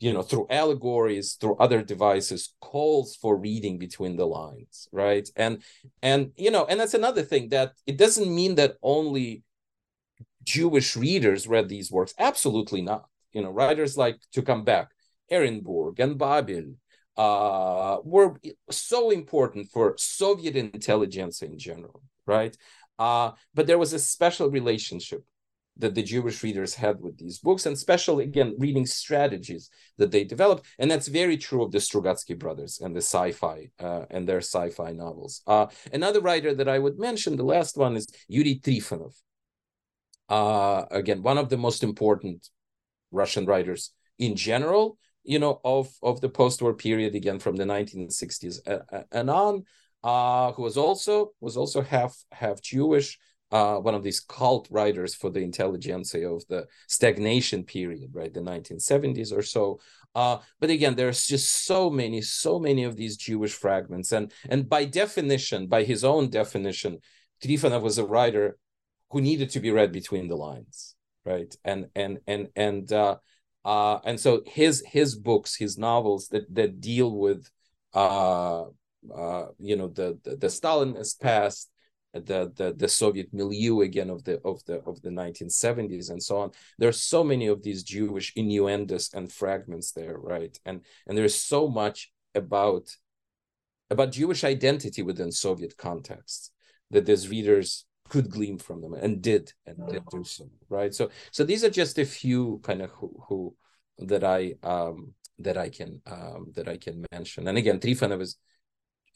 you 0.00 0.12
know, 0.12 0.22
through 0.22 0.46
allegories, 0.50 1.34
through 1.34 1.56
other 1.56 1.82
devices, 1.82 2.54
calls 2.60 3.16
for 3.16 3.36
reading 3.36 3.78
between 3.78 4.16
the 4.16 4.26
lines, 4.26 4.88
right? 4.92 5.28
And 5.36 5.62
and 6.02 6.32
you 6.36 6.50
know, 6.50 6.66
and 6.66 6.78
that's 6.78 6.94
another 6.94 7.22
thing 7.22 7.48
that 7.50 7.72
it 7.86 7.96
doesn't 7.96 8.32
mean 8.32 8.54
that 8.56 8.76
only 8.82 9.42
Jewish 10.42 10.96
readers 10.96 11.48
read 11.48 11.68
these 11.68 11.90
works. 11.90 12.14
Absolutely 12.18 12.82
not. 12.82 13.08
You 13.32 13.42
know, 13.42 13.50
writers 13.50 13.96
like 13.96 14.18
to 14.32 14.42
come 14.42 14.64
back, 14.64 14.90
Ehrenburg 15.32 15.98
and 15.98 16.16
Babel, 16.18 16.74
uh, 17.16 17.98
were 18.04 18.36
so 18.70 19.10
important 19.10 19.70
for 19.70 19.94
Soviet 19.98 20.56
intelligence 20.56 21.42
in 21.42 21.58
general, 21.58 22.02
right? 22.26 22.56
Uh, 22.98 23.32
but 23.54 23.66
there 23.66 23.78
was 23.78 23.92
a 23.92 23.98
special 23.98 24.50
relationship 24.50 25.24
that 25.76 25.94
the 25.94 26.02
Jewish 26.02 26.42
readers 26.44 26.74
had 26.74 27.00
with 27.00 27.18
these 27.18 27.38
books, 27.38 27.66
and 27.66 27.76
special 27.76 28.20
again 28.20 28.54
reading 28.58 28.86
strategies 28.86 29.70
that 29.98 30.12
they 30.12 30.22
developed, 30.22 30.64
and 30.78 30.88
that's 30.88 31.08
very 31.08 31.36
true 31.36 31.64
of 31.64 31.72
the 31.72 31.78
Strugatsky 31.78 32.38
brothers 32.38 32.80
and 32.80 32.94
the 32.94 33.00
sci-fi 33.00 33.70
uh, 33.80 34.04
and 34.10 34.28
their 34.28 34.38
sci-fi 34.38 34.92
novels. 34.92 35.42
Uh, 35.46 35.66
another 35.92 36.20
writer 36.20 36.54
that 36.54 36.68
I 36.68 36.78
would 36.78 36.98
mention, 36.98 37.36
the 37.36 37.42
last 37.42 37.76
one 37.76 37.96
is 37.96 38.06
Yuri 38.28 38.60
Trifonov. 38.62 39.14
Uh, 40.28 40.84
again, 40.90 41.22
one 41.22 41.38
of 41.38 41.48
the 41.48 41.58
most 41.58 41.82
important 41.82 42.48
Russian 43.10 43.44
writers 43.44 43.90
in 44.18 44.36
general, 44.36 44.96
you 45.24 45.38
know, 45.38 45.60
of 45.64 45.88
of 46.02 46.20
the 46.20 46.28
post-war 46.28 46.74
period, 46.74 47.14
again 47.14 47.38
from 47.38 47.56
the 47.56 47.64
1960s 47.64 48.60
uh, 48.66 48.78
uh, 48.92 49.02
and 49.10 49.30
on 49.30 49.64
uh, 50.04 50.52
who 50.52 50.62
was 50.62 50.76
also 50.76 51.32
was 51.40 51.56
also 51.56 51.80
half 51.80 52.14
half 52.30 52.60
Jewish, 52.60 53.18
uh, 53.50 53.76
one 53.76 53.94
of 53.94 54.02
these 54.02 54.20
cult 54.20 54.68
writers 54.70 55.14
for 55.14 55.30
the 55.30 55.40
intelligentsia 55.40 56.28
of 56.28 56.46
the 56.48 56.66
stagnation 56.88 57.64
period, 57.64 58.10
right, 58.12 58.32
the 58.34 58.40
1970s 58.40 59.32
or 59.32 59.42
so. 59.42 59.80
Uh, 60.14 60.38
but 60.60 60.70
again, 60.70 60.94
there's 60.94 61.26
just 61.26 61.64
so 61.64 61.88
many, 61.88 62.20
so 62.20 62.58
many 62.58 62.84
of 62.84 62.96
these 62.96 63.16
Jewish 63.16 63.52
fragments, 63.52 64.12
and 64.12 64.30
and 64.50 64.68
by 64.68 64.84
definition, 64.84 65.66
by 65.66 65.84
his 65.84 66.04
own 66.04 66.30
definition, 66.30 66.98
Trifonov 67.42 67.82
was 67.82 67.98
a 67.98 68.04
writer 68.04 68.58
who 69.10 69.20
needed 69.20 69.50
to 69.50 69.60
be 69.60 69.70
read 69.70 69.90
between 69.90 70.28
the 70.28 70.36
lines, 70.36 70.94
right? 71.24 71.54
And 71.64 71.86
and 71.94 72.18
and 72.26 72.48
and 72.56 72.92
uh, 72.92 73.16
uh, 73.64 73.98
and 74.04 74.20
so 74.20 74.42
his 74.46 74.82
his 74.86 75.14
books, 75.16 75.56
his 75.56 75.78
novels 75.78 76.28
that 76.28 76.52
that 76.54 76.80
deal 76.80 77.16
with 77.16 77.50
uh, 77.94 78.64
uh, 79.14 79.46
you 79.58 79.76
know 79.76 79.88
the, 79.88 80.18
the 80.22 80.36
the 80.36 80.46
Stalinist 80.48 81.20
past, 81.20 81.70
the 82.12 82.52
the 82.56 82.74
the 82.76 82.88
Soviet 82.88 83.32
milieu 83.32 83.80
again 83.80 84.10
of 84.10 84.22
the 84.24 84.40
of 84.44 84.64
the 84.66 84.80
of 84.86 85.00
the 85.00 85.08
1970s 85.08 86.10
and 86.10 86.22
so 86.22 86.38
on. 86.38 86.50
There's 86.78 87.00
so 87.00 87.24
many 87.24 87.46
of 87.46 87.62
these 87.62 87.82
Jewish 87.82 88.32
innuendos 88.36 89.10
and 89.14 89.32
fragments 89.32 89.92
there, 89.92 90.18
right? 90.18 90.58
And 90.66 90.82
and 91.06 91.16
there's 91.16 91.34
so 91.34 91.66
much 91.66 92.12
about 92.34 92.90
about 93.90 94.12
Jewish 94.12 94.44
identity 94.44 95.02
within 95.02 95.32
Soviet 95.32 95.76
context 95.78 96.52
that 96.90 97.06
these 97.06 97.28
readers 97.28 97.86
could 98.08 98.30
glean 98.30 98.58
from 98.58 98.80
them 98.80 98.94
and 98.94 99.22
did 99.22 99.52
and 99.66 99.76
did 99.88 100.02
do 100.10 100.24
so, 100.24 100.48
right? 100.68 100.94
So 100.94 101.10
so 101.30 101.44
these 101.44 101.64
are 101.64 101.70
just 101.70 101.98
a 101.98 102.04
few 102.04 102.60
kind 102.62 102.82
of 102.82 102.90
who, 102.90 103.24
who 103.28 103.56
that 103.98 104.24
I 104.24 104.54
um 104.62 105.14
that 105.38 105.56
I 105.56 105.68
can 105.68 106.00
um 106.06 106.52
that 106.54 106.68
I 106.68 106.76
can 106.76 107.04
mention. 107.12 107.48
And 107.48 107.58
again, 107.58 107.80
Trifonov 107.80 108.20
is 108.20 108.36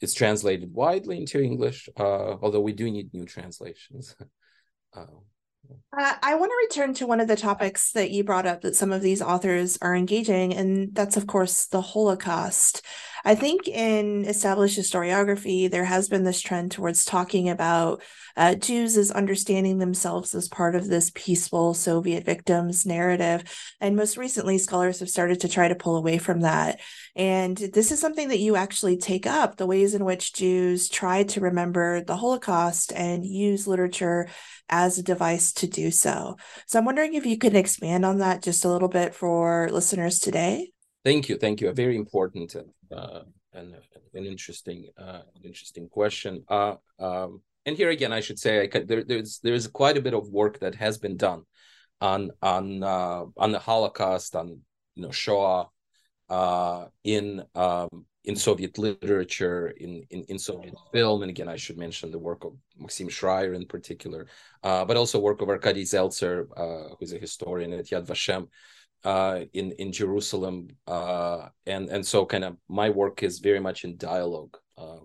it's 0.01 0.13
translated 0.13 0.73
widely 0.73 1.17
into 1.17 1.41
English, 1.41 1.89
uh, 1.97 2.37
although 2.41 2.61
we 2.61 2.73
do 2.73 2.89
need 2.89 3.13
new 3.13 3.25
translations. 3.25 4.15
uh, 4.95 5.05
uh, 5.97 6.13
I 6.21 6.35
want 6.35 6.51
to 6.51 6.67
return 6.67 6.93
to 6.95 7.07
one 7.07 7.19
of 7.19 7.27
the 7.27 7.35
topics 7.35 7.91
that 7.91 8.11
you 8.11 8.23
brought 8.23 8.45
up 8.45 8.61
that 8.61 8.75
some 8.75 8.91
of 8.91 9.01
these 9.01 9.21
authors 9.21 9.77
are 9.81 9.95
engaging, 9.95 10.55
and 10.55 10.95
that's, 10.95 11.17
of 11.17 11.27
course, 11.27 11.65
the 11.65 11.81
Holocaust. 11.81 12.81
I 13.25 13.35
think 13.35 13.67
in 13.67 14.25
established 14.25 14.79
historiography, 14.79 15.69
there 15.69 15.85
has 15.85 16.07
been 16.07 16.23
this 16.23 16.41
trend 16.41 16.71
towards 16.71 17.05
talking 17.05 17.49
about 17.49 18.01
uh, 18.37 18.55
Jews 18.55 18.97
as 18.97 19.11
understanding 19.11 19.77
themselves 19.77 20.33
as 20.33 20.47
part 20.47 20.75
of 20.75 20.87
this 20.87 21.11
peaceful 21.13 21.73
Soviet 21.73 22.25
victims 22.25 22.85
narrative. 22.85 23.43
And 23.81 23.95
most 23.95 24.17
recently, 24.17 24.57
scholars 24.57 24.99
have 24.99 25.09
started 25.09 25.41
to 25.41 25.49
try 25.49 25.67
to 25.67 25.75
pull 25.75 25.97
away 25.97 26.17
from 26.17 26.41
that. 26.41 26.79
And 27.15 27.57
this 27.57 27.91
is 27.91 27.99
something 27.99 28.29
that 28.29 28.39
you 28.39 28.55
actually 28.55 28.97
take 28.97 29.27
up 29.27 29.57
the 29.57 29.67
ways 29.67 29.93
in 29.93 30.05
which 30.05 30.33
Jews 30.33 30.87
try 30.89 31.23
to 31.23 31.41
remember 31.41 32.01
the 32.03 32.15
Holocaust 32.15 32.93
and 32.93 33.25
use 33.25 33.67
literature 33.67 34.29
as 34.69 34.97
a 34.97 35.03
device 35.03 35.51
to 35.53 35.67
do 35.67 35.91
so. 35.91 36.37
So 36.67 36.79
I'm 36.79 36.85
wondering 36.85 37.15
if 37.15 37.25
you 37.25 37.37
could 37.37 37.55
expand 37.55 38.05
on 38.05 38.19
that 38.19 38.43
just 38.43 38.65
a 38.65 38.69
little 38.69 38.87
bit 38.87 39.15
for 39.15 39.69
listeners 39.71 40.19
today. 40.19 40.71
Thank 41.03 41.29
you, 41.29 41.37
thank 41.37 41.61
you. 41.61 41.69
A 41.69 41.73
very 41.73 41.95
important 41.95 42.55
uh, 42.55 43.21
and 43.53 43.75
an 44.13 44.25
interesting, 44.25 44.89
uh, 44.97 45.21
interesting 45.43 45.87
question. 45.89 46.43
Uh, 46.47 46.75
um, 46.99 47.41
and 47.65 47.77
here 47.77 47.89
again, 47.89 48.13
I 48.13 48.19
should 48.19 48.39
say, 48.39 48.69
I 48.73 48.79
there, 48.79 49.03
there's 49.03 49.39
there's 49.43 49.67
quite 49.67 49.97
a 49.97 50.01
bit 50.01 50.13
of 50.13 50.29
work 50.29 50.59
that 50.59 50.75
has 50.75 50.97
been 50.97 51.17
done 51.17 51.43
on 52.01 52.31
on 52.41 52.83
uh, 52.83 53.25
on 53.37 53.51
the 53.51 53.59
Holocaust, 53.59 54.35
on 54.35 54.59
you 54.95 55.03
know 55.03 55.11
Shoah, 55.11 55.67
uh, 56.29 56.85
in 57.03 57.43
um, 57.55 58.05
in 58.25 58.35
Soviet 58.35 58.77
literature, 58.77 59.69
in, 59.69 60.03
in, 60.09 60.23
in 60.29 60.37
Soviet 60.37 60.75
film, 60.91 61.21
and 61.23 61.29
again, 61.29 61.47
I 61.47 61.55
should 61.55 61.77
mention 61.77 62.11
the 62.11 62.19
work 62.19 62.43
of 62.43 62.53
Maxim 62.77 63.07
Shrayer 63.07 63.55
in 63.55 63.65
particular, 63.65 64.27
uh, 64.63 64.85
but 64.85 64.97
also 64.97 65.19
work 65.19 65.41
of 65.41 65.49
Arkady 65.49 65.83
Zeltser, 65.83 66.45
uh, 66.55 66.95
who's 66.99 67.13
a 67.13 67.17
historian 67.17 67.73
at 67.73 67.85
Yad 67.85 68.05
Vashem, 68.05 68.47
uh, 69.03 69.41
in 69.53 69.71
in 69.73 69.91
Jerusalem, 69.91 70.69
uh, 70.87 71.49
and 71.65 71.89
and 71.89 72.05
so 72.05 72.25
kind 72.25 72.43
of 72.43 72.57
my 72.67 72.89
work 72.89 73.23
is 73.23 73.39
very 73.39 73.59
much 73.59 73.83
in 73.83 73.97
dialogue, 73.97 74.57
uh, 74.77 74.99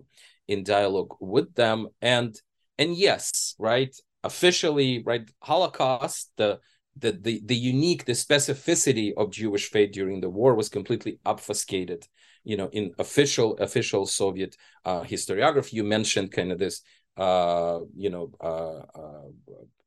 in 0.47 0.63
dialogue 0.63 1.15
with 1.19 1.53
them, 1.55 1.87
and 2.01 2.35
and 2.77 2.95
yes, 2.95 3.55
right, 3.57 3.95
officially, 4.23 5.03
right, 5.05 5.29
Holocaust, 5.41 6.31
the 6.37 6.59
the 6.97 7.11
the 7.13 7.41
the 7.45 7.55
unique, 7.55 8.05
the 8.05 8.13
specificity 8.13 9.13
of 9.15 9.31
Jewish 9.31 9.69
faith 9.69 9.91
during 9.91 10.21
the 10.21 10.29
war 10.29 10.55
was 10.55 10.69
completely 10.69 11.19
obfuscated, 11.25 12.05
you 12.43 12.57
know, 12.57 12.69
in 12.71 12.93
official 12.99 13.57
official 13.57 14.05
Soviet 14.05 14.55
uh, 14.83 15.01
historiography. 15.03 15.73
You 15.73 15.83
mentioned 15.83 16.31
kind 16.31 16.51
of 16.51 16.59
this, 16.59 16.81
uh, 17.17 17.79
you 17.95 18.09
know, 18.09 18.31
uh, 18.41 18.99
uh 18.99 19.27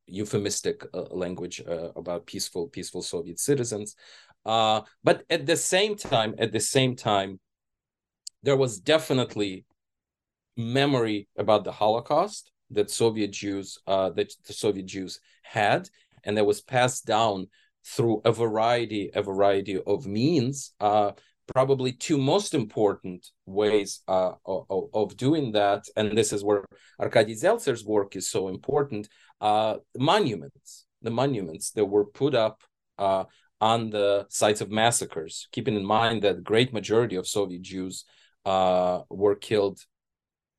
euphemistic 0.09 0.85
uh, 0.95 1.03
language 1.11 1.63
uh, 1.67 1.91
about 1.97 2.27
peaceful 2.27 2.69
peaceful 2.69 3.03
Soviet 3.03 3.39
citizens. 3.39 3.95
Uh, 4.45 4.83
but 5.05 5.25
at 5.31 5.47
the 5.47 5.57
same 5.57 5.97
time, 5.97 6.35
at 6.39 6.53
the 6.53 6.61
same 6.61 6.97
time, 6.97 7.41
there 8.43 8.57
was 8.57 8.79
definitely 8.81 9.65
memory 10.57 11.29
about 11.37 11.65
the 11.65 11.73
Holocaust 11.73 12.51
that 12.71 12.91
Soviet 12.91 13.33
Jews 13.33 13.79
that 13.87 14.33
the 14.47 14.53
Soviet 14.53 14.87
Jews 14.87 15.21
had, 15.43 15.89
and 16.25 16.37
that 16.37 16.47
was 16.47 16.61
passed 16.61 17.07
down 17.07 17.49
through 17.85 18.21
a 18.25 18.33
variety 18.33 19.11
a 19.15 19.23
variety 19.23 19.81
of 19.87 20.07
means. 20.07 20.73
Uh, 20.81 21.13
probably 21.49 21.93
two 21.93 22.19
most 22.19 22.55
important 22.55 23.27
ways 23.47 24.03
uh, 24.07 24.33
of, 24.45 24.91
of, 24.93 25.17
doing 25.17 25.53
that, 25.53 25.85
and 25.97 26.17
this 26.17 26.33
is 26.33 26.45
where 26.45 26.65
Arkady 27.01 27.35
Zeltser's 27.35 27.85
work 27.85 28.17
is 28.17 28.29
so 28.29 28.49
important, 28.49 29.09
uh, 29.41 29.77
monuments, 29.97 30.87
the 31.03 31.11
monuments 31.11 31.71
that 31.73 31.85
were 31.85 32.05
put 32.05 32.35
up 32.35 32.63
uh, 32.99 33.25
on 33.61 33.91
the 33.91 34.27
sites 34.29 34.61
of 34.61 34.71
massacres, 34.71 35.49
keeping 35.53 35.77
in 35.77 35.85
mind 35.85 36.23
that 36.23 36.37
the 36.37 36.43
great 36.43 36.73
majority 36.73 37.17
of 37.17 37.27
Soviet 37.27 37.63
Jews 37.63 38.05
uh, 38.45 39.03
were 39.11 39.35
killed 39.35 39.81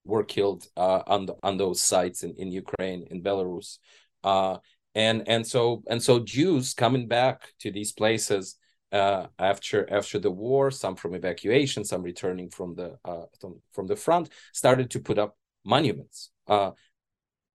were 0.05 0.23
killed 0.23 0.65
uh, 0.75 1.03
on 1.05 1.25
the, 1.27 1.36
on 1.43 1.57
those 1.57 1.82
sites 1.82 2.23
in, 2.23 2.34
in 2.38 2.51
Ukraine, 2.51 3.05
in 3.11 3.21
Belarus, 3.21 3.77
uh, 4.23 4.57
and 4.95 5.27
and 5.27 5.45
so 5.45 5.84
and 5.89 6.01
so 6.01 6.19
Jews 6.19 6.73
coming 6.73 7.07
back 7.07 7.53
to 7.59 7.71
these 7.71 7.91
places 7.91 8.57
uh, 8.91 9.27
after 9.38 9.91
after 9.91 10.19
the 10.19 10.32
war, 10.32 10.71
some 10.71 10.95
from 10.95 11.13
evacuation, 11.13 11.84
some 11.84 12.01
returning 12.01 12.49
from 12.49 12.75
the 12.75 12.97
uh, 13.05 13.25
from 13.71 13.88
the 13.88 13.95
front, 13.95 14.30
started 14.53 14.89
to 14.91 14.99
put 14.99 15.17
up 15.17 15.38
monuments. 15.63 16.32
Uh, 16.47 16.71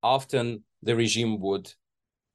often 0.03 0.63
the 0.85 0.97
regime 0.97 1.41
would 1.41 1.73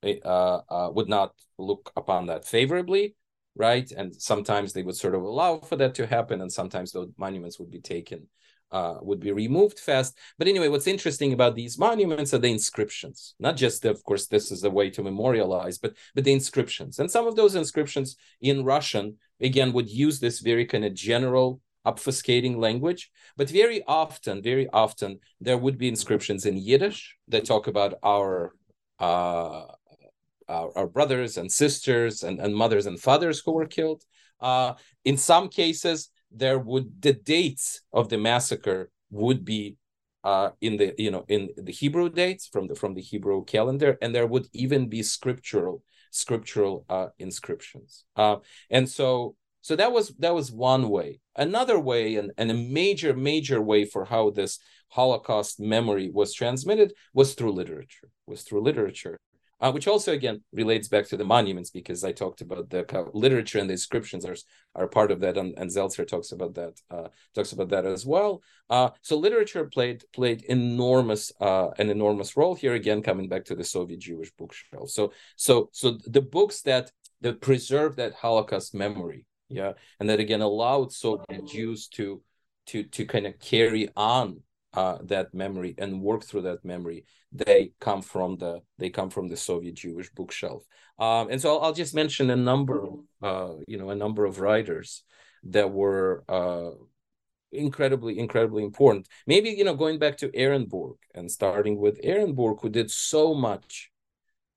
uh, 0.03 0.61
uh, 0.69 0.89
would 0.93 1.09
not 1.09 1.33
look 1.57 1.91
upon 1.95 2.27
that 2.27 2.45
favorably, 2.45 3.15
right? 3.55 3.89
And 3.91 4.15
sometimes 4.15 4.71
they 4.71 4.83
would 4.83 4.95
sort 4.95 5.15
of 5.15 5.23
allow 5.23 5.57
for 5.59 5.75
that 5.77 5.95
to 5.95 6.07
happen, 6.07 6.41
and 6.41 6.51
sometimes 6.51 6.91
those 6.91 7.09
monuments 7.17 7.59
would 7.59 7.71
be 7.71 7.81
taken 7.81 8.27
uh, 8.71 8.95
would 9.01 9.19
be 9.19 9.31
removed 9.31 9.79
fast. 9.79 10.17
But 10.37 10.47
anyway, 10.47 10.67
what's 10.67 10.87
interesting 10.87 11.33
about 11.33 11.55
these 11.55 11.77
monuments 11.77 12.33
are 12.33 12.37
the 12.37 12.51
inscriptions. 12.51 13.35
Not 13.39 13.57
just, 13.57 13.81
the, 13.81 13.89
of 13.89 14.03
course, 14.03 14.27
this 14.27 14.51
is 14.51 14.63
a 14.63 14.69
way 14.69 14.89
to 14.91 15.03
memorialize, 15.03 15.77
but 15.77 15.95
but 16.15 16.23
the 16.23 16.33
inscriptions. 16.33 16.99
And 16.99 17.09
some 17.09 17.27
of 17.27 17.35
those 17.35 17.55
inscriptions 17.55 18.15
in 18.41 18.63
Russian 18.63 19.17
again 19.41 19.73
would 19.73 19.89
use 19.89 20.19
this 20.19 20.39
very 20.39 20.65
kind 20.65 20.85
of 20.85 20.93
general 20.93 21.61
obfuscating 21.89 22.57
language. 22.57 23.11
But 23.37 23.49
very 23.49 23.81
often, 23.87 24.41
very 24.41 24.67
often, 24.69 25.19
there 25.39 25.57
would 25.57 25.77
be 25.77 25.87
inscriptions 25.87 26.45
in 26.45 26.57
Yiddish 26.57 27.15
that 27.27 27.45
talk 27.45 27.67
about 27.67 27.95
our 28.03 28.53
uh, 28.99 29.65
our, 30.47 30.77
our, 30.77 30.87
brothers 30.87 31.37
and 31.37 31.49
sisters 31.49 32.23
and, 32.23 32.39
and 32.39 32.53
mothers 32.53 32.85
and 32.85 32.99
fathers 32.99 33.41
who 33.45 33.53
were 33.53 33.67
killed. 33.67 34.03
Uh, 34.41 34.73
in 35.05 35.15
some 35.15 35.47
cases, 35.47 36.09
there 36.31 36.59
would 36.59 37.01
the 37.01 37.13
dates 37.13 37.81
of 37.93 38.09
the 38.09 38.17
massacre 38.17 38.91
would 39.09 39.45
be 39.45 39.77
uh, 40.23 40.49
in 40.61 40.77
the 40.77 40.93
you 40.97 41.11
know 41.11 41.25
in 41.27 41.49
the 41.57 41.71
Hebrew 41.71 42.09
dates 42.09 42.47
from 42.47 42.67
the 42.67 42.75
from 42.75 42.93
the 42.93 43.01
Hebrew 43.01 43.45
calendar, 43.45 43.97
and 44.01 44.13
there 44.13 44.27
would 44.27 44.47
even 44.53 44.89
be 44.89 45.01
scriptural 45.03 45.83
scriptural 46.11 46.85
uh, 46.89 47.07
inscriptions. 47.19 48.05
Uh, 48.15 48.37
and 48.69 48.89
so 48.89 49.35
so 49.61 49.75
that 49.75 49.91
was 49.91 50.09
that 50.19 50.33
was 50.33 50.51
one 50.51 50.89
way. 50.89 51.19
Another 51.35 51.79
way, 51.79 52.15
and, 52.15 52.31
and 52.37 52.51
a 52.51 52.53
major 52.53 53.13
major 53.13 53.61
way 53.61 53.85
for 53.85 54.05
how 54.05 54.29
this 54.29 54.59
Holocaust 54.89 55.59
memory 55.59 56.09
was 56.11 56.33
transmitted 56.33 56.93
was 57.13 57.33
through 57.33 57.51
literature. 57.51 58.09
Was 58.25 58.43
through 58.43 58.61
literature 58.61 59.19
uh, 59.61 59.71
which 59.71 59.87
also 59.87 60.13
again 60.13 60.41
relates 60.53 60.87
back 60.87 61.07
to 61.07 61.17
the 61.17 61.25
monuments 61.25 61.69
because 61.69 62.03
I 62.03 62.11
talked 62.11 62.41
about 62.41 62.69
the 62.69 63.09
literature 63.13 63.59
and 63.59 63.69
the 63.69 63.73
inscriptions 63.73 64.25
are 64.25 64.35
are 64.75 64.87
part 64.87 65.11
of 65.11 65.19
that, 65.21 65.37
and, 65.37 65.57
and 65.57 65.69
Zeltser 65.69 66.07
talks 66.07 66.31
about 66.31 66.55
that 66.55 66.79
uh, 66.89 67.07
talks 67.35 67.51
about 67.51 67.69
that 67.69 67.85
as 67.85 68.05
well. 68.05 68.41
Uh, 68.69 68.89
so 69.01 69.17
literature 69.17 69.65
played 69.65 70.03
played 70.13 70.43
enormous 70.43 71.31
uh, 71.41 71.69
an 71.77 71.89
enormous 71.89 72.37
role 72.37 72.55
here. 72.55 72.73
Again, 72.73 73.01
coming 73.01 73.27
back 73.27 73.45
to 73.45 73.55
the 73.55 73.63
Soviet 73.63 73.99
Jewish 73.99 74.31
bookshelf. 74.37 74.89
So 74.89 75.11
so 75.35 75.69
so 75.73 75.97
the 76.05 76.21
books 76.21 76.61
that 76.61 76.91
that 77.21 77.41
preserve 77.41 77.97
that 77.97 78.13
Holocaust 78.13 78.73
memory, 78.73 79.25
yeah, 79.49 79.73
and 79.99 80.09
that 80.09 80.19
again 80.19 80.41
allowed 80.41 80.93
Soviet 80.93 81.47
Jews 81.47 81.87
to 81.89 82.21
to 82.67 82.83
to 82.83 83.05
kind 83.05 83.25
of 83.25 83.39
carry 83.39 83.89
on 83.95 84.41
uh, 84.73 84.99
that 85.03 85.33
memory 85.33 85.73
and 85.77 86.01
work 86.01 86.23
through 86.23 86.43
that 86.43 86.63
memory. 86.63 87.05
They 87.31 87.71
come 87.79 88.01
from 88.01 88.37
the 88.37 88.61
they 88.77 88.89
come 88.89 89.09
from 89.09 89.27
the 89.27 89.37
soviet 89.37 89.75
jewish 89.75 90.09
bookshelf. 90.11 90.63
Um, 90.97 91.29
and 91.31 91.41
so 91.41 91.57
I'll, 91.57 91.65
I'll, 91.65 91.73
just 91.73 91.95
mention 91.95 92.29
a 92.29 92.35
number 92.35 92.87
uh, 93.21 93.53
you 93.67 93.77
know 93.77 93.89
a 93.89 93.95
number 93.95 94.25
of 94.25 94.39
writers 94.39 95.03
that 95.43 95.71
were 95.71 96.23
uh, 96.29 96.71
incredibly 97.51 98.19
incredibly 98.19 98.63
important. 98.63 99.07
Maybe 99.25 99.49
you 99.49 99.63
know 99.63 99.75
going 99.75 99.97
back 99.97 100.17
to 100.17 100.29
ehrenburg 100.29 100.97
and 101.15 101.31
starting 101.31 101.79
with 101.79 102.01
ehrenburg 102.03 102.61
who 102.61 102.69
did 102.69 102.91
so 102.91 103.33
much 103.33 103.91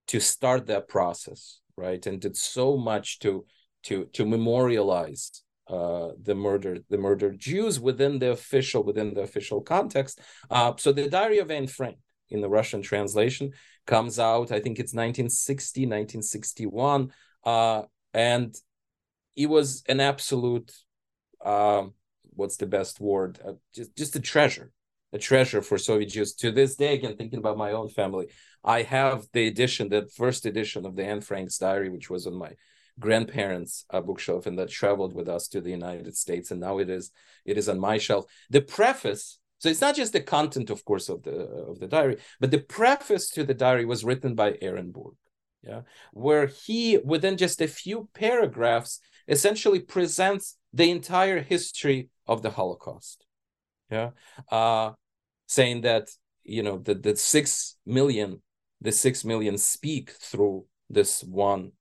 to 0.08 0.20
start 0.20 0.66
that 0.66 0.88
process 0.88 1.62
right? 1.76 2.04
And 2.06 2.20
did 2.20 2.36
so 2.36 2.76
much 2.76 3.18
to 3.20 3.44
to 3.84 4.06
to 4.12 4.24
memorialize 4.24 5.42
uh, 5.68 6.08
the 6.20 6.34
murdered 6.34 6.84
the 6.90 6.98
murdered 6.98 7.38
Jews 7.38 7.80
within 7.80 8.18
the 8.18 8.32
official 8.32 8.82
within 8.82 9.14
the 9.14 9.22
official 9.22 9.60
context. 9.60 10.20
Uh, 10.50 10.74
so 10.76 10.92
the 10.92 11.08
Diary 11.08 11.38
of 11.38 11.50
Anne 11.50 11.66
Frank 11.66 11.98
in 12.30 12.40
the 12.40 12.48
Russian 12.48 12.82
translation 12.82 13.52
comes 13.86 14.18
out. 14.18 14.52
I 14.52 14.60
think 14.60 14.78
it's 14.78 14.92
1960, 14.92 15.82
1961, 15.82 17.12
uh, 17.44 17.82
and 18.12 18.54
it 19.36 19.46
was 19.46 19.82
an 19.88 20.00
absolute. 20.00 20.72
Um, 21.44 21.94
what's 22.34 22.56
the 22.56 22.66
best 22.66 23.00
word? 23.00 23.38
Uh, 23.46 23.52
just 23.74 23.96
just 23.96 24.16
a 24.16 24.20
treasure, 24.20 24.72
a 25.12 25.18
treasure 25.18 25.62
for 25.62 25.78
Soviet 25.78 26.10
Jews. 26.10 26.34
To 26.36 26.50
this 26.50 26.76
day, 26.76 26.94
again, 26.94 27.16
thinking 27.16 27.38
about 27.38 27.56
my 27.56 27.72
own 27.72 27.88
family, 27.88 28.26
I 28.64 28.82
have 28.82 29.26
the 29.32 29.46
edition, 29.46 29.88
the 29.88 30.08
first 30.16 30.44
edition 30.46 30.86
of 30.86 30.96
the 30.96 31.04
Anne 31.04 31.20
Frank's 31.20 31.58
diary, 31.58 31.88
which 31.88 32.10
was 32.10 32.26
on 32.26 32.34
my 32.34 32.52
grandparents' 32.98 33.84
uh, 33.90 34.00
bookshelf 34.00 34.46
and 34.46 34.58
that 34.58 34.70
traveled 34.70 35.14
with 35.14 35.28
us 35.28 35.48
to 35.48 35.60
the 35.60 35.70
United 35.70 36.16
States, 36.16 36.50
and 36.50 36.60
now 36.60 36.78
it 36.78 36.90
is 36.90 37.10
it 37.44 37.58
is 37.58 37.68
on 37.68 37.78
my 37.78 37.98
shelf. 37.98 38.26
The 38.50 38.60
preface, 38.60 39.38
so 39.58 39.68
it's 39.68 39.80
not 39.80 39.96
just 39.96 40.12
the 40.12 40.20
content, 40.20 40.70
of 40.70 40.84
course, 40.84 41.08
of 41.08 41.22
the 41.22 41.36
of 41.70 41.78
the 41.78 41.88
diary, 41.88 42.18
but 42.40 42.50
the 42.50 42.60
preface 42.60 43.28
to 43.30 43.44
the 43.44 43.54
diary 43.54 43.84
was 43.84 44.04
written 44.04 44.34
by 44.34 44.52
Ehrenburg, 44.52 45.16
yeah, 45.62 45.82
where 46.12 46.46
he 46.46 46.98
within 46.98 47.36
just 47.36 47.60
a 47.60 47.68
few 47.68 48.08
paragraphs 48.14 49.00
essentially 49.28 49.80
presents 49.80 50.56
the 50.72 50.90
entire 50.90 51.40
history 51.40 52.08
of 52.26 52.42
the 52.42 52.50
Holocaust, 52.50 53.24
yeah, 53.90 54.10
uh, 54.50 54.92
saying 55.46 55.82
that 55.82 56.08
you 56.44 56.62
know 56.62 56.78
that 56.78 57.02
the 57.02 57.16
six 57.16 57.76
million 57.86 58.42
the 58.80 58.92
six 58.92 59.24
million 59.24 59.56
speak 59.56 60.10
through 60.10 60.66
this 60.90 61.22
one 61.22 61.72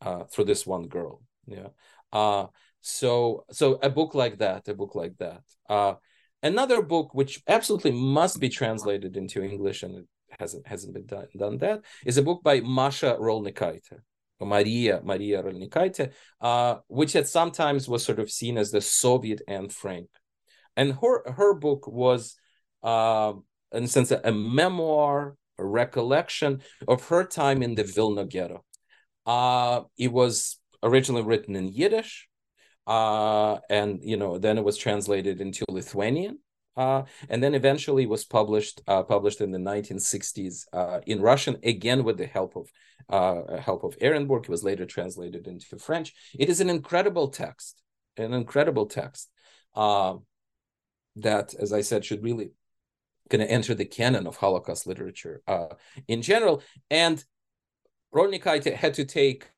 uh, 0.00 0.24
through 0.24 0.44
this 0.44 0.66
one 0.66 0.88
girl. 0.88 1.22
Yeah. 1.46 1.68
Uh, 2.12 2.46
so 2.80 3.44
so 3.50 3.78
a 3.82 3.90
book 3.90 4.14
like 4.14 4.38
that, 4.38 4.68
a 4.68 4.74
book 4.74 4.94
like 4.94 5.16
that. 5.18 5.42
Uh, 5.68 5.94
another 6.42 6.82
book 6.82 7.14
which 7.14 7.42
absolutely 7.46 7.92
must 7.92 8.40
be 8.40 8.48
translated 8.48 9.16
into 9.16 9.42
English 9.42 9.82
and 9.82 9.96
it 9.96 10.06
hasn't 10.38 10.66
hasn't 10.66 10.94
been 10.94 11.06
done, 11.06 11.26
done 11.36 11.58
that 11.58 11.82
is 12.04 12.16
a 12.16 12.22
book 12.22 12.42
by 12.42 12.60
Masha 12.60 13.16
Rolnikaite. 13.18 14.00
Maria 14.40 15.00
Maria 15.04 15.42
Rolnikaite, 15.42 16.12
uh, 16.40 16.76
which 16.88 17.14
at 17.14 17.28
sometimes 17.28 17.88
was 17.88 18.04
sort 18.04 18.18
of 18.18 18.30
seen 18.30 18.56
as 18.56 18.70
the 18.70 18.80
Soviet 18.80 19.42
Anne 19.46 19.68
Frank, 19.68 20.08
and 20.76 20.94
her 20.94 21.30
her 21.30 21.54
book 21.54 21.86
was, 21.86 22.36
uh, 22.82 23.34
in 23.72 23.84
a 23.84 23.88
sense, 23.88 24.10
a 24.10 24.32
memoir, 24.32 25.36
a 25.58 25.64
recollection 25.64 26.62
of 26.88 27.08
her 27.08 27.24
time 27.24 27.62
in 27.62 27.74
the 27.74 27.84
Vilna 27.84 28.24
ghetto. 28.24 28.64
Uh, 29.30 29.84
it 29.96 30.10
was 30.10 30.58
originally 30.82 31.22
written 31.22 31.54
in 31.54 31.68
Yiddish, 31.68 32.28
uh, 32.88 33.58
and 33.70 34.00
you 34.02 34.16
know 34.16 34.38
then 34.38 34.58
it 34.58 34.64
was 34.64 34.76
translated 34.76 35.40
into 35.40 35.64
Lithuanian, 35.68 36.40
uh, 36.76 37.02
and 37.28 37.40
then 37.40 37.54
eventually 37.54 38.06
was 38.06 38.24
published 38.24 38.80
uh, 38.88 39.04
published 39.04 39.40
in 39.40 39.52
the 39.52 39.58
1960s 39.58 40.64
uh, 40.72 40.98
in 41.06 41.20
Russian 41.20 41.58
again 41.62 42.02
with 42.02 42.18
the 42.18 42.26
help 42.26 42.56
of 42.56 42.72
uh, 43.08 43.58
help 43.58 43.84
of 43.84 43.96
Ehrenburg. 44.00 44.44
It 44.44 44.48
was 44.48 44.64
later 44.64 44.84
translated 44.84 45.46
into 45.46 45.78
French. 45.78 46.12
It 46.36 46.48
is 46.48 46.60
an 46.60 46.68
incredible 46.68 47.28
text, 47.28 47.80
an 48.16 48.34
incredible 48.34 48.86
text 48.86 49.30
that, 49.76 51.54
as 51.54 51.72
I 51.72 51.82
said, 51.82 52.04
should 52.04 52.24
really 52.24 52.50
going 53.28 53.46
to 53.46 53.50
enter 53.50 53.74
the 53.76 53.84
canon 53.84 54.26
of 54.26 54.38
Holocaust 54.38 54.88
literature 54.88 55.40
in 56.08 56.20
general. 56.20 56.64
And 56.90 57.24
Rolnikaite 58.14 58.74
had 58.74 58.94
to 58.94 59.04
take 59.04 59.50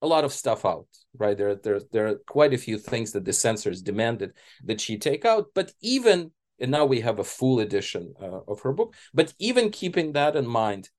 a 0.00 0.06
lot 0.06 0.24
of 0.24 0.32
stuff 0.32 0.64
out, 0.64 0.86
right? 1.16 1.36
There, 1.36 1.56
there, 1.56 1.80
there 1.92 2.06
are 2.08 2.14
quite 2.26 2.54
a 2.54 2.58
few 2.58 2.78
things 2.78 3.12
that 3.12 3.24
the 3.24 3.32
censors 3.32 3.82
demanded 3.82 4.32
that 4.64 4.80
she 4.80 4.96
take 4.96 5.24
out. 5.24 5.46
But 5.54 5.72
even, 5.80 6.30
and 6.60 6.70
now 6.70 6.84
we 6.84 7.00
have 7.00 7.18
a 7.18 7.24
full 7.24 7.60
edition 7.60 8.14
uh, 8.20 8.40
of 8.46 8.60
her 8.62 8.72
book, 8.72 8.94
but 9.12 9.32
even 9.38 9.70
keeping 9.70 10.12
that 10.12 10.36
in 10.36 10.46
mind, 10.46 10.90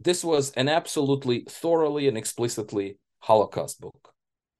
this 0.00 0.24
was 0.24 0.50
an 0.52 0.68
absolutely 0.68 1.44
thoroughly 1.48 2.08
and 2.08 2.18
explicitly 2.18 2.98
Holocaust 3.20 3.80
book. 3.80 4.12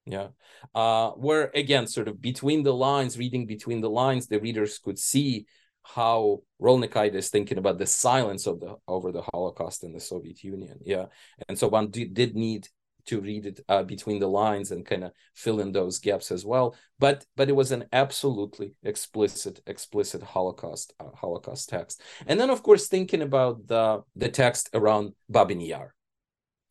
Yeah. 0.05 0.27
Uh, 0.73 1.11
where 1.11 1.51
again, 1.55 1.87
sort 1.87 2.07
of 2.07 2.21
between 2.21 2.63
the 2.63 2.73
lines, 2.73 3.17
reading 3.17 3.47
between 3.47 3.81
the 3.81 3.89
lines, 3.89 4.27
the 4.27 4.39
readers 4.39 4.77
could 4.77 4.99
see 4.99 5.47
how 5.85 6.41
Rolnikaite 6.61 7.13
is 7.13 7.29
thinking 7.29 7.57
about 7.57 7.77
the 7.77 7.85
silence 7.85 8.47
of 8.47 8.59
the 8.59 8.75
over 8.87 9.11
the 9.11 9.23
Holocaust 9.33 9.83
in 9.83 9.93
the 9.93 9.99
Soviet 9.99 10.43
Union. 10.43 10.79
Yeah, 10.83 11.05
and 11.47 11.57
so 11.57 11.67
one 11.67 11.91
did, 11.91 12.13
did 12.13 12.35
need 12.35 12.67
to 13.05 13.21
read 13.21 13.45
it 13.45 13.59
uh, 13.69 13.83
between 13.83 14.19
the 14.19 14.27
lines 14.27 14.71
and 14.71 14.85
kind 14.85 15.03
of 15.03 15.11
fill 15.35 15.59
in 15.59 15.71
those 15.71 15.99
gaps 15.99 16.31
as 16.31 16.45
well. 16.45 16.75
But 16.99 17.25
but 17.35 17.49
it 17.49 17.55
was 17.55 17.71
an 17.71 17.85
absolutely 17.93 18.73
explicit 18.83 19.61
explicit 19.67 20.23
Holocaust 20.23 20.93
uh, 20.99 21.15
Holocaust 21.15 21.69
text. 21.69 22.01
And 22.27 22.39
then 22.39 22.49
of 22.49 22.63
course 22.63 22.87
thinking 22.87 23.21
about 23.21 23.67
the 23.67 24.01
the 24.15 24.29
text 24.29 24.69
around 24.73 25.13
Babin 25.29 25.61
Yar, 25.61 25.93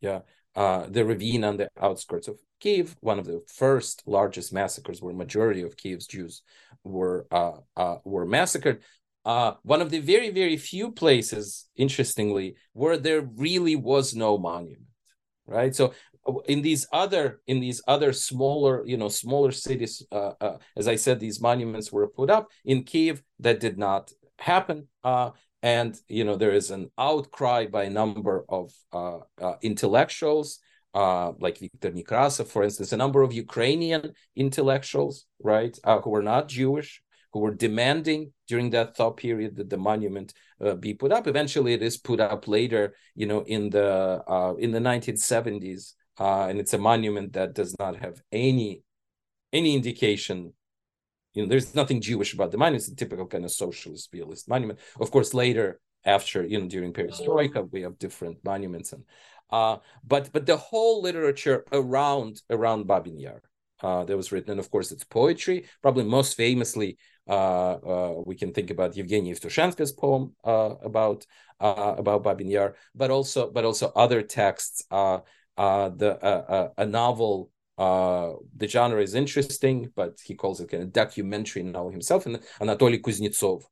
yeah, 0.00 0.20
uh, 0.56 0.86
the 0.88 1.04
ravine 1.04 1.44
on 1.44 1.56
the 1.56 1.68
outskirts 1.80 2.28
of 2.28 2.38
Kiev, 2.60 2.96
one 3.00 3.18
of 3.18 3.26
the 3.26 3.42
first 3.54 4.02
largest 4.06 4.52
massacres 4.52 5.02
where 5.02 5.14
majority 5.14 5.62
of 5.62 5.76
Kiev's 5.76 6.06
Jews 6.06 6.42
were 6.82 7.26
uh, 7.30 7.58
uh, 7.76 7.96
were 8.04 8.26
massacred 8.26 8.82
uh, 9.24 9.52
one 9.62 9.80
of 9.80 9.90
the 9.90 10.00
very, 10.00 10.30
very 10.30 10.56
few 10.56 10.92
places, 10.92 11.66
interestingly, 11.76 12.56
where 12.72 12.96
there 12.96 13.22
really 13.22 13.76
was 13.76 14.14
no 14.14 14.36
monument, 14.38 14.86
right? 15.46 15.74
So 15.74 15.94
in 16.46 16.62
these 16.62 16.86
other 16.92 17.40
in 17.46 17.60
these 17.60 17.82
other 17.86 18.12
smaller 18.12 18.82
you 18.86 18.96
know 18.96 19.08
smaller 19.08 19.52
cities 19.52 20.02
uh, 20.10 20.32
uh, 20.40 20.56
as 20.76 20.88
i 20.88 20.96
said 20.96 21.20
these 21.20 21.40
monuments 21.40 21.92
were 21.92 22.08
put 22.08 22.30
up 22.30 22.48
in 22.64 22.82
kiev 22.82 23.22
that 23.40 23.60
did 23.60 23.76
not 23.76 24.10
happen 24.38 24.88
uh, 25.04 25.30
and 25.62 25.98
you 26.08 26.24
know 26.24 26.36
there 26.36 26.52
is 26.52 26.70
an 26.70 26.90
outcry 26.98 27.66
by 27.66 27.84
a 27.84 27.90
number 27.90 28.44
of 28.48 28.72
uh, 28.92 29.18
uh, 29.40 29.56
intellectuals 29.62 30.60
uh, 30.94 31.32
like 31.40 31.58
Viktor 31.58 31.90
Nekrasov, 31.90 32.46
for 32.46 32.62
instance, 32.62 32.92
a 32.92 32.96
number 32.96 33.22
of 33.22 33.32
Ukrainian 33.32 34.12
intellectuals, 34.36 35.26
right, 35.42 35.76
who 36.04 36.10
were 36.10 36.22
not 36.22 36.46
Jewish, 36.46 37.02
who 37.34 37.40
were 37.40 37.52
demanding 37.52 38.32
during 38.46 38.70
that 38.70 38.96
thaw 38.96 39.10
period 39.10 39.56
that 39.56 39.68
the 39.68 39.76
monument 39.76 40.32
uh, 40.64 40.76
be 40.76 40.94
put 40.94 41.10
up. 41.10 41.26
Eventually, 41.26 41.74
it 41.74 41.82
is 41.82 41.96
put 41.96 42.20
up 42.20 42.46
later, 42.46 42.94
you 43.16 43.26
know, 43.26 43.40
in 43.40 43.70
the 43.70 44.22
uh, 44.26 44.54
in 44.56 44.70
the 44.70 44.78
1970s, 44.78 45.94
uh, 46.20 46.46
and 46.48 46.60
it's 46.60 46.74
a 46.74 46.78
monument 46.78 47.32
that 47.32 47.52
does 47.52 47.74
not 47.80 47.96
have 47.96 48.22
any 48.30 48.82
any 49.52 49.74
indication. 49.74 50.54
You 51.32 51.42
know, 51.42 51.48
there's 51.48 51.74
nothing 51.74 52.00
Jewish 52.00 52.32
about 52.34 52.52
the 52.52 52.56
monument. 52.56 52.84
It's 52.84 52.92
a 52.92 52.94
typical 52.94 53.26
kind 53.26 53.44
of 53.44 53.50
socialist 53.50 54.10
realist 54.12 54.48
monument. 54.48 54.78
Of 55.00 55.10
course, 55.10 55.34
later 55.34 55.80
after 56.04 56.46
you 56.46 56.60
know 56.60 56.68
during 56.68 56.92
perestroika 56.92 57.66
we 57.72 57.80
have 57.80 57.98
different 57.98 58.36
monuments 58.44 58.92
and 58.92 59.04
uh 59.50 59.78
but 60.06 60.30
but 60.34 60.44
the 60.44 60.56
whole 60.56 61.00
literature 61.00 61.64
around 61.72 62.42
around 62.50 62.86
babin 62.86 63.18
yar 63.18 63.40
uh, 63.82 64.04
that 64.04 64.16
was 64.16 64.30
written 64.30 64.50
and 64.50 64.60
of 64.60 64.70
course 64.70 64.92
it's 64.92 65.04
poetry 65.04 65.64
probably 65.80 66.04
most 66.04 66.36
famously 66.36 66.98
Uh, 67.26 67.72
uh, 67.72 68.22
we 68.26 68.34
can 68.34 68.52
think 68.52 68.70
about 68.70 68.94
Evgeny 68.94 69.30
Yevtushenko's 69.30 69.92
poem 69.92 70.34
uh, 70.44 70.74
about 70.82 71.26
uh, 71.60 71.94
about 71.96 72.22
Babin 72.22 72.48
Yar, 72.48 72.74
but 72.94 73.10
also 73.10 73.50
but 73.50 73.64
also 73.64 73.90
other 73.96 74.22
texts. 74.22 74.84
the 74.90 76.72
a 76.76 76.86
novel 76.86 77.50
the 77.78 78.68
genre 78.68 79.02
is 79.02 79.14
interesting, 79.14 79.90
but 79.96 80.18
he 80.22 80.34
calls 80.34 80.60
it 80.60 80.70
kind 80.70 80.82
of 80.82 80.92
documentary 80.92 81.62
novel 81.62 81.90
himself, 81.90 82.26
and 82.26 82.40
Anatoly 82.60 83.00
Kuznetsov, 83.00 83.62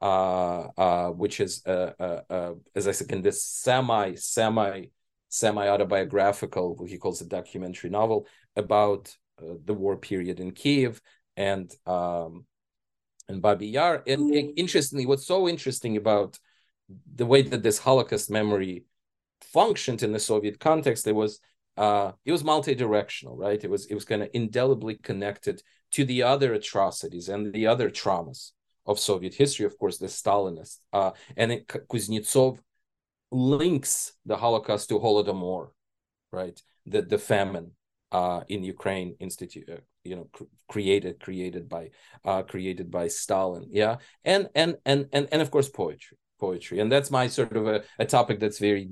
uh, 0.00 0.68
uh, 0.78 1.10
which 1.10 1.40
is 1.40 1.66
uh, 1.66 2.54
as 2.76 2.86
I 2.86 2.92
said, 2.92 3.10
in 3.10 3.22
this 3.22 3.44
semi 3.44 4.14
semi 4.14 4.86
semi 5.28 5.68
autobiographical, 5.68 6.84
he 6.86 6.98
calls 6.98 7.20
it 7.20 7.26
a 7.26 7.28
documentary 7.28 7.90
novel 7.90 8.28
about 8.54 9.16
the 9.38 9.74
war 9.74 9.96
period 9.96 10.38
in 10.38 10.52
Kiev 10.52 11.00
and 11.36 11.74
um, 11.86 12.44
and 13.32 13.42
Babi 13.42 13.68
Yar. 13.68 14.02
And, 14.06 14.30
and 14.30 14.48
mm. 14.50 14.54
interestingly, 14.56 15.06
what's 15.06 15.26
so 15.26 15.48
interesting 15.48 15.96
about 15.96 16.38
the 17.14 17.26
way 17.26 17.42
that 17.42 17.62
this 17.62 17.78
Holocaust 17.78 18.30
memory 18.30 18.84
functioned 19.40 20.02
in 20.02 20.12
the 20.12 20.18
Soviet 20.18 20.60
context, 20.60 21.06
it 21.06 21.14
was 21.14 21.40
uh, 21.76 22.12
it 22.24 22.32
was 22.32 22.44
multi-directional, 22.44 23.36
right? 23.36 23.62
It 23.62 23.70
was 23.70 23.86
it 23.86 23.94
was 23.94 24.04
kind 24.04 24.22
of 24.22 24.28
indelibly 24.34 24.96
connected 24.96 25.62
to 25.92 26.04
the 26.04 26.22
other 26.22 26.52
atrocities 26.54 27.28
and 27.28 27.52
the 27.52 27.66
other 27.66 27.90
traumas 27.90 28.52
of 28.84 28.98
Soviet 28.98 29.34
history, 29.34 29.64
of 29.66 29.78
course, 29.78 29.98
the 29.98 30.06
Stalinist. 30.06 30.78
Uh, 30.92 31.12
and 31.36 31.52
it, 31.52 31.66
Kuznetsov 31.68 32.58
links 33.30 34.12
the 34.26 34.36
Holocaust 34.36 34.88
to 34.90 34.98
Holodomor, 34.98 35.70
right? 36.30 36.60
The 36.86 37.02
the 37.02 37.18
famine 37.18 37.72
uh, 38.10 38.42
in 38.48 38.64
Ukraine 38.64 39.16
institute, 39.18 39.68
uh, 39.70 39.76
you 40.04 40.16
know, 40.16 40.28
cr- 40.32 40.44
created 40.68 41.20
created 41.20 41.68
by 41.68 41.90
uh, 42.24 42.42
created 42.42 42.90
by 42.90 43.08
Stalin, 43.08 43.66
yeah, 43.70 43.96
and 44.24 44.48
and 44.54 44.76
and 44.84 45.08
and 45.12 45.28
and 45.32 45.42
of 45.42 45.50
course 45.50 45.68
poetry, 45.68 46.18
poetry, 46.40 46.80
and 46.80 46.90
that's 46.90 47.10
my 47.10 47.26
sort 47.28 47.56
of 47.56 47.66
a, 47.66 47.82
a 47.98 48.04
topic 48.04 48.40
that's 48.40 48.58
very 48.58 48.90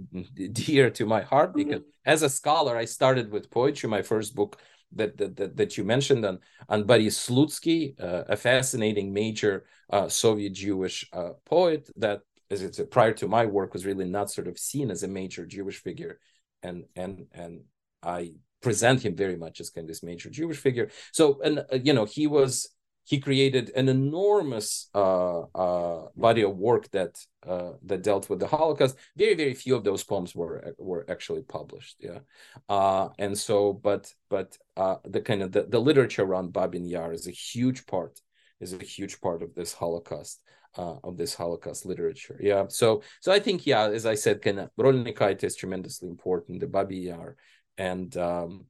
dear 0.53 0.91
to 0.91 1.07
my 1.07 1.23
heart 1.23 1.51
mm-hmm. 1.51 1.59
because 1.59 1.81
mm-hmm. 1.81 2.11
as 2.11 2.23
a 2.23 2.29
scholar, 2.29 2.77
I 2.77 2.85
started 2.85 3.31
with 3.31 3.51
poetry. 3.51 3.89
My 3.89 4.03
first 4.03 4.35
book 4.35 4.59
that 4.93 5.17
that 5.19 5.37
that, 5.37 5.57
that 5.57 5.79
you 5.79 5.85
mentioned 5.85 6.25
on 6.25 6.39
on 6.69 6.85
Boris 6.85 7.29
Slutsky, 7.29 8.01
uh, 8.01 8.25
a 8.29 8.37
fascinating 8.37 9.13
major 9.13 9.65
uh, 9.91 10.09
Soviet 10.09 10.53
Jewish 10.53 11.09
uh, 11.13 11.31
poet 11.45 11.89
that 11.97 12.21
as 12.51 12.63
it's 12.63 12.81
prior 12.91 13.13
to 13.15 13.29
my 13.29 13.47
work 13.47 13.73
was 13.73 13.87
really 13.87 14.05
not 14.05 14.31
sort 14.31 14.49
of 14.49 14.59
seen 14.59 14.91
as 14.91 15.03
a 15.03 15.09
major 15.09 15.47
Jewish 15.47 15.83
figure, 15.83 16.19
and 16.63 16.85
and 16.97 17.27
and 17.33 17.63
I 18.03 18.33
present 18.61 19.05
him 19.05 19.15
very 19.15 19.37
much 19.37 19.61
as 19.61 19.71
kind 19.71 19.85
of 19.85 19.89
this 19.89 20.03
major 20.03 20.31
Jewish 20.31 20.59
figure. 20.59 20.91
So, 21.13 21.41
and 21.43 21.61
uh, 21.61 21.79
you 21.83 21.93
know, 21.93 22.05
he 22.05 22.27
was 22.27 22.69
he 23.05 23.19
created 23.19 23.73
an 23.75 23.89
enormous 23.89 24.89
uh, 24.95 25.41
uh, 25.41 26.09
body 26.17 26.43
of 26.43 26.57
work 26.57 26.89
that 26.91 27.19
uh, 27.47 27.73
that 27.83 28.03
dealt 28.03 28.29
with 28.31 28.39
the 28.39 28.47
Holocaust. 28.47 28.97
Very, 29.17 29.35
very 29.35 29.55
few 29.55 29.75
of 29.75 29.85
those 29.85 30.05
poems 30.05 30.35
were 30.35 30.75
were 30.79 31.05
actually 31.09 31.43
published. 31.43 31.97
Yeah, 31.99 32.21
uh, 32.69 33.09
and 33.19 33.37
so, 33.37 33.73
but 33.73 34.13
but 34.29 34.57
uh, 34.77 34.97
the 35.05 35.21
kind 35.21 35.43
of 35.43 35.53
the, 35.53 35.63
the 35.65 35.81
literature 35.81 36.23
around 36.23 36.53
Babin 36.53 36.85
Yar 36.85 37.13
is 37.13 37.27
a 37.27 37.33
huge 37.33 37.87
part 37.87 38.21
is 38.61 38.75
a 38.75 38.85
huge 38.85 39.21
part 39.21 39.43
of 39.43 39.55
this 39.55 39.73
Holocaust. 39.75 40.43
Uh, 40.77 40.99
of 41.03 41.17
this 41.17 41.35
Holocaust 41.35 41.85
literature, 41.85 42.39
yeah. 42.41 42.65
So, 42.69 43.03
so 43.21 43.33
I 43.33 43.41
think, 43.41 43.67
yeah, 43.67 43.89
as 43.89 44.07
I 44.07 44.15
said, 44.15 44.41
kind 44.41 44.61
of 44.61 44.71
Rolnikaite 44.79 45.43
is 45.43 45.57
tremendously 45.57 46.09
important. 46.09 46.61
The 46.61 46.69
Babi 46.69 46.99
Yar 47.09 47.37
and 47.81 48.15
um, 48.19 48.67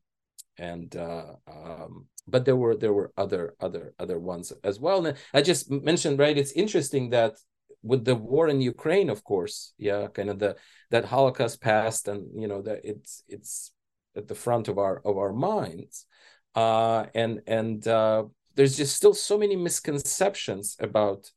and 0.57 0.95
uh, 0.95 1.35
um, 1.49 2.07
but 2.29 2.45
there 2.45 2.57
were 2.57 2.77
there 2.77 2.93
were 2.93 3.13
other 3.17 3.55
other 3.61 3.93
other 3.99 4.19
ones 4.19 4.53
as 4.63 4.79
well. 4.79 5.05
And 5.05 5.17
I 5.35 5.43
just 5.43 5.71
mentioned 5.71 6.19
right. 6.19 6.39
It's 6.39 6.53
interesting 6.53 7.11
that 7.11 7.35
with 7.83 8.05
the 8.05 8.15
war 8.15 8.49
in 8.49 8.61
Ukraine, 8.61 9.11
of 9.11 9.25
course, 9.25 9.73
yeah, 9.79 10.07
kind 10.17 10.31
of 10.31 10.39
the 10.39 10.57
that 10.91 11.07
Holocaust 11.07 11.61
past, 11.61 12.09
and 12.09 12.21
you 12.41 12.47
know 12.47 12.63
that 12.63 12.81
it's 12.85 13.25
it's 13.29 13.73
at 14.17 14.29
the 14.29 14.35
front 14.35 14.69
of 14.69 14.79
our 14.79 15.03
of 15.05 15.19
our 15.19 15.33
minds, 15.33 16.07
uh, 16.55 17.07
and 17.15 17.41
and 17.47 17.87
uh, 17.89 18.25
there's 18.55 18.77
just 18.77 18.95
still 18.97 19.15
so 19.15 19.37
many 19.39 19.57
misconceptions 19.57 20.77
about 20.79 21.31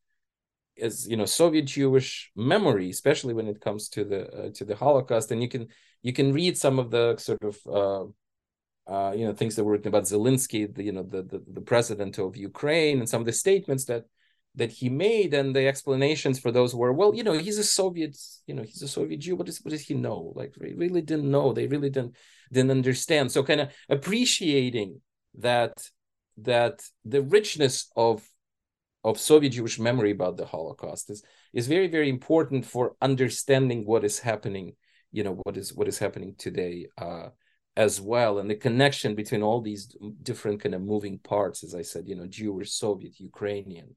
as 0.79 1.07
you 1.07 1.17
know 1.17 1.25
Soviet 1.25 1.65
Jewish 1.65 2.31
memory, 2.35 2.89
especially 2.89 3.33
when 3.33 3.47
it 3.47 3.61
comes 3.61 3.89
to 3.89 4.03
the 4.03 4.21
uh, 4.37 4.49
to 4.57 4.63
the 4.65 4.75
Holocaust, 4.75 5.31
and 5.31 5.41
you 5.41 5.49
can 5.49 5.69
you 6.03 6.13
can 6.13 6.33
read 6.33 6.57
some 6.57 6.77
of 6.77 6.91
the 6.91 7.17
sort 7.17 7.43
of 7.43 7.57
uh, 7.67 8.03
uh, 8.91 9.13
you 9.13 9.25
know 9.25 9.33
things 9.33 9.55
that 9.55 9.63
were 9.63 9.71
written 9.71 9.87
about 9.87 10.03
Zelensky, 10.03 10.73
the 10.73 10.83
you 10.83 10.91
know 10.91 11.03
the, 11.03 11.23
the, 11.23 11.41
the 11.51 11.61
president 11.61 12.19
of 12.19 12.37
Ukraine, 12.37 12.99
and 12.99 13.09
some 13.09 13.21
of 13.21 13.25
the 13.25 13.33
statements 13.33 13.85
that 13.85 14.05
that 14.55 14.71
he 14.71 14.89
made, 14.89 15.33
and 15.33 15.55
the 15.55 15.67
explanations 15.67 16.39
for 16.39 16.51
those 16.51 16.75
were, 16.75 16.93
well, 16.93 17.15
you 17.15 17.23
know, 17.23 17.33
he's 17.33 17.57
a 17.57 17.63
Soviet, 17.63 18.15
you 18.45 18.53
know, 18.53 18.61
he's 18.61 18.83
a 18.83 18.87
Soviet 18.87 19.19
Jew. 19.19 19.35
What 19.35 19.47
does 19.47 19.59
what 19.63 19.71
does 19.71 19.81
he 19.81 19.95
know? 19.95 20.33
Like, 20.35 20.53
they 20.59 20.73
really 20.73 21.01
didn't 21.01 21.31
know. 21.31 21.53
They 21.53 21.67
really 21.67 21.89
didn't 21.89 22.15
didn't 22.51 22.71
understand. 22.71 23.31
So, 23.31 23.43
kind 23.43 23.61
of 23.61 23.69
appreciating 23.89 25.01
that 25.39 25.73
that 26.37 26.83
the 27.05 27.21
richness 27.21 27.89
of 27.95 28.27
of 29.03 29.19
Soviet 29.19 29.51
Jewish 29.51 29.79
memory 29.79 30.11
about 30.11 30.37
the 30.37 30.45
Holocaust 30.45 31.09
is 31.09 31.23
is 31.53 31.67
very 31.67 31.87
very 31.87 32.09
important 32.09 32.65
for 32.65 32.95
understanding 33.01 33.85
what 33.85 34.03
is 34.03 34.19
happening 34.19 34.75
you 35.13 35.23
know 35.23 35.39
what 35.43 35.55
is 35.55 35.73
what 35.73 35.87
is 35.87 35.97
happening 35.97 36.35
today 36.37 36.87
uh, 36.97 37.29
as 37.77 38.01
well. 38.01 38.39
And 38.39 38.49
the 38.49 38.55
connection 38.55 39.15
between 39.15 39.43
all 39.43 39.61
these 39.61 39.95
different 40.21 40.61
kind 40.61 40.75
of 40.75 40.81
moving 40.81 41.19
parts 41.19 41.63
as 41.63 41.73
i 41.73 41.81
said 41.81 42.07
you 42.07 42.15
know 42.15 42.27
jewish 42.27 42.71
soviet 42.71 43.19
ukrainian 43.19 43.95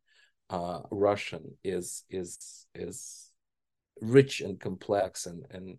uh, 0.50 0.80
russian 0.90 1.42
is 1.64 2.04
is 2.08 2.66
is 2.74 3.26
rich 4.00 4.40
and 4.40 4.58
complex. 4.60 5.26
And 5.26 5.44
and 5.50 5.78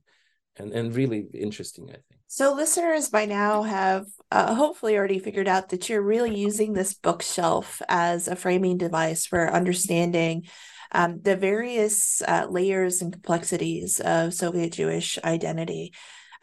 and, 0.59 0.71
and 0.73 0.95
really 0.95 1.27
interesting 1.33 1.85
i 1.89 1.93
think 1.93 2.21
so 2.27 2.53
listeners 2.53 3.09
by 3.09 3.25
now 3.25 3.63
have 3.63 4.05
uh, 4.31 4.53
hopefully 4.53 4.97
already 4.97 5.19
figured 5.19 5.47
out 5.47 5.69
that 5.69 5.87
you're 5.87 6.01
really 6.01 6.37
using 6.37 6.73
this 6.73 6.93
bookshelf 6.93 7.81
as 7.87 8.27
a 8.27 8.35
framing 8.35 8.77
device 8.77 9.25
for 9.25 9.49
understanding 9.53 10.43
um, 10.91 11.19
the 11.21 11.35
various 11.35 12.21
uh, 12.27 12.47
layers 12.49 13.01
and 13.01 13.13
complexities 13.13 13.99
of 13.99 14.33
Soviet 14.33 14.73
Jewish 14.73 15.17
identity. 15.23 15.93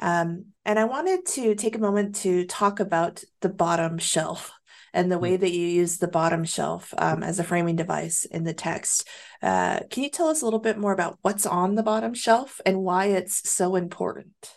Um, 0.01 0.47
and 0.65 0.79
I 0.79 0.85
wanted 0.85 1.27
to 1.27 1.55
take 1.55 1.77
a 1.77 1.81
moment 1.81 2.17
to 2.17 2.47
talk 2.47 2.81
about 2.81 3.23
the 3.41 3.49
bottom 3.49 3.99
shelf 3.99 4.53
and 4.95 5.13
the 5.13 5.19
way 5.19 5.37
mm. 5.37 5.41
that 5.41 5.53
you 5.53 5.67
use 5.67 5.99
the 5.99 6.09
bottom 6.09 6.45
shelf 6.45 6.95
um, 6.97 7.23
as 7.23 7.39
a 7.39 7.45
framing 7.45 7.77
device 7.77 8.25
in 8.25 8.45
the 8.45 8.55
text. 8.55 9.07
Uh, 9.43 9.81
can 9.91 10.05
you 10.05 10.11
tell 10.11 10.29
us 10.29 10.41
a 10.41 10.45
little 10.47 10.61
bit 10.61 10.79
more 10.79 10.93
about 10.93 11.19
what's 11.21 11.45
on 11.45 11.75
the 11.75 11.83
bottom 11.83 12.15
shelf 12.15 12.61
and 12.65 12.79
why 12.79 13.07
it's 13.07 13.51
so 13.51 13.77
important? 13.77 14.55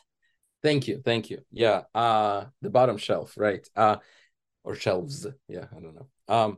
Thank 0.63 0.87
you, 0.87 1.01
thank 1.03 1.29
you. 1.29 1.39
Yeah, 1.51 1.81
uh, 1.93 2.45
the 2.61 2.69
bottom 2.69 2.97
shelf, 2.97 3.33
right? 3.35 3.67
Uh, 3.75 3.97
or 4.63 4.75
shelves. 4.75 5.27
Yeah, 5.47 5.65
I 5.75 5.79
don't 5.79 5.95
know. 5.95 6.07
Um, 6.27 6.57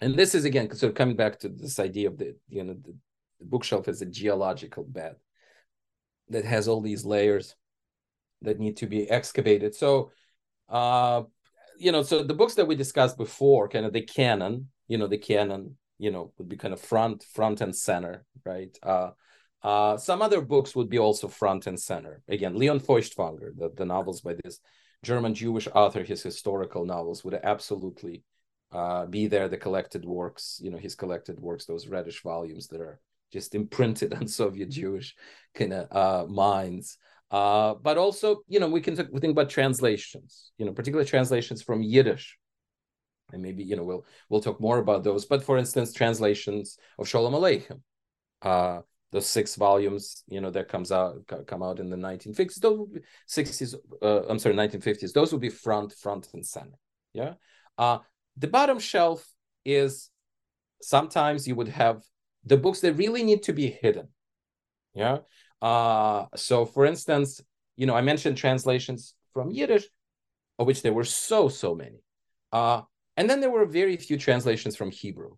and 0.00 0.14
this 0.14 0.34
is 0.34 0.44
again 0.44 0.74
sort 0.74 0.90
of 0.90 0.96
coming 0.96 1.16
back 1.16 1.38
to 1.40 1.48
this 1.48 1.78
idea 1.78 2.08
of 2.08 2.18
the 2.18 2.36
you 2.48 2.64
know 2.64 2.74
the, 2.74 2.94
the 3.38 3.44
bookshelf 3.44 3.88
as 3.88 4.02
a 4.02 4.06
geological 4.06 4.84
bed 4.84 5.16
that 6.28 6.44
has 6.44 6.68
all 6.68 6.80
these 6.80 7.04
layers 7.04 7.54
that 8.42 8.58
need 8.58 8.78
to 8.78 8.86
be 8.86 9.10
excavated 9.10 9.74
so 9.74 10.10
uh 10.68 11.22
you 11.80 11.92
know 11.92 12.02
so 12.02 12.22
the 12.22 12.34
books 12.34 12.54
that 12.54 12.66
we 12.66 12.74
discussed 12.76 13.16
before 13.16 13.68
kind 13.68 13.86
of 13.86 13.92
the 13.92 14.02
canon 14.02 14.68
you 14.88 14.98
know 14.98 15.06
the 15.06 15.18
canon 15.18 15.76
you 15.98 16.10
know 16.10 16.32
would 16.38 16.48
be 16.48 16.56
kind 16.56 16.74
of 16.74 16.80
front 16.80 17.24
front 17.24 17.60
and 17.60 17.74
center 17.74 18.24
right 18.44 18.78
uh 18.82 19.10
Uh, 19.62 19.96
some 19.98 20.22
other 20.22 20.40
books 20.40 20.74
would 20.76 20.88
be 20.88 20.98
also 20.98 21.28
front 21.28 21.66
and 21.66 21.78
center. 21.78 22.22
Again, 22.28 22.54
Leon 22.60 22.80
Feuchtwanger, 22.80 23.50
the, 23.60 23.68
the 23.80 23.84
novels 23.84 24.20
by 24.22 24.34
this 24.42 24.56
German 25.02 25.34
Jewish 25.34 25.68
author, 25.74 26.02
his 26.04 26.22
historical 26.22 26.84
novels 26.86 27.24
would 27.24 27.34
absolutely 27.54 28.24
uh, 28.72 29.04
be 29.06 29.28
there. 29.28 29.48
The 29.48 29.64
collected 29.66 30.04
works, 30.04 30.60
you 30.64 30.70
know, 30.70 30.78
his 30.78 30.94
collected 30.94 31.38
works, 31.40 31.66
those 31.66 31.88
reddish 31.88 32.22
volumes 32.22 32.68
that 32.68 32.80
are 32.80 33.00
just 33.32 33.54
imprinted 33.54 34.14
on 34.18 34.26
Soviet 34.28 34.70
Jewish 34.70 35.14
kind 35.54 35.72
of 35.72 35.84
uh, 36.02 36.26
minds. 36.26 36.98
Uh, 37.30 37.74
but 37.74 37.96
also, 37.96 38.42
you 38.48 38.58
know, 38.58 38.68
we 38.68 38.80
can 38.80 38.96
we 39.12 39.20
think 39.20 39.32
about 39.32 39.50
translations, 39.50 40.52
you 40.58 40.66
know, 40.66 40.72
particular 40.72 41.04
translations 41.04 41.62
from 41.62 41.82
Yiddish. 41.82 42.36
And 43.32 43.42
maybe, 43.42 43.62
you 43.62 43.76
know, 43.76 43.84
we'll 43.84 44.04
we'll 44.28 44.40
talk 44.40 44.60
more 44.60 44.78
about 44.78 45.04
those. 45.04 45.24
But 45.24 45.44
for 45.44 45.56
instance, 45.56 45.92
translations 45.92 46.76
of 46.98 47.06
Sholem 47.06 47.34
Aleichem, 47.34 47.80
uh, 48.42 48.82
those 49.12 49.26
six 49.26 49.54
volumes, 49.54 50.24
you 50.28 50.40
know, 50.40 50.50
that 50.50 50.68
comes 50.68 50.90
out 50.90 51.26
come 51.46 51.62
out 51.62 51.78
in 51.78 51.90
the 51.90 51.96
1950s, 51.96 52.56
those 52.56 52.88
60s, 53.28 53.74
uh, 54.02 54.22
I'm 54.28 54.38
sorry, 54.38 54.56
1950s. 54.56 55.12
Those 55.12 55.32
would 55.32 55.40
be 55.40 55.48
front, 55.48 55.92
front 55.92 56.28
and 56.32 56.44
center. 56.44 56.78
Yeah. 57.12 57.34
Uh, 57.78 57.98
the 58.36 58.48
bottom 58.48 58.78
shelf 58.78 59.24
is 59.64 60.10
sometimes 60.82 61.46
you 61.46 61.54
would 61.54 61.68
have 61.68 62.02
the 62.44 62.56
books 62.56 62.80
that 62.80 62.94
really 62.94 63.22
need 63.22 63.42
to 63.44 63.52
be 63.52 63.68
hidden. 63.68 64.08
Yeah. 64.94 65.18
Uh, 65.62 66.26
so, 66.36 66.64
for 66.64 66.86
instance, 66.86 67.40
you 67.76 67.86
know, 67.86 67.94
I 67.94 68.00
mentioned 68.02 68.36
translations 68.36 69.14
from 69.32 69.50
Yiddish, 69.50 69.86
of 70.58 70.66
which 70.66 70.82
there 70.82 70.92
were 70.92 71.04
so, 71.04 71.48
so 71.48 71.74
many. 71.74 72.02
Uh, 72.52 72.82
and 73.16 73.28
then 73.28 73.40
there 73.40 73.50
were 73.50 73.66
very 73.66 73.96
few 73.96 74.16
translations 74.16 74.76
from 74.76 74.90
Hebrew, 74.90 75.32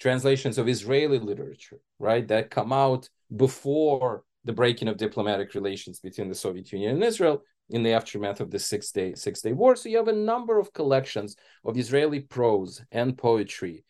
translations 0.00 0.58
of 0.58 0.68
Israeli 0.68 1.18
literature, 1.18 1.80
right, 1.98 2.26
that 2.28 2.50
come 2.50 2.72
out 2.72 3.08
before 3.34 4.24
the 4.44 4.52
breaking 4.52 4.88
of 4.88 4.96
diplomatic 4.96 5.54
relations 5.54 6.00
between 6.00 6.28
the 6.28 6.34
Soviet 6.34 6.72
Union 6.72 6.94
and 6.94 7.04
Israel 7.04 7.42
in 7.70 7.82
the 7.82 7.92
aftermath 7.92 8.40
of 8.40 8.50
the 8.50 8.58
Six 8.58 8.92
Day 8.92 9.14
Six 9.14 9.42
Day 9.42 9.52
War. 9.52 9.76
So 9.76 9.88
you 9.88 9.98
have 9.98 10.08
a 10.08 10.12
number 10.12 10.58
of 10.58 10.72
collections 10.72 11.36
of 11.64 11.76
Israeli 11.76 12.20
prose 12.20 12.82
and 12.90 13.16
poetry 13.16 13.84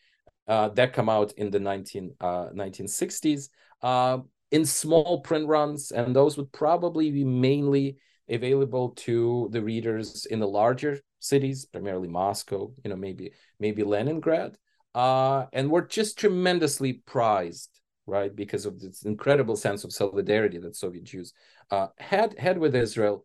uh, 0.48 0.70
that 0.70 0.92
come 0.92 1.08
out 1.08 1.32
in 1.32 1.50
the 1.50 1.60
19, 1.60 2.14
uh, 2.20 2.48
1960s 2.54 3.50
uh, 3.82 4.18
in 4.50 4.64
small 4.64 5.20
print 5.20 5.46
runs, 5.46 5.90
and 5.90 6.14
those 6.14 6.36
would 6.36 6.52
probably 6.52 7.10
be 7.10 7.24
mainly 7.24 7.98
available 8.28 8.90
to 8.90 9.48
the 9.52 9.62
readers 9.62 10.26
in 10.26 10.40
the 10.40 10.48
larger 10.48 11.00
cities, 11.18 11.66
primarily 11.66 12.08
Moscow, 12.08 12.72
you 12.84 12.90
know, 12.90 12.96
maybe 12.96 13.32
maybe 13.58 13.82
Leningrad, 13.82 14.56
uh, 14.94 15.46
and 15.52 15.70
were 15.70 15.82
just 15.82 16.18
tremendously 16.18 16.94
prized, 17.06 17.80
right, 18.06 18.34
because 18.34 18.66
of 18.66 18.80
this 18.80 19.02
incredible 19.02 19.56
sense 19.56 19.84
of 19.84 19.92
solidarity 19.92 20.58
that 20.58 20.76
Soviet 20.76 21.04
Jews 21.04 21.32
uh, 21.70 21.88
had 21.98 22.38
had 22.38 22.58
with 22.58 22.74
Israel. 22.74 23.24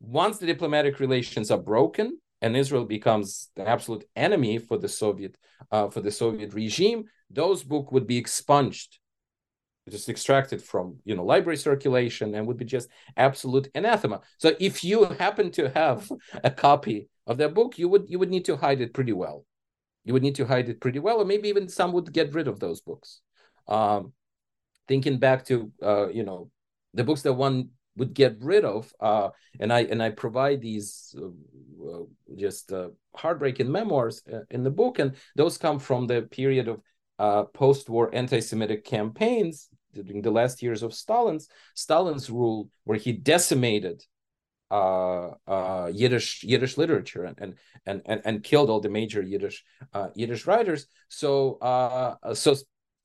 Once 0.00 0.38
the 0.38 0.46
diplomatic 0.46 1.00
relations 1.00 1.50
are 1.50 1.58
broken, 1.58 2.18
and 2.42 2.56
Israel 2.56 2.84
becomes 2.84 3.48
the 3.56 3.66
absolute 3.66 4.04
enemy 4.16 4.58
for 4.58 4.76
the 4.76 4.88
Soviet 4.88 5.36
uh, 5.70 5.88
for 5.88 6.00
the 6.00 6.10
Soviet 6.10 6.52
regime, 6.52 7.04
those 7.30 7.64
books 7.64 7.90
would 7.92 8.06
be 8.06 8.18
expunged, 8.18 8.98
just 9.90 10.08
extracted 10.08 10.62
from 10.62 10.96
you 11.04 11.14
know 11.14 11.24
library 11.24 11.56
circulation, 11.56 12.34
and 12.34 12.46
would 12.46 12.56
be 12.56 12.64
just 12.64 12.88
absolute 13.16 13.68
anathema. 13.74 14.20
So 14.38 14.54
if 14.60 14.82
you 14.84 15.04
happen 15.04 15.50
to 15.52 15.70
have 15.70 16.10
a 16.42 16.50
copy 16.50 17.08
of 17.26 17.38
that 17.38 17.54
book, 17.54 17.78
you 17.78 17.88
would 17.88 18.06
you 18.08 18.18
would 18.18 18.30
need 18.30 18.44
to 18.46 18.56
hide 18.56 18.80
it 18.80 18.94
pretty 18.94 19.12
well. 19.12 19.44
You 20.04 20.12
would 20.12 20.22
need 20.22 20.36
to 20.36 20.46
hide 20.46 20.68
it 20.68 20.80
pretty 20.80 20.98
well, 20.98 21.20
or 21.20 21.24
maybe 21.24 21.48
even 21.48 21.68
some 21.68 21.92
would 21.92 22.12
get 22.12 22.34
rid 22.34 22.48
of 22.48 22.60
those 22.60 22.80
books. 22.80 23.20
Um, 23.68 24.12
thinking 24.88 25.18
back 25.18 25.44
to 25.46 25.72
uh, 25.82 26.08
you 26.08 26.22
know 26.22 26.50
the 26.94 27.04
books 27.04 27.22
that 27.22 27.32
one 27.32 27.70
would 27.96 28.14
get 28.14 28.36
rid 28.40 28.64
of 28.64 28.92
uh, 29.00 29.28
and 29.60 29.72
i 29.72 29.82
and 29.84 30.02
i 30.02 30.10
provide 30.10 30.60
these 30.60 31.14
uh, 31.18 31.26
uh, 31.88 32.02
just 32.36 32.72
uh, 32.72 32.88
heartbreaking 33.14 33.70
memoirs 33.70 34.22
uh, 34.32 34.40
in 34.50 34.62
the 34.64 34.70
book 34.70 34.98
and 34.98 35.14
those 35.36 35.58
come 35.58 35.78
from 35.78 36.06
the 36.06 36.22
period 36.22 36.68
of 36.68 36.80
uh, 37.18 37.44
post-war 37.44 38.10
anti-semitic 38.12 38.84
campaigns 38.84 39.68
during 39.94 40.22
the 40.22 40.30
last 40.30 40.62
years 40.62 40.82
of 40.82 40.92
stalin's 40.92 41.48
stalin's 41.74 42.28
rule 42.30 42.68
where 42.84 42.98
he 42.98 43.12
decimated 43.12 44.02
Yiddish 44.72 46.42
Yiddish 46.42 46.76
literature 46.76 47.24
and, 47.24 47.54
and 47.86 48.02
and 48.06 48.22
and 48.24 48.42
killed 48.42 48.70
all 48.70 48.80
the 48.80 48.88
major 48.88 49.22
Yiddish 49.22 49.64
Yiddish 50.14 50.46
writers. 50.46 50.86
So 51.08 51.58
so 52.34 52.56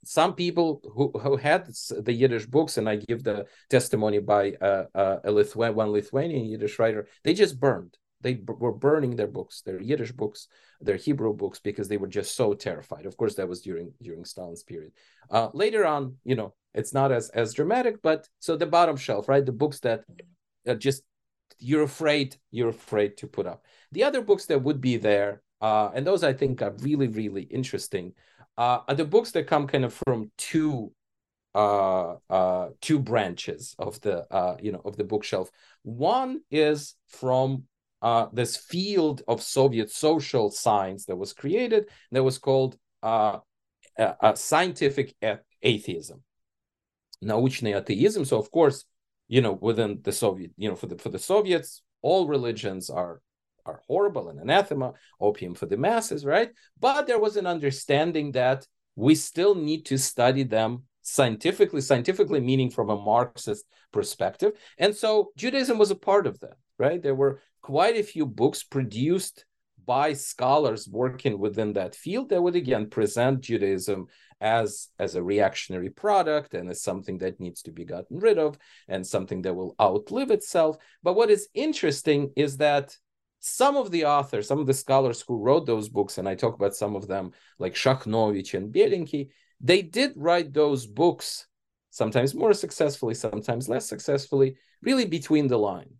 some 0.05 0.33
people 0.33 0.81
who, 0.95 1.11
who 1.19 1.35
had 1.35 1.67
the 1.91 2.13
Yiddish 2.13 2.45
books, 2.45 2.77
and 2.77 2.87
I 2.87 2.97
give 2.97 3.23
the 3.23 3.45
testimony 3.69 4.19
by 4.19 4.53
uh, 4.53 4.85
uh, 4.95 5.17
a 5.23 5.31
Lithuanian, 5.31 5.75
one 5.75 5.91
Lithuanian 5.91 6.45
Yiddish 6.45 6.79
writer, 6.79 7.07
they 7.23 7.33
just 7.33 7.59
burned. 7.59 7.97
They 8.21 8.33
b- 8.35 8.53
were 8.57 8.73
burning 8.73 9.15
their 9.15 9.27
books, 9.27 9.61
their 9.61 9.81
Yiddish 9.81 10.11
books, 10.11 10.47
their 10.81 10.97
Hebrew 10.97 11.33
books, 11.33 11.59
because 11.59 11.87
they 11.87 11.97
were 11.97 12.07
just 12.07 12.35
so 12.35 12.53
terrified. 12.53 13.05
Of 13.05 13.17
course, 13.17 13.35
that 13.35 13.47
was 13.47 13.61
during 13.61 13.93
during 14.01 14.25
Stalin's 14.25 14.63
period. 14.63 14.91
Uh, 15.29 15.49
later 15.53 15.85
on, 15.85 16.17
you 16.23 16.35
know, 16.35 16.53
it's 16.73 16.93
not 16.93 17.11
as 17.11 17.29
as 17.29 17.53
dramatic, 17.53 18.01
but 18.01 18.27
so 18.39 18.55
the 18.55 18.65
bottom 18.65 18.97
shelf, 18.97 19.29
right? 19.29 19.45
The 19.45 19.51
books 19.51 19.79
that 19.81 20.03
uh, 20.67 20.75
just 20.75 21.03
you're 21.59 21.83
afraid 21.83 22.37
you're 22.51 22.69
afraid 22.69 23.17
to 23.17 23.27
put 23.27 23.45
up. 23.47 23.63
The 23.91 24.03
other 24.03 24.21
books 24.21 24.45
that 24.47 24.63
would 24.63 24.81
be 24.81 24.97
there, 24.97 25.41
uh, 25.61 25.89
and 25.93 26.05
those 26.05 26.23
I 26.23 26.33
think 26.33 26.61
are 26.61 26.75
really 26.79 27.07
really 27.07 27.43
interesting 27.43 28.13
uh, 28.57 28.79
are 28.87 28.95
the 28.95 29.05
books 29.05 29.31
that 29.31 29.47
come 29.47 29.67
kind 29.67 29.85
of 29.85 29.93
from 29.93 30.31
two 30.37 30.91
uh, 31.55 32.15
uh, 32.29 32.69
two 32.81 32.99
branches 32.99 33.75
of 33.79 33.99
the 34.01 34.31
uh, 34.31 34.57
you 34.61 34.71
know 34.71 34.81
of 34.85 34.97
the 34.97 35.03
bookshelf. 35.03 35.49
One 35.83 36.41
is 36.51 36.95
from 37.07 37.63
uh, 38.02 38.26
this 38.32 38.56
field 38.56 39.22
of 39.26 39.42
Soviet 39.42 39.90
social 39.90 40.50
science 40.50 41.06
that 41.06 41.16
was 41.16 41.32
created 41.32 41.88
that 42.12 42.22
was 42.22 42.38
called 42.38 42.76
uh, 43.02 43.38
uh, 43.98 44.34
scientific 44.34 45.14
atheism, 45.62 46.22
научный 47.22 47.74
atheism. 47.74 48.24
So 48.24 48.38
of 48.38 48.50
course, 48.50 48.84
you 49.28 49.40
know, 49.40 49.52
within 49.52 50.00
the 50.02 50.12
Soviet, 50.12 50.52
you 50.56 50.68
know, 50.68 50.76
for 50.76 50.86
the 50.86 50.98
for 50.98 51.08
the 51.08 51.18
Soviets, 51.18 51.82
all 52.02 52.26
religions 52.26 52.90
are 52.90 53.20
are 53.66 53.80
horrible 53.86 54.28
and 54.28 54.38
anathema, 54.38 54.92
opium 55.20 55.54
for 55.54 55.66
the 55.66 55.76
masses, 55.76 56.24
right? 56.24 56.50
But 56.78 57.06
there 57.06 57.18
was 57.18 57.36
an 57.36 57.46
understanding 57.46 58.32
that 58.32 58.66
we 58.96 59.14
still 59.14 59.54
need 59.54 59.86
to 59.86 59.96
study 59.98 60.42
them 60.42 60.82
scientifically, 61.01 61.81
scientifically 61.81 62.39
meaning 62.39 62.69
from 62.69 62.89
a 62.89 62.95
Marxist 62.95 63.65
perspective. 63.91 64.53
And 64.77 64.95
so 64.95 65.31
Judaism 65.35 65.77
was 65.77 65.91
a 65.91 65.95
part 65.95 66.27
of 66.27 66.39
that, 66.39 66.57
right? 66.77 67.01
There 67.01 67.15
were 67.15 67.41
quite 67.61 67.97
a 67.97 68.03
few 68.03 68.25
books 68.25 68.63
produced 68.63 69.45
by 69.85 70.13
scholars 70.13 70.87
working 70.87 71.39
within 71.39 71.73
that 71.73 71.95
field 71.95 72.29
that 72.29 72.41
would 72.41 72.55
again 72.55 72.89
present 72.89 73.41
Judaism 73.41 74.05
as 74.39 74.89
as 74.99 75.15
a 75.15 75.23
reactionary 75.23 75.89
product 75.89 76.53
and 76.53 76.69
as 76.69 76.81
something 76.81 77.17
that 77.17 77.39
needs 77.39 77.63
to 77.63 77.71
be 77.71 77.85
gotten 77.85 78.19
rid 78.19 78.37
of 78.37 78.57
and 78.87 79.05
something 79.05 79.41
that 79.41 79.55
will 79.55 79.75
outlive 79.81 80.31
itself. 80.31 80.77
But 81.01 81.15
what 81.15 81.31
is 81.31 81.49
interesting 81.53 82.31
is 82.35 82.57
that 82.57 82.95
some 83.39 83.77
of 83.77 83.89
the 83.89 84.05
authors, 84.05 84.47
some 84.47 84.59
of 84.59 84.67
the 84.67 84.73
scholars 84.73 85.23
who 85.27 85.37
wrote 85.37 85.65
those 85.65 85.89
books, 85.89 86.17
and 86.17 86.27
I 86.27 86.35
talk 86.35 86.55
about 86.55 86.75
some 86.75 86.95
of 86.95 87.07
them 87.07 87.31
like 87.57 87.73
Shakhnovich 87.73 88.53
and 88.53 88.73
Belenky, 88.73 89.29
they 89.61 89.81
did 89.81 90.13
write 90.15 90.53
those 90.53 90.85
books, 90.85 91.47
sometimes 91.89 92.33
more 92.33 92.53
successfully, 92.53 93.13
sometimes 93.13 93.69
less 93.69 93.87
successfully, 93.87 94.55
really 94.81 95.05
between 95.05 95.47
the 95.47 95.57
lines 95.57 95.99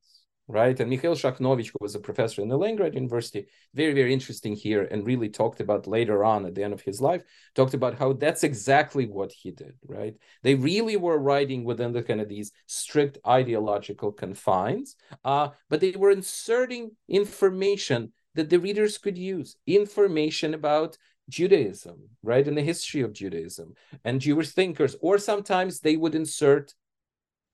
right? 0.49 0.79
And 0.79 0.89
Mikhail 0.89 1.15
Shakhnovich, 1.15 1.67
who 1.67 1.77
was 1.79 1.93
a 1.93 1.99
professor 1.99 2.41
in 2.41 2.49
the 2.49 2.57
Leningrad 2.57 2.95
University, 2.95 3.45
very, 3.75 3.93
very 3.93 4.11
interesting 4.11 4.55
here, 4.55 4.87
and 4.89 5.05
really 5.05 5.29
talked 5.29 5.59
about 5.59 5.85
later 5.85 6.23
on 6.23 6.45
at 6.45 6.55
the 6.55 6.63
end 6.63 6.73
of 6.73 6.81
his 6.81 6.99
life, 6.99 7.23
talked 7.53 7.75
about 7.75 7.99
how 7.99 8.13
that's 8.13 8.43
exactly 8.43 9.05
what 9.05 9.31
he 9.31 9.51
did, 9.51 9.75
right? 9.87 10.15
They 10.41 10.55
really 10.55 10.97
were 10.97 11.19
writing 11.19 11.63
within 11.63 11.93
the 11.93 12.01
kind 12.01 12.19
of 12.19 12.27
these 12.27 12.51
strict 12.65 13.19
ideological 13.27 14.11
confines, 14.11 14.95
uh, 15.23 15.49
but 15.69 15.81
they 15.81 15.91
were 15.91 16.11
inserting 16.11 16.91
information 17.07 18.11
that 18.33 18.49
the 18.49 18.59
readers 18.59 18.97
could 18.97 19.19
use, 19.19 19.55
information 19.67 20.55
about 20.55 20.97
Judaism, 21.29 22.09
right, 22.23 22.47
and 22.47 22.57
the 22.57 22.61
history 22.61 23.01
of 23.01 23.13
Judaism. 23.13 23.75
And 24.03 24.19
Jewish 24.19 24.49
thinkers, 24.49 24.95
or 25.01 25.17
sometimes 25.17 25.79
they 25.79 25.95
would 25.95 26.15
insert 26.15 26.73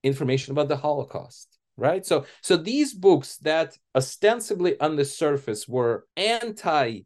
information 0.04 0.52
about 0.52 0.70
the 0.70 0.78
Holocaust 0.78 1.56
right? 1.78 2.06
So 2.06 2.26
so 2.42 2.56
these 2.56 2.94
books 2.94 3.36
that 3.38 3.78
ostensibly 3.94 4.80
on 4.80 4.96
the 4.96 5.04
surface 5.04 5.68
were 5.68 6.08
anti-judaic 6.16 7.06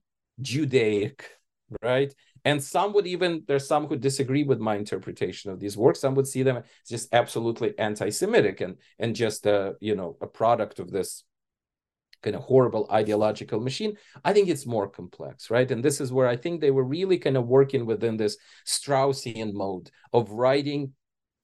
right? 1.81 2.13
And 2.45 2.63
some 2.63 2.93
would 2.93 3.05
even 3.05 3.43
there's 3.47 3.67
some 3.67 3.87
who 3.87 3.97
disagree 3.97 4.43
with 4.43 4.59
my 4.59 4.75
interpretation 4.75 5.51
of 5.51 5.59
these 5.59 5.77
works. 5.77 5.99
Some 5.99 6.15
would 6.15 6.27
see 6.27 6.43
them 6.43 6.57
as 6.57 6.65
just 6.87 7.13
absolutely 7.13 7.77
anti-semitic 7.77 8.61
and 8.61 8.77
and 8.97 9.15
just 9.15 9.45
a 9.45 9.75
you 9.79 9.95
know 9.95 10.17
a 10.21 10.27
product 10.27 10.79
of 10.79 10.91
this 10.91 11.23
kind 12.21 12.35
of 12.35 12.41
horrible 12.43 12.87
ideological 12.91 13.59
machine 13.59 13.95
i 14.25 14.33
think 14.33 14.49
it's 14.49 14.65
more 14.65 14.87
complex 14.87 15.49
right 15.49 15.71
and 15.71 15.83
this 15.83 16.01
is 16.01 16.11
where 16.11 16.27
i 16.27 16.35
think 16.35 16.59
they 16.59 16.71
were 16.71 16.83
really 16.83 17.17
kind 17.17 17.37
of 17.37 17.47
working 17.47 17.85
within 17.85 18.17
this 18.17 18.37
straussian 18.65 19.53
mode 19.53 19.89
of 20.11 20.31
writing 20.31 20.93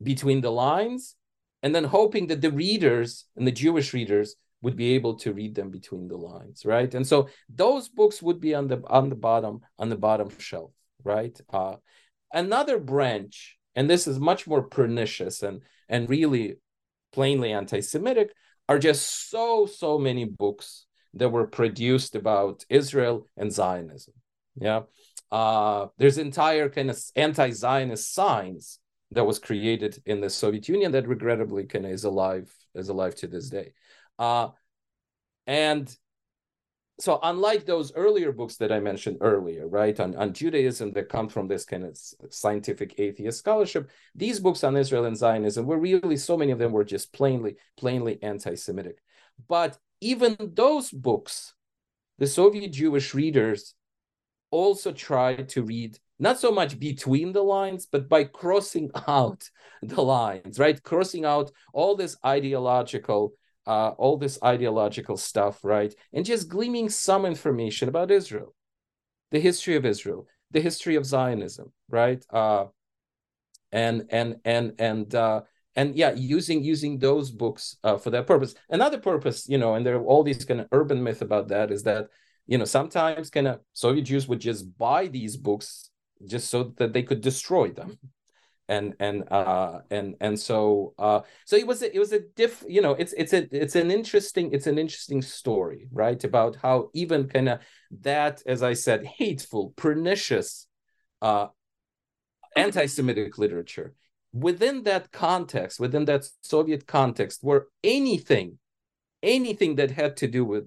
between 0.02 0.42
the 0.42 0.52
lines 0.52 1.16
and 1.64 1.74
then 1.74 1.84
hoping 1.84 2.28
that 2.28 2.42
the 2.42 2.52
readers 2.52 3.26
and 3.36 3.48
the 3.48 3.52
Jewish 3.52 3.92
readers 3.92 4.36
would 4.62 4.76
be 4.76 4.94
able 4.94 5.16
to 5.16 5.34
read 5.34 5.56
them 5.56 5.72
between 5.72 6.08
the 6.08 6.16
lines, 6.16 6.64
right? 6.64 6.94
And 6.94 7.06
so 7.06 7.30
those 7.50 7.90
books 7.90 8.22
would 8.22 8.40
be 8.40 8.54
on 8.54 8.68
the 8.68 8.84
on 8.88 9.10
the 9.10 9.16
bottom 9.16 9.62
on 9.80 9.90
the 9.90 9.96
bottom 9.96 10.30
shelf, 10.38 10.72
right? 11.04 11.40
Uh, 11.52 11.78
another 12.32 12.78
branch, 12.78 13.58
and 13.76 13.90
this 13.90 14.08
is 14.08 14.20
much 14.20 14.48
more 14.48 14.62
pernicious 14.62 15.44
and 15.44 15.62
and 15.90 16.10
really 16.10 16.58
plainly 17.12 17.52
anti-Semitic, 17.52 18.32
are 18.68 18.80
just 18.80 19.30
so 19.30 19.66
so 19.66 19.98
many 19.98 20.26
books 20.26 20.86
that 21.14 21.30
were 21.30 21.48
produced 21.48 22.16
about 22.16 22.66
Israel 22.70 23.28
and 23.38 23.52
Zionism. 23.52 24.14
Yeah, 24.56 24.82
uh, 25.32 25.88
there's 25.98 26.18
entire 26.18 26.70
kind 26.70 26.90
of 26.90 27.00
anti-Zionist 27.16 28.14
signs 28.14 28.80
that 29.12 29.26
was 29.26 29.40
created 29.40 30.02
in 30.06 30.22
the 30.22 30.30
Soviet 30.30 30.68
Union 30.68 30.92
that 30.94 31.08
regrettably 31.08 31.66
kind 31.66 31.86
of 31.86 31.92
is 31.92 32.04
alive 32.04 32.52
is 32.74 32.90
alive 32.90 33.16
to 33.16 33.28
this 33.28 33.50
day. 33.50 33.74
Uh, 34.18 34.50
and 35.48 35.96
so 37.00 37.20
unlike 37.24 37.66
those 37.66 37.94
earlier 37.94 38.32
books 38.32 38.56
that 38.58 38.72
I 38.72 38.80
mentioned 38.80 39.18
earlier, 39.20 39.68
right, 39.68 40.00
on, 40.00 40.16
on 40.16 40.34
Judaism 40.34 40.94
that 40.94 41.10
come 41.10 41.28
from 41.28 41.48
this 41.48 41.66
kind 41.66 41.84
of 41.84 41.98
scientific 42.30 43.00
atheist 43.00 43.40
scholarship, 43.40 43.90
these 44.14 44.40
books 44.40 44.64
on 44.64 44.78
Israel 44.78 45.06
and 45.06 45.18
Zionism 45.18 45.66
were 45.66 45.78
really 45.78 46.16
so 46.16 46.38
many 46.38 46.52
of 46.52 46.60
them 46.60 46.72
were 46.72 46.86
just 46.86 47.12
plainly, 47.12 47.58
plainly 47.78 48.18
anti-Semitic. 48.24 49.00
But 49.48 49.78
even 50.00 50.38
those 50.40 50.90
books, 50.90 51.54
the 52.18 52.28
Soviet 52.28 52.72
Jewish 52.72 53.14
readers 53.14 53.74
also 54.50 54.94
tried 54.94 55.50
to 55.50 55.64
read 55.64 56.00
not 56.18 56.40
so 56.40 56.50
much 56.50 56.80
between 56.80 57.34
the 57.34 57.44
lines, 57.44 57.86
but 57.86 58.08
by 58.08 58.24
crossing 58.24 58.90
out 59.08 59.50
the 59.84 60.02
lines, 60.02 60.60
right? 60.60 60.82
Crossing 60.82 61.26
out 61.26 61.52
all 61.74 61.96
this 61.96 62.16
ideological, 62.26 63.34
uh, 63.68 63.90
all 63.98 64.18
this 64.18 64.38
ideological 64.44 65.18
stuff, 65.18 65.64
right? 65.64 65.94
And 66.14 66.26
just 66.26 66.50
gleaming 66.50 66.90
some 66.90 67.26
information 67.26 67.90
about 67.90 68.12
Israel, 68.12 68.54
the 69.32 69.40
history 69.40 69.76
of 69.76 69.86
Israel, 69.86 70.28
the 70.52 70.62
history 70.62 70.96
of 70.96 71.06
Zionism, 71.06 71.72
right? 71.90 72.24
Uh, 72.30 72.66
and 73.72 74.06
and 74.10 74.38
and 74.46 74.74
and 74.80 75.16
uh, 75.16 75.42
and 75.76 75.96
yeah, 75.96 76.14
using 76.14 76.64
using 76.64 77.00
those 77.00 77.32
books 77.32 77.78
uh, 77.84 77.98
for 77.98 78.10
that 78.12 78.28
purpose. 78.28 78.56
Another 78.70 79.00
purpose, 79.00 79.50
you 79.50 79.58
know, 79.58 79.76
and 79.76 79.86
there 79.86 79.96
are 79.96 80.04
all 80.04 80.24
these 80.24 80.46
kind 80.46 80.62
of 80.62 80.68
urban 80.72 81.04
myth 81.04 81.22
about 81.22 81.50
that 81.50 81.72
is 81.72 81.84
that 81.84 82.08
you 82.48 82.58
know 82.58 82.66
sometimes 82.66 83.30
kind 83.30 83.48
of 83.48 83.60
Soviet 83.74 84.04
Jews 84.04 84.28
would 84.28 84.40
just 84.40 84.78
buy 84.78 85.08
these 85.08 85.36
books 85.36 85.90
just 86.26 86.50
so 86.50 86.74
that 86.78 86.94
they 86.94 87.04
could 87.04 87.22
destroy 87.22 87.70
them 87.70 87.98
and 88.68 88.96
and 89.00 89.24
uh 89.32 89.80
and 89.92 90.16
and 90.20 90.40
so 90.40 90.94
uh 90.98 91.22
so 91.46 91.56
it 91.56 91.68
was 91.68 91.82
a, 91.82 91.96
it 91.96 92.00
was 92.00 92.12
a 92.12 92.20
diff 92.20 92.64
you 92.68 92.82
know 92.82 92.92
it's 92.94 93.14
it's 93.14 93.34
a 93.34 93.48
it's 93.56 93.76
an 93.76 93.92
interesting 93.92 94.52
it's 94.52 94.68
an 94.68 94.78
interesting 94.78 95.22
story 95.22 95.88
right 95.92 96.24
about 96.24 96.56
how 96.56 96.90
even 96.94 97.28
kind 97.28 97.50
of 97.50 97.60
that 98.02 98.42
as 98.46 98.64
i 98.64 98.74
said 98.74 99.06
hateful 99.06 99.74
pernicious 99.76 100.68
uh 101.22 101.48
anti-semitic 102.56 103.38
literature 103.38 103.94
within 104.34 104.84
that 104.84 105.12
context 105.12 105.80
within 105.80 106.06
that 106.06 106.26
soviet 106.42 106.88
context 106.88 107.40
where 107.44 107.68
anything 107.84 108.58
anything 109.22 109.76
that 109.76 109.92
had 109.92 110.16
to 110.18 110.28
do 110.28 110.46
with 110.46 110.66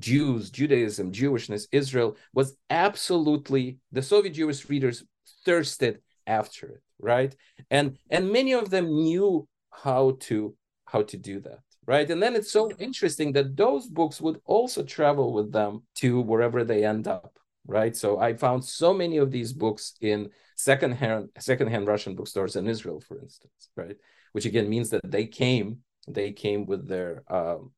Jews, 0.00 0.50
Judaism, 0.50 1.10
Jewishness, 1.10 1.66
Israel 1.72 2.16
was 2.32 2.56
absolutely 2.70 3.78
the 3.90 4.00
Soviet 4.00 4.34
Jewish 4.34 4.68
readers 4.68 5.02
thirsted 5.44 6.00
after 6.28 6.68
it, 6.68 6.82
right? 7.00 7.34
And 7.70 7.98
and 8.10 8.30
many 8.32 8.52
of 8.52 8.70
them 8.70 8.86
knew 8.86 9.48
how 9.70 10.16
to 10.20 10.54
how 10.86 11.02
to 11.02 11.16
do 11.16 11.40
that, 11.40 11.60
right? 11.86 12.08
And 12.10 12.22
then 12.22 12.36
it's 12.36 12.52
so 12.52 12.70
interesting 12.78 13.32
that 13.32 13.56
those 13.56 13.86
books 13.88 14.20
would 14.20 14.40
also 14.44 14.82
travel 14.84 15.32
with 15.32 15.52
them 15.52 15.82
to 15.96 16.20
wherever 16.20 16.64
they 16.64 16.84
end 16.84 17.08
up, 17.08 17.38
right? 17.66 17.96
So 17.96 18.18
I 18.18 18.34
found 18.34 18.64
so 18.64 18.94
many 18.94 19.18
of 19.18 19.30
these 19.30 19.52
books 19.52 19.94
in 20.00 20.30
secondhand 20.56 21.30
secondhand 21.38 21.86
Russian 21.88 22.14
bookstores 22.14 22.56
in 22.56 22.68
Israel, 22.68 23.00
for 23.00 23.18
instance, 23.20 23.70
right? 23.76 23.96
Which 24.32 24.46
again 24.46 24.68
means 24.68 24.90
that 24.90 25.02
they 25.04 25.26
came 25.26 25.78
they 26.06 26.32
came 26.32 26.66
with 26.66 26.88
their 26.88 27.22
um, 27.28 27.72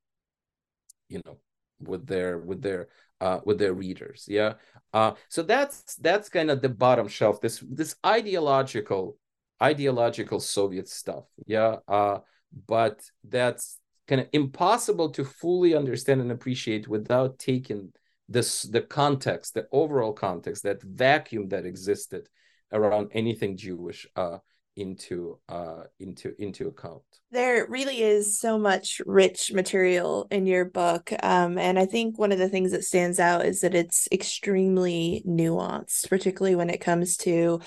you 1.08 1.20
know 1.24 1.38
with 1.80 2.06
their 2.06 2.38
with 2.38 2.62
their 2.62 2.88
uh, 3.20 3.40
with 3.44 3.58
their 3.58 3.74
readers. 3.74 4.24
Yeah. 4.28 4.54
Uh, 4.92 5.12
so 5.28 5.42
that's 5.42 5.94
that's 5.96 6.28
kind 6.28 6.50
of 6.50 6.62
the 6.62 6.68
bottom 6.68 7.08
shelf. 7.08 7.40
This 7.40 7.62
this 7.68 7.96
ideological 8.04 9.16
ideological 9.62 10.40
Soviet 10.40 10.88
stuff. 10.88 11.24
Yeah. 11.46 11.76
Uh, 11.86 12.18
but 12.66 13.00
that's 13.28 13.78
kind 14.08 14.20
of 14.20 14.28
impossible 14.32 15.10
to 15.10 15.24
fully 15.24 15.74
understand 15.74 16.20
and 16.20 16.32
appreciate 16.32 16.88
without 16.88 17.38
taking 17.38 17.92
this 18.28 18.62
the 18.62 18.80
context, 18.80 19.54
the 19.54 19.66
overall 19.72 20.12
context, 20.12 20.62
that 20.62 20.82
vacuum 20.82 21.48
that 21.48 21.66
existed 21.66 22.28
around 22.72 23.10
anything 23.12 23.56
Jewish 23.56 24.06
uh, 24.16 24.38
into 24.80 25.38
uh 25.48 25.82
into 25.98 26.34
into 26.38 26.68
account. 26.68 27.02
There 27.30 27.66
really 27.68 28.02
is 28.02 28.38
so 28.38 28.58
much 28.58 29.00
rich 29.06 29.52
material 29.52 30.26
in 30.30 30.46
your 30.46 30.64
book 30.64 31.12
um 31.22 31.58
and 31.58 31.78
i 31.78 31.86
think 31.86 32.18
one 32.18 32.32
of 32.32 32.38
the 32.38 32.48
things 32.48 32.72
that 32.72 32.84
stands 32.84 33.20
out 33.20 33.44
is 33.44 33.60
that 33.60 33.74
it's 33.74 34.08
extremely 34.10 35.22
nuanced 35.26 36.08
particularly 36.08 36.56
when 36.56 36.70
it 36.70 36.80
comes 36.80 37.16
to 37.18 37.60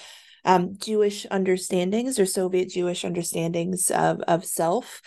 um 0.45 0.75
jewish 0.77 1.25
understandings 1.31 2.19
or 2.19 2.25
soviet 2.25 2.69
jewish 2.69 3.05
understandings 3.05 3.91
of 3.91 4.21
of 4.21 4.43
self 4.45 5.01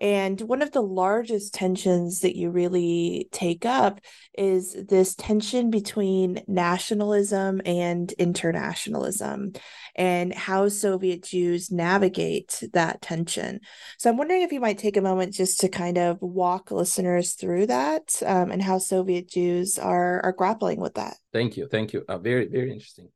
and 0.00 0.40
one 0.42 0.60
of 0.60 0.72
the 0.72 0.82
largest 0.82 1.54
tensions 1.54 2.20
that 2.20 2.36
you 2.36 2.50
really 2.50 3.28
take 3.32 3.64
up 3.64 4.00
is 4.36 4.76
this 4.88 5.14
tension 5.14 5.70
between 5.70 6.42
nationalism 6.46 7.62
and 7.64 8.12
internationalism 8.12 9.52
and 9.94 10.34
how 10.34 10.68
Soviet 10.68 11.24
Jews 11.24 11.72
navigate 11.72 12.62
that 12.74 13.00
tension. 13.00 13.60
So 13.98 14.10
I'm 14.10 14.18
wondering 14.18 14.42
if 14.42 14.52
you 14.52 14.60
might 14.60 14.78
take 14.78 14.98
a 14.98 15.02
moment 15.02 15.32
just 15.32 15.60
to 15.60 15.68
kind 15.68 15.96
of 15.96 16.20
walk 16.20 16.70
listeners 16.70 17.32
through 17.32 17.68
that 17.68 18.20
um, 18.24 18.50
and 18.50 18.62
how 18.62 18.78
Soviet 18.78 19.30
Jews 19.30 19.78
are, 19.78 20.20
are 20.22 20.32
grappling 20.32 20.78
with 20.78 20.94
that. 20.94 21.16
Thank 21.32 21.56
you. 21.56 21.68
Thank 21.68 21.94
you. 21.94 22.04
Uh, 22.06 22.18
very, 22.18 22.46
very 22.46 22.70
interesting. 22.70 23.08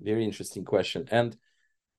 Very 0.00 0.24
interesting 0.24 0.64
question. 0.64 1.08
And 1.10 1.36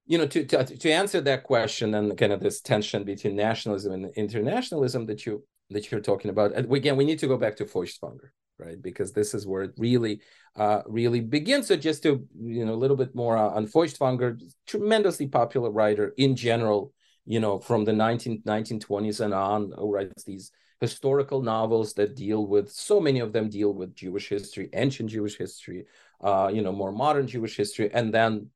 you 0.05 0.17
know 0.17 0.27
to, 0.27 0.45
to 0.45 0.65
to 0.65 0.91
answer 0.91 1.21
that 1.21 1.43
question 1.43 1.93
and 1.95 2.17
kind 2.17 2.33
of 2.33 2.39
this 2.39 2.61
tension 2.61 3.03
between 3.03 3.35
nationalism 3.35 3.93
and 3.93 4.13
internationalism 4.15 5.05
that 5.05 5.25
you 5.25 5.43
that 5.69 5.91
you're 5.91 6.01
talking 6.01 6.29
about 6.29 6.57
again 6.57 6.97
we 6.97 7.05
need 7.05 7.19
to 7.19 7.27
go 7.27 7.37
back 7.37 7.55
to 7.55 7.65
feuchtwanger 7.65 8.29
right? 8.59 8.81
Because 8.81 9.11
this 9.11 9.33
is 9.33 9.47
where 9.47 9.63
it 9.63 9.71
really 9.77 10.21
uh 10.55 10.81
really 10.85 11.19
begins. 11.19 11.67
So 11.67 11.75
just 11.75 12.03
to 12.03 12.25
you 12.39 12.65
know 12.65 12.73
a 12.73 12.81
little 12.83 12.97
bit 12.97 13.15
more 13.15 13.37
uh, 13.37 13.49
on 13.49 13.67
feuchtwanger 13.67 14.39
tremendously 14.67 15.27
popular 15.27 15.71
writer 15.71 16.13
in 16.17 16.35
general 16.35 16.93
you 17.25 17.39
know 17.39 17.59
from 17.59 17.85
the 17.85 17.93
19, 17.93 18.41
1920s 18.45 19.21
and 19.21 19.33
on 19.33 19.71
who 19.77 19.91
writes 19.91 20.23
these 20.23 20.51
historical 20.79 21.41
novels 21.41 21.93
that 21.93 22.15
deal 22.15 22.45
with 22.45 22.69
so 22.69 22.99
many 22.99 23.19
of 23.19 23.31
them 23.31 23.49
deal 23.49 23.73
with 23.73 23.95
jewish 23.95 24.27
history 24.27 24.69
ancient 24.73 25.09
jewish 25.09 25.37
history 25.37 25.85
uh 26.21 26.51
you 26.53 26.61
know 26.61 26.73
more 26.73 26.91
modern 26.91 27.25
jewish 27.25 27.55
history 27.55 27.89
and 27.93 28.13
then 28.13 28.49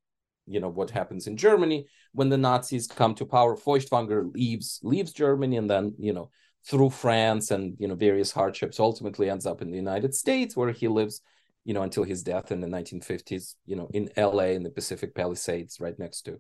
you 0.47 0.59
know 0.59 0.69
what 0.69 0.89
happens 0.89 1.27
in 1.27 1.37
Germany 1.37 1.87
when 2.13 2.29
the 2.29 2.37
Nazis 2.37 2.87
come 2.87 3.13
to 3.15 3.25
power. 3.25 3.55
Feuchtwanger 3.55 4.33
leaves 4.33 4.79
leaves 4.83 5.11
Germany 5.11 5.57
and 5.57 5.69
then 5.69 5.93
you 5.99 6.13
know 6.13 6.29
through 6.65 6.89
France 6.89 7.51
and 7.51 7.75
you 7.79 7.87
know 7.87 7.95
various 7.95 8.31
hardships 8.31 8.79
ultimately 8.79 9.29
ends 9.29 9.45
up 9.45 9.61
in 9.61 9.71
the 9.71 9.77
United 9.77 10.13
States 10.13 10.55
where 10.55 10.71
he 10.71 10.87
lives 10.87 11.21
you 11.65 11.73
know 11.73 11.81
until 11.81 12.03
his 12.03 12.23
death 12.23 12.51
in 12.51 12.61
the 12.61 12.67
1950s 12.67 13.55
you 13.65 13.75
know 13.75 13.89
in 13.93 14.09
LA 14.17 14.55
in 14.57 14.63
the 14.63 14.69
Pacific 14.69 15.13
Palisades 15.13 15.79
right 15.79 15.97
next 15.99 16.23
to 16.23 16.39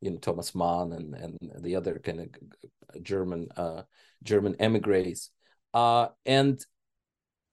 you 0.00 0.10
know 0.10 0.18
Thomas 0.18 0.54
Mann 0.54 0.92
and 0.92 1.14
and 1.14 1.38
the 1.60 1.76
other 1.76 2.00
kind 2.04 2.20
of 2.20 3.02
German 3.02 3.48
uh 3.56 3.82
German 4.22 4.56
emigres 4.60 5.30
uh 5.74 6.08
and 6.24 6.64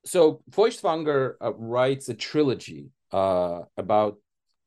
so 0.05 0.41
Feuchtwanger 0.51 1.35
uh, 1.41 1.53
writes 1.53 2.09
a 2.09 2.13
trilogy 2.13 2.89
uh, 3.11 3.61
about 3.77 4.17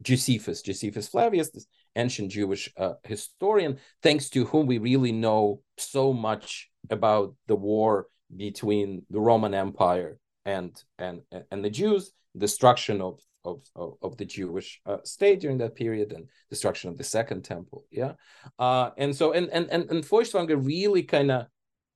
Josephus, 0.02 0.62
Josephus 0.62 1.08
Flavius, 1.08 1.50
this 1.50 1.66
ancient 1.96 2.30
Jewish 2.30 2.70
uh, 2.76 2.94
historian, 3.04 3.78
thanks 4.02 4.28
to 4.30 4.44
whom 4.44 4.66
we 4.66 4.78
really 4.78 5.12
know 5.12 5.60
so 5.78 6.12
much 6.12 6.70
about 6.90 7.34
the 7.46 7.56
war 7.56 8.06
between 8.34 9.04
the 9.10 9.20
Roman 9.20 9.54
Empire 9.54 10.18
and 10.44 10.80
and 10.98 11.22
and 11.50 11.64
the 11.64 11.70
Jews, 11.70 12.12
destruction 12.36 13.00
of 13.00 13.20
of 13.44 13.62
of, 14.02 14.16
the 14.16 14.24
Jewish 14.24 14.80
uh, 14.86 14.98
state 15.04 15.40
during 15.40 15.58
that 15.58 15.74
period, 15.74 16.12
and 16.12 16.26
destruction 16.50 16.90
of 16.90 16.98
the 16.98 17.04
Second 17.04 17.44
Temple. 17.44 17.84
Yeah, 17.90 18.12
uh, 18.58 18.90
and 18.96 19.14
so 19.14 19.32
and 19.32 19.48
and 19.50 19.70
and, 19.70 19.90
and 19.90 20.04
Feuchtwanger 20.04 20.64
really 20.64 21.04
kind 21.04 21.30
of 21.30 21.46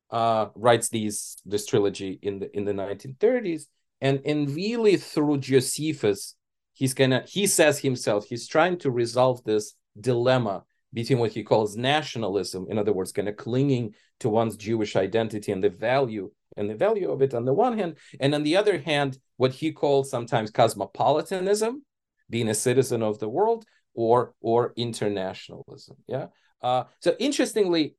uh, 0.09 0.47
writes 0.55 0.89
these 0.89 1.37
this 1.45 1.65
trilogy 1.65 2.19
in 2.21 2.39
the 2.39 2.55
in 2.55 2.65
the 2.65 2.73
1930s, 2.73 3.63
and 3.99 4.21
and 4.25 4.49
really 4.51 4.97
through 4.97 5.39
Josephus 5.39 6.35
he's 6.81 6.95
gonna 6.95 7.23
he 7.27 7.45
says 7.45 7.77
himself 7.77 8.25
he's 8.25 8.47
trying 8.47 8.75
to 8.75 8.89
resolve 8.89 9.43
this 9.43 9.75
dilemma 9.99 10.63
between 10.91 11.19
what 11.19 11.31
he 11.31 11.43
calls 11.43 11.77
nationalism, 11.77 12.65
in 12.69 12.77
other 12.79 12.91
words, 12.91 13.11
kind 13.11 13.29
of 13.29 13.37
clinging 13.37 13.93
to 14.19 14.29
one's 14.29 14.57
Jewish 14.57 14.95
identity 14.95 15.51
and 15.51 15.63
the 15.63 15.69
value 15.69 16.31
and 16.57 16.67
the 16.67 16.75
value 16.75 17.11
of 17.11 17.21
it 17.21 17.35
on 17.35 17.45
the 17.45 17.53
one 17.53 17.77
hand, 17.77 17.97
and 18.19 18.33
on 18.33 18.43
the 18.43 18.57
other 18.57 18.79
hand, 18.79 19.19
what 19.37 19.53
he 19.53 19.71
calls 19.71 20.09
sometimes 20.09 20.49
cosmopolitanism, 20.49 21.85
being 22.29 22.49
a 22.49 22.55
citizen 22.55 23.03
of 23.03 23.19
the 23.19 23.29
world, 23.29 23.63
or 23.93 24.33
or 24.41 24.73
internationalism. 24.75 25.97
Yeah. 26.07 26.27
Uh, 26.63 26.85
so 26.99 27.15
interestingly, 27.19 27.95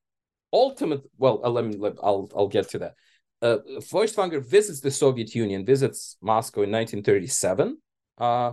ultimate. 0.53 1.03
Well, 1.19 1.41
uh, 1.45 1.51
let 1.51 1.65
me. 1.65 1.77
Let, 1.77 1.95
I'll 2.03 2.29
I'll 2.37 2.49
get 2.49 2.69
to 2.71 2.79
that. 2.81 2.95
Uh, 3.41 3.59
Feuchtwanger 3.93 4.45
visits 4.45 4.81
the 4.81 4.91
Soviet 4.91 5.35
Union, 5.37 5.65
visits 5.65 6.17
Moscow 6.21 6.63
in 6.63 6.71
1937. 6.73 7.79
Uh, 8.19 8.53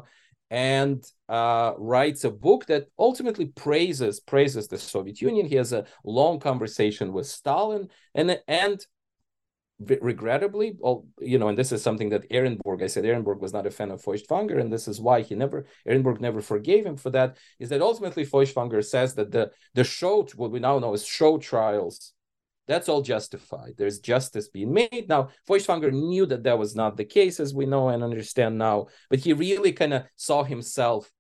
and 0.50 1.04
uh, 1.28 1.74
writes 1.78 2.24
a 2.24 2.32
book 2.32 2.66
that 2.68 2.88
ultimately 2.98 3.46
praises 3.48 4.20
praises 4.20 4.68
the 4.68 4.78
Soviet 4.78 5.22
Union. 5.22 5.46
He 5.46 5.56
has 5.56 5.74
a 5.74 5.86
long 6.04 6.40
conversation 6.40 7.14
with 7.14 7.28
Stalin, 7.28 7.90
and 8.16 8.40
and 8.48 8.86
regrettably, 9.80 10.76
well, 10.78 11.06
you 11.20 11.40
know, 11.40 11.48
and 11.48 11.58
this 11.58 11.72
is 11.72 11.82
something 11.82 12.10
that 12.10 12.30
Ehrenburg, 12.30 12.84
I 12.84 12.88
said 12.88 13.06
Ehrenburg 13.06 13.40
was 13.40 13.54
not 13.54 13.66
a 13.66 13.72
fan 13.72 13.92
of 13.92 14.02
Feuchtwanger, 14.02 14.60
and 14.60 14.72
this 14.72 14.88
is 14.88 15.00
why 15.00 15.22
he 15.22 15.36
never 15.36 15.66
Ehrenburg 15.88 16.20
never 16.20 16.42
forgave 16.42 16.86
him 16.86 16.98
for 16.98 17.10
that. 17.12 17.38
Is 17.60 17.70
that 17.70 17.82
ultimately 17.82 18.26
Feuchtwanger 18.26 18.84
says 18.84 19.16
that 19.16 19.32
the 19.32 19.52
the 19.76 19.84
show, 19.84 20.28
what 20.36 20.52
we 20.52 20.60
now 20.60 20.80
know 20.80 20.94
as 20.94 21.06
show 21.06 21.38
trials 21.38 22.14
that's 22.70 22.88
all 22.88 23.02
justified. 23.02 23.74
There's 23.78 23.98
justice 23.98 24.48
being 24.48 24.72
made. 24.72 25.08
Now, 25.10 25.30
Feuchtwanger 25.50 25.92
knew 25.92 26.28
that 26.28 26.44
that 26.44 26.60
was 26.60 26.76
not 26.76 26.98
the 26.98 27.04
case, 27.04 27.40
as 27.40 27.52
we 27.52 27.66
know 27.66 27.90
and 27.90 28.04
understand 28.04 28.60
now, 28.60 28.88
but 29.10 29.20
he 29.20 29.34
really 29.34 29.72
kind 29.72 29.92
of 29.96 30.04
saw 30.16 30.44
himself 30.44 31.12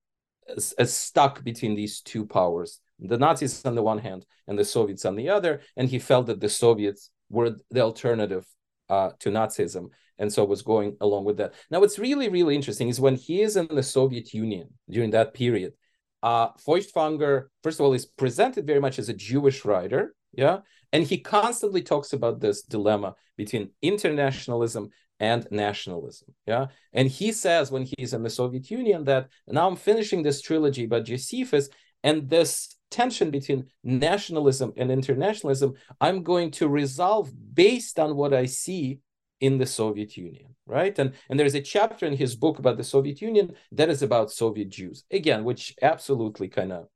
as, 0.55 0.73
as, 0.77 0.95
stuck 0.95 1.43
between 1.43 1.75
these 1.75 2.01
two 2.01 2.25
powers 2.25 2.79
the 2.99 3.17
Nazis 3.17 3.65
on 3.65 3.75
the 3.75 3.81
one 3.81 3.97
hand 3.97 4.25
and 4.47 4.59
the 4.59 4.65
Soviets 4.65 5.05
on 5.05 5.15
the 5.15 5.29
other. 5.29 5.61
And 5.75 5.89
he 5.89 5.99
felt 5.99 6.27
that 6.27 6.39
the 6.39 6.49
Soviets 6.49 7.09
were 7.29 7.55
the 7.71 7.81
alternative 7.81 8.45
uh, 8.89 9.11
to 9.19 9.29
Nazism. 9.29 9.87
And 10.19 10.31
so 10.31 10.43
was 10.43 10.61
going 10.61 10.97
along 11.01 11.23
with 11.25 11.37
that. 11.37 11.53
Now, 11.71 11.79
what's 11.79 11.97
really, 11.97 12.29
really 12.29 12.55
interesting 12.55 12.89
is 12.89 12.99
when 12.99 13.15
he 13.15 13.41
is 13.41 13.55
in 13.55 13.67
the 13.67 13.83
Soviet 13.83 14.33
Union 14.33 14.67
during 14.89 15.11
that 15.11 15.33
period, 15.33 15.73
uh, 16.21 16.49
Feuchtwanger, 16.67 17.45
first 17.63 17.79
of 17.79 17.85
all, 17.85 17.93
is 17.93 18.05
presented 18.05 18.67
very 18.67 18.81
much 18.81 18.99
as 18.99 19.09
a 19.09 19.13
Jewish 19.13 19.63
writer 19.65 20.13
yeah 20.33 20.59
and 20.91 21.03
he 21.03 21.19
constantly 21.19 21.81
talks 21.81 22.13
about 22.13 22.39
this 22.39 22.61
dilemma 22.63 23.15
between 23.37 23.69
internationalism 23.81 24.89
and 25.19 25.47
nationalism 25.51 26.33
yeah? 26.45 26.67
And 26.93 27.07
he 27.07 27.31
says 27.31 27.71
when 27.71 27.85
he's 27.97 28.13
in 28.13 28.23
the 28.23 28.29
soviet 28.29 28.69
union 28.71 29.03
that 29.05 29.29
now 29.47 29.67
i'm 29.67 29.75
finishing 29.75 30.23
this 30.23 30.41
trilogy 30.41 30.85
about 30.85 31.05
josephus 31.05 31.69
and 32.03 32.29
this 32.29 32.75
tension 32.89 33.29
between 33.29 33.67
nationalism 33.83 34.73
and 34.77 34.91
internationalism 34.91 35.73
i'm 36.01 36.23
going 36.23 36.51
to 36.51 36.67
resolve 36.67 37.31
based 37.53 37.99
on 37.99 38.15
what 38.15 38.33
i 38.33 38.45
see 38.45 38.99
in 39.41 39.57
the 39.57 39.65
soviet 39.65 40.17
union 40.17 40.55
right? 40.69 40.97
And 40.99 41.13
and 41.29 41.39
there's 41.39 41.55
a 41.55 41.61
chapter 41.61 42.05
in 42.05 42.15
his 42.15 42.35
book 42.35 42.59
about 42.59 42.77
the 42.77 42.83
soviet 42.83 43.21
union 43.21 43.53
that 43.73 43.89
is 43.89 44.01
about 44.01 44.31
soviet 44.31 44.69
jews 44.69 45.03
again 45.11 45.43
which 45.43 45.75
absolutely 45.81 46.47
kind 46.47 46.71
of 46.71 46.87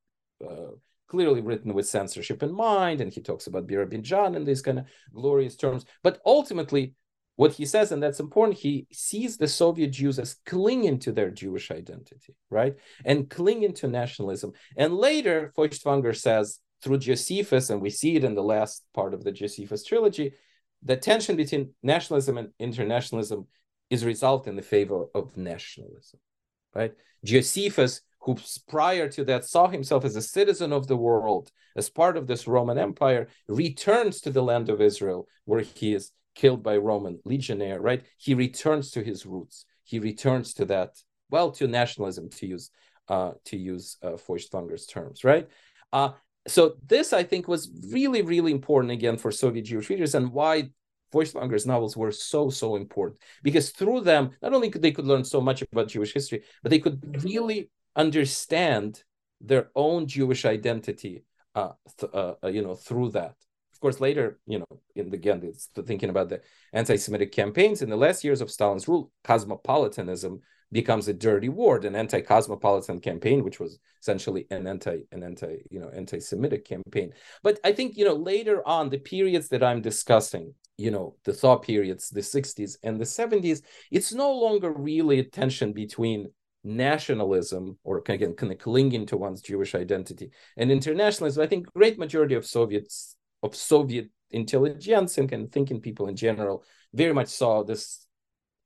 uh, 0.48 0.72
clearly 1.08 1.42
written 1.42 1.74
with 1.74 1.88
censorship 1.88 2.44
in 2.44 2.54
mind, 2.54 3.02
and 3.02 3.12
he 3.14 3.22
talks 3.22 3.48
about 3.48 3.68
Birobidzhan 3.68 4.36
in 4.36 4.46
these 4.46 4.62
kind 4.62 4.80
of 4.80 4.86
glorious 5.14 5.56
terms. 5.56 5.86
But 6.02 6.20
ultimately, 6.26 6.94
what 7.36 7.54
he 7.54 7.66
says, 7.66 7.92
and 7.92 8.02
that's 8.02 8.20
important, 8.20 8.58
he 8.58 8.88
sees 8.92 9.38
the 9.38 9.48
Soviet 9.48 9.92
Jews 9.92 10.20
as 10.20 10.36
clinging 10.46 11.00
to 11.00 11.12
their 11.12 11.32
Jewish 11.32 11.72
identity, 11.72 12.36
right? 12.50 12.76
And 13.06 13.30
clinging 13.30 13.74
to 13.76 13.88
nationalism. 13.88 14.54
And 14.78 14.96
later, 14.96 15.52
Feuchtwanger 15.58 16.16
says, 16.16 16.60
through 16.84 16.98
Josephus, 16.98 17.70
and 17.70 17.82
we 17.82 17.90
see 17.90 18.16
it 18.18 18.24
in 18.24 18.36
the 18.36 18.44
last 18.44 18.84
part 18.94 19.14
of 19.14 19.24
the 19.24 19.32
Josephus 19.32 19.84
trilogy, 19.84 20.34
the 20.84 20.98
tension 20.98 21.36
between 21.38 21.72
nationalism 21.82 22.38
and 22.38 22.50
internationalism 22.60 23.48
is 23.90 24.04
resolved 24.04 24.48
in 24.48 24.56
the 24.56 24.62
favor 24.62 25.06
of 25.16 25.38
nationalism, 25.38 26.20
right? 26.76 26.94
Josephus 27.24 28.02
who 28.24 28.38
prior 28.68 29.10
to 29.10 29.26
that 29.26 29.46
saw 29.46 29.68
himself 29.68 30.06
as 30.06 30.16
a 30.16 30.22
citizen 30.22 30.72
of 30.72 30.88
the 30.88 30.98
world, 30.98 31.52
as 31.76 31.90
part 31.90 32.18
of 32.18 32.28
this 32.28 32.48
Roman 32.48 32.78
Empire, 32.78 33.28
returns 33.48 34.22
to 34.22 34.32
the 34.32 34.44
land 34.44 34.70
of 34.70 34.82
Israel, 34.82 35.28
where 35.46 35.62
he 35.62 35.94
is 35.94 36.12
killed 36.36 36.64
by 36.64 36.78
Roman 36.78 37.20
legionnaire, 37.26 37.82
right? 37.82 38.04
He 38.18 38.34
returns 38.34 38.92
to 38.92 39.04
his 39.04 39.26
roots. 39.26 39.66
He 39.84 40.00
returns 40.00 40.54
to 40.56 40.66
that, 40.66 40.98
well, 41.30 41.52
to 41.52 41.68
nationalism, 41.68 42.30
to 42.30 42.48
use 42.48 42.70
uh, 43.10 43.32
to 43.46 43.58
use 43.58 43.98
uh, 44.02 44.12
Feuchtwanger's 44.12 44.86
terms, 44.86 45.26
right? 45.26 45.50
Uh, 45.92 46.12
so 46.48 46.76
this, 46.88 47.12
I 47.12 47.24
think, 47.24 47.50
was 47.50 47.70
really, 47.92 48.22
really 48.22 48.54
important 48.54 48.94
again 48.94 49.18
for 49.18 49.30
Soviet 49.30 49.64
Jewish 49.64 49.90
readers, 49.90 50.16
and 50.16 50.32
why 50.32 50.70
Feuchtwanger's 51.14 51.66
novels 51.66 51.98
were 51.98 52.12
so, 52.12 52.50
so 52.50 52.76
important 52.78 53.20
because 53.44 53.72
through 53.72 54.02
them, 54.02 54.32
not 54.42 54.54
only 54.54 54.70
could 54.70 54.82
they 54.82 54.92
could 54.92 55.06
learn 55.06 55.26
so 55.26 55.42
much 55.42 55.62
about 55.62 55.90
Jewish 55.90 56.14
history, 56.14 56.44
but 56.62 56.70
they 56.70 56.80
could 56.80 57.24
really 57.24 57.70
understand 57.96 59.04
their 59.42 59.70
own 59.76 60.08
Jewish 60.08 60.46
identity, 60.46 61.26
uh, 61.56 61.72
th- 61.98 62.12
uh, 62.14 62.36
uh, 62.44 62.48
you 62.48 62.62
know, 62.62 62.76
through 62.76 63.12
that. 63.12 63.36
Of 63.74 63.80
course, 63.80 64.00
later, 64.00 64.40
you 64.46 64.60
know, 64.60 64.80
in 64.96 65.10
the, 65.10 65.18
again, 65.18 65.42
it's 65.44 65.68
thinking 65.86 66.10
about 66.10 66.30
the 66.30 66.42
anti-Semitic 66.72 67.32
campaigns 67.32 67.82
in 67.82 67.90
the 67.90 67.98
last 67.98 68.24
years 68.24 68.40
of 68.40 68.50
Stalin's 68.50 68.88
rule, 68.88 69.12
cosmopolitanism 69.24 70.40
becomes 70.72 71.08
a 71.08 71.14
dirty 71.14 71.50
word, 71.50 71.86
an 71.86 71.96
anti-cosmopolitan 71.96 73.00
campaign, 73.00 73.44
which 73.44 73.60
was 73.60 73.80
essentially 74.02 74.48
an 74.50 74.68
anti, 74.68 75.00
an 75.12 75.24
anti, 75.24 75.58
you 75.70 75.80
know, 75.80 75.90
anti-Semitic 75.90 76.66
campaign. 76.66 77.14
But 77.44 77.60
I 77.64 77.74
think, 77.74 77.98
you 77.98 78.06
know, 78.06 78.16
later 78.16 78.68
on, 78.68 78.90
the 78.90 78.98
periods 78.98 79.50
that 79.50 79.64
I'm 79.64 79.82
discussing, 79.82 80.54
you 80.78 80.92
know, 80.92 81.16
the 81.26 81.34
thaw 81.34 81.58
periods, 81.58 82.10
the 82.10 82.22
60s 82.22 82.78
and 82.84 83.00
the 83.00 83.06
70s, 83.06 83.62
it's 83.92 84.14
no 84.14 84.32
longer 84.32 84.72
really 84.72 85.20
a 85.20 85.24
tension 85.24 85.74
between 85.74 86.32
nationalism 86.64 87.78
or 87.84 87.98
again 87.98 88.34
kind 88.34 88.52
of 88.52 88.58
clinging 88.58 89.06
to 89.08 89.18
one's 89.18 89.42
Jewish 89.42 89.76
identity 89.76 90.32
and 90.58 90.72
internationalism. 90.72 91.44
I 91.44 91.48
think 91.48 91.72
great 91.74 91.98
majority 91.98 92.36
of 92.36 92.46
Soviets 92.46 93.16
of 93.42 93.56
Soviet 93.56 94.10
intelligence 94.32 95.18
and 95.18 95.30
kind 95.30 95.44
of 95.46 95.52
thinking 95.52 95.82
people 95.82 96.08
in 96.08 96.16
general 96.16 96.64
very 96.94 97.14
much 97.14 97.28
saw 97.28 97.64
this 97.64 98.08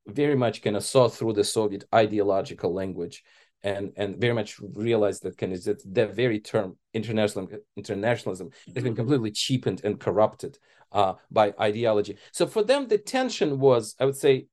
very 0.08 0.36
much 0.36 0.62
kind 0.62 0.78
of 0.78 0.84
saw 0.84 1.10
through 1.10 1.34
the 1.34 1.44
Soviet 1.44 1.84
ideological 1.94 2.74
language 2.74 3.24
and 3.64 3.92
and 3.98 4.18
very 4.18 4.34
much 4.34 4.60
realized 4.76 5.24
that 5.24 5.38
kind 5.38 5.54
of 5.54 5.64
that 5.64 5.82
the 5.94 6.08
very 6.08 6.40
term 6.40 6.78
internationalism 6.94 7.60
internationalism 7.76 8.50
has 8.74 8.84
been 8.84 8.96
completely 8.96 9.32
cheapened 9.32 9.82
and 9.84 10.00
corrupted 10.00 10.58
uh, 10.92 11.14
by 11.32 11.54
ideology. 11.60 12.18
So 12.32 12.48
for 12.48 12.64
them, 12.64 12.88
the 12.88 12.98
tension 12.98 13.60
was, 13.60 13.96
I 14.00 14.06
would 14.06 14.16
say, 14.16 14.48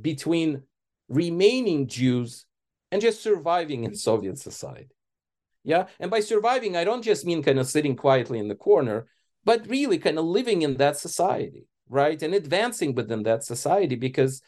between 0.00 0.62
remaining 1.08 1.86
Jews 1.86 2.46
and 2.90 3.00
just 3.00 3.22
surviving 3.22 3.84
in 3.84 3.94
Soviet 3.94 4.38
society. 4.38 4.94
Yeah. 5.62 5.86
And 5.98 6.10
by 6.10 6.20
surviving, 6.20 6.76
I 6.76 6.84
don't 6.84 7.02
just 7.02 7.26
mean 7.26 7.42
kind 7.42 7.58
of 7.58 7.66
sitting 7.66 7.96
quietly 7.96 8.38
in 8.38 8.48
the 8.48 8.54
corner, 8.54 9.06
but 9.44 9.68
really 9.68 9.98
kind 9.98 10.18
of 10.18 10.24
living 10.24 10.62
in 10.62 10.76
that 10.78 10.96
society, 10.96 11.66
right? 11.88 12.20
And 12.22 12.34
advancing 12.34 12.94
within 12.94 13.22
that 13.24 13.44
society 13.44 13.94
because 13.94 14.40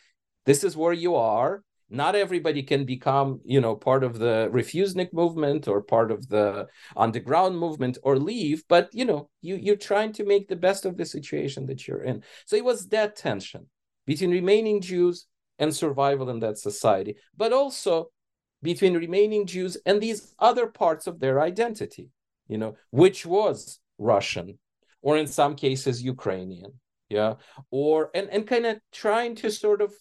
this 0.46 0.64
is 0.64 0.76
where 0.76 0.92
you 0.92 1.14
are. 1.16 1.62
Not 1.90 2.14
everybody 2.14 2.62
can 2.62 2.86
become, 2.86 3.42
you 3.44 3.60
know, 3.60 3.76
part 3.76 4.02
of 4.02 4.18
the 4.18 4.48
refusnik 4.50 5.12
movement 5.12 5.68
or 5.68 5.82
part 5.82 6.10
of 6.10 6.26
the 6.26 6.66
underground 6.96 7.58
movement 7.58 7.98
or 8.02 8.16
leave, 8.16 8.64
but 8.66 8.88
you 8.94 9.04
know, 9.04 9.28
you 9.42 9.56
you're 9.56 9.76
trying 9.76 10.14
to 10.14 10.24
make 10.24 10.48
the 10.48 10.56
best 10.56 10.86
of 10.86 10.96
the 10.96 11.04
situation 11.04 11.66
that 11.66 11.86
you're 11.86 12.02
in. 12.02 12.22
So 12.46 12.56
it 12.56 12.64
was 12.64 12.88
that 12.88 13.16
tension 13.16 13.66
between 14.06 14.30
remaining 14.30 14.80
Jews 14.80 15.26
and 15.58 15.76
survival 15.76 16.30
in 16.30 16.40
that 16.40 16.56
society, 16.56 17.16
but 17.36 17.52
also 17.52 18.10
between 18.62 18.94
remaining 18.94 19.46
Jews 19.46 19.76
and 19.84 20.00
these 20.00 20.34
other 20.38 20.66
parts 20.66 21.06
of 21.06 21.18
their 21.20 21.40
identity, 21.40 22.10
you 22.48 22.58
know, 22.58 22.76
which 22.90 23.26
was 23.26 23.80
Russian, 23.98 24.58
or 25.02 25.16
in 25.16 25.26
some 25.26 25.54
cases 25.56 26.02
Ukrainian, 26.02 26.72
yeah, 27.08 27.34
or 27.70 28.10
and 28.14 28.28
and 28.30 28.46
kind 28.46 28.66
of 28.66 28.78
trying 28.92 29.34
to 29.36 29.50
sort 29.50 29.82
of 29.82 29.92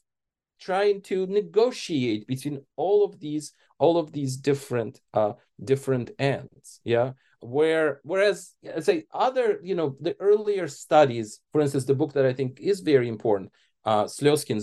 trying 0.60 1.02
to 1.02 1.26
negotiate 1.26 2.28
between 2.28 2.62
all 2.76 3.04
of 3.04 3.20
these 3.20 3.54
all 3.80 3.98
of 3.98 4.12
these 4.12 4.38
different 4.38 5.02
uh 5.14 5.34
different 5.64 6.12
ends, 6.20 6.80
yeah. 6.84 7.12
Where 7.40 8.02
whereas 8.04 8.54
say 8.82 9.06
other, 9.12 9.60
you 9.64 9.74
know, 9.74 9.96
the 10.00 10.16
earlier 10.20 10.68
studies, 10.68 11.40
for 11.52 11.60
instance, 11.62 11.86
the 11.86 11.96
book 11.96 12.14
that 12.14 12.28
I 12.28 12.34
think 12.34 12.60
is 12.60 12.82
very 12.82 13.08
important, 13.08 13.52
uh 13.84 14.08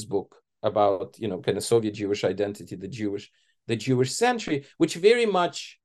book 0.09 0.37
about 0.63 1.19
you 1.19 1.29
know 1.29 1.41
kind 1.41 1.59
of 1.59 1.65
Soviet 1.65 1.95
Jewish 1.95 2.23
identity, 2.25 2.77
the 2.77 2.89
Jewish 2.89 3.31
the 3.69 3.77
Jewish 3.77 4.13
century, 4.13 4.65
which 4.79 4.97
very 4.97 5.27
much 5.27 5.79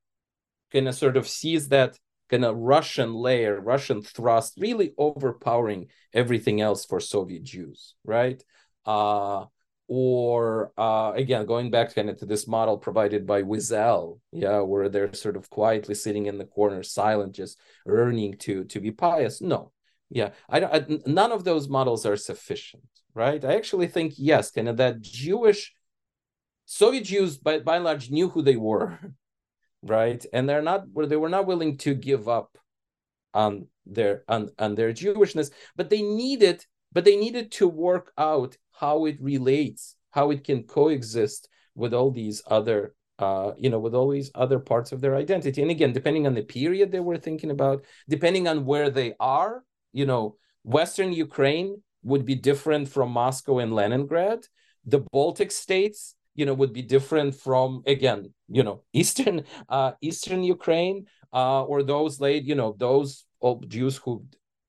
kind 0.72 0.88
of 0.88 0.96
sort 0.96 1.18
of 1.18 1.28
sees 1.28 1.70
that 1.70 2.00
kind 2.30 2.46
of 2.46 2.58
Russian 2.58 3.14
layer, 3.14 3.62
Russian 3.62 4.02
thrust, 4.02 4.54
really 4.58 4.94
overpowering 4.98 5.90
everything 6.14 6.62
else 6.62 6.86
for 6.86 7.00
Soviet 7.00 7.44
Jews, 7.44 7.94
right? 8.04 8.44
Uh, 8.86 9.46
or 9.88 10.72
uh, 10.78 11.12
again 11.14 11.46
going 11.46 11.70
back 11.70 11.94
kind 11.94 12.10
of 12.10 12.18
to 12.18 12.26
this 12.26 12.48
model 12.48 12.78
provided 12.78 13.28
by 13.28 13.44
Wiesel, 13.44 14.20
yeah, 14.32 14.62
where 14.62 14.90
they're 14.90 15.14
sort 15.14 15.36
of 15.36 15.50
quietly 15.50 15.94
sitting 15.94 16.26
in 16.26 16.38
the 16.38 16.46
corner, 16.46 16.82
silent, 16.84 17.36
just 17.36 17.60
earning 17.86 18.38
to 18.40 18.64
to 18.66 18.80
be 18.80 18.92
pious. 18.92 19.42
No, 19.42 19.72
yeah, 20.10 20.30
I, 20.50 20.64
I 20.64 20.86
none 21.06 21.32
of 21.32 21.44
those 21.44 21.68
models 21.68 22.06
are 22.06 22.16
sufficient, 22.16 22.88
right? 23.14 23.44
I 23.44 23.56
actually 23.56 23.88
think 23.88 24.14
yes, 24.18 24.52
kind 24.52 24.70
of 24.70 24.78
that 24.78 25.02
Jewish 25.02 25.74
Soviet 26.66 27.04
Jews 27.04 27.38
by 27.38 27.60
by 27.60 27.76
and 27.76 27.86
large 27.86 28.10
knew 28.10 28.30
who 28.30 28.42
they 28.42 28.56
were, 28.56 29.00
right, 29.82 30.26
and 30.34 30.48
they're 30.48 30.62
not 30.62 30.86
they 31.08 31.18
were 31.18 31.30
not 31.30 31.48
willing 31.48 31.78
to 31.80 31.94
give 31.94 32.28
up 32.28 32.58
on 33.34 33.68
their 33.86 34.24
on, 34.28 34.50
on 34.60 34.76
their 34.76 34.94
Jewishness, 34.94 35.52
but 35.76 35.90
they 35.90 36.02
needed 36.02 36.66
but 36.92 37.06
they 37.06 37.16
needed 37.16 37.52
to 37.54 37.68
work 37.68 38.12
out 38.18 38.58
how 38.72 39.06
it 39.06 39.18
relates, 39.20 39.96
how 40.12 40.30
it 40.30 40.44
can 40.44 40.64
coexist 40.64 41.50
with 41.76 41.94
all 41.94 42.12
these 42.12 42.44
other 42.48 42.96
uh, 43.20 43.54
you 43.58 43.70
know, 43.70 43.80
with 43.80 43.94
all 43.94 44.10
these 44.10 44.32
other 44.34 44.60
parts 44.60 44.92
of 44.92 45.00
their 45.00 45.16
identity. 45.16 45.62
And 45.62 45.70
again, 45.70 45.94
depending 45.94 46.26
on 46.26 46.34
the 46.34 46.42
period 46.42 46.92
they 46.92 47.00
were 47.00 47.18
thinking 47.18 47.52
about, 47.52 47.86
depending 48.10 48.48
on 48.48 48.66
where 48.66 48.90
they 48.90 49.14
are, 49.20 49.64
you 49.92 50.06
know, 50.06 50.36
Western 50.64 51.14
Ukraine 51.14 51.82
would 52.04 52.26
be 52.26 52.36
different 52.36 52.90
from 52.90 53.12
Moscow 53.12 53.60
and 53.60 53.74
Leningrad. 53.74 54.48
The 54.86 55.06
Baltic 55.12 55.52
states, 55.52 56.16
you 56.36 56.46
know, 56.46 56.54
would 56.54 56.74
be 56.74 56.82
different 56.82 57.36
from 57.36 57.84
again, 57.86 58.34
you 58.48 58.64
know, 58.64 58.84
Eastern 58.94 59.44
uh, 59.70 59.92
Eastern 60.02 60.44
Ukraine, 60.44 61.06
uh, 61.34 61.64
or 61.64 61.84
those 61.84 62.20
late, 62.20 62.44
you 62.44 62.56
know, 62.56 62.76
those 62.78 63.26
old 63.42 63.70
Jews 63.70 63.98
who 63.98 64.26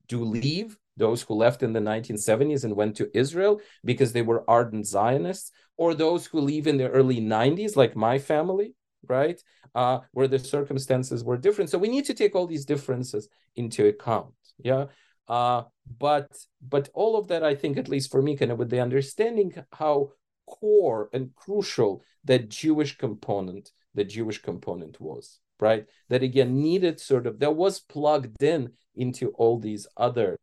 do 0.08 0.24
leave 0.24 0.76
those 0.96 1.22
who 1.22 1.34
left 1.34 1.62
in 1.62 1.72
the 1.72 1.80
1970s 1.80 2.64
and 2.64 2.76
went 2.76 2.96
to 2.96 3.10
Israel 3.16 3.60
because 3.84 4.12
they 4.12 4.22
were 4.22 4.48
ardent 4.48 4.86
Zionists, 4.86 5.50
or 5.76 5.94
those 5.94 6.26
who 6.26 6.40
leave 6.40 6.66
in 6.66 6.76
the 6.76 6.88
early 6.88 7.20
90s, 7.20 7.76
like 7.76 7.96
my 7.96 8.18
family, 8.18 8.74
right, 9.08 9.40
uh, 9.74 10.00
where 10.12 10.28
the 10.28 10.38
circumstances 10.38 11.24
were 11.24 11.36
different. 11.36 11.70
So 11.70 11.78
we 11.78 11.88
need 11.88 12.04
to 12.06 12.14
take 12.14 12.34
all 12.34 12.46
these 12.46 12.64
differences 12.64 13.28
into 13.56 13.86
account. 13.86 14.34
Yeah. 14.58 14.86
Uh, 15.26 15.62
but 15.98 16.30
but 16.66 16.88
all 16.94 17.16
of 17.16 17.28
that, 17.28 17.42
I 17.42 17.54
think, 17.54 17.76
at 17.76 17.88
least 17.88 18.10
for 18.10 18.22
me, 18.22 18.36
kind 18.36 18.52
of 18.52 18.58
with 18.58 18.70
the 18.70 18.80
understanding 18.80 19.54
how 19.72 20.10
core 20.46 21.08
and 21.12 21.34
crucial 21.34 22.02
that 22.24 22.48
Jewish 22.48 22.96
component, 22.96 23.72
the 23.94 24.04
Jewish 24.04 24.40
component 24.42 25.00
was, 25.00 25.40
right? 25.60 25.86
That 26.08 26.22
again 26.22 26.60
needed 26.60 27.00
sort 27.00 27.26
of 27.26 27.38
that 27.40 27.54
was 27.56 27.80
plugged 27.80 28.42
in 28.42 28.72
into 28.94 29.28
all 29.30 29.58
these 29.58 29.86
other 29.96 30.38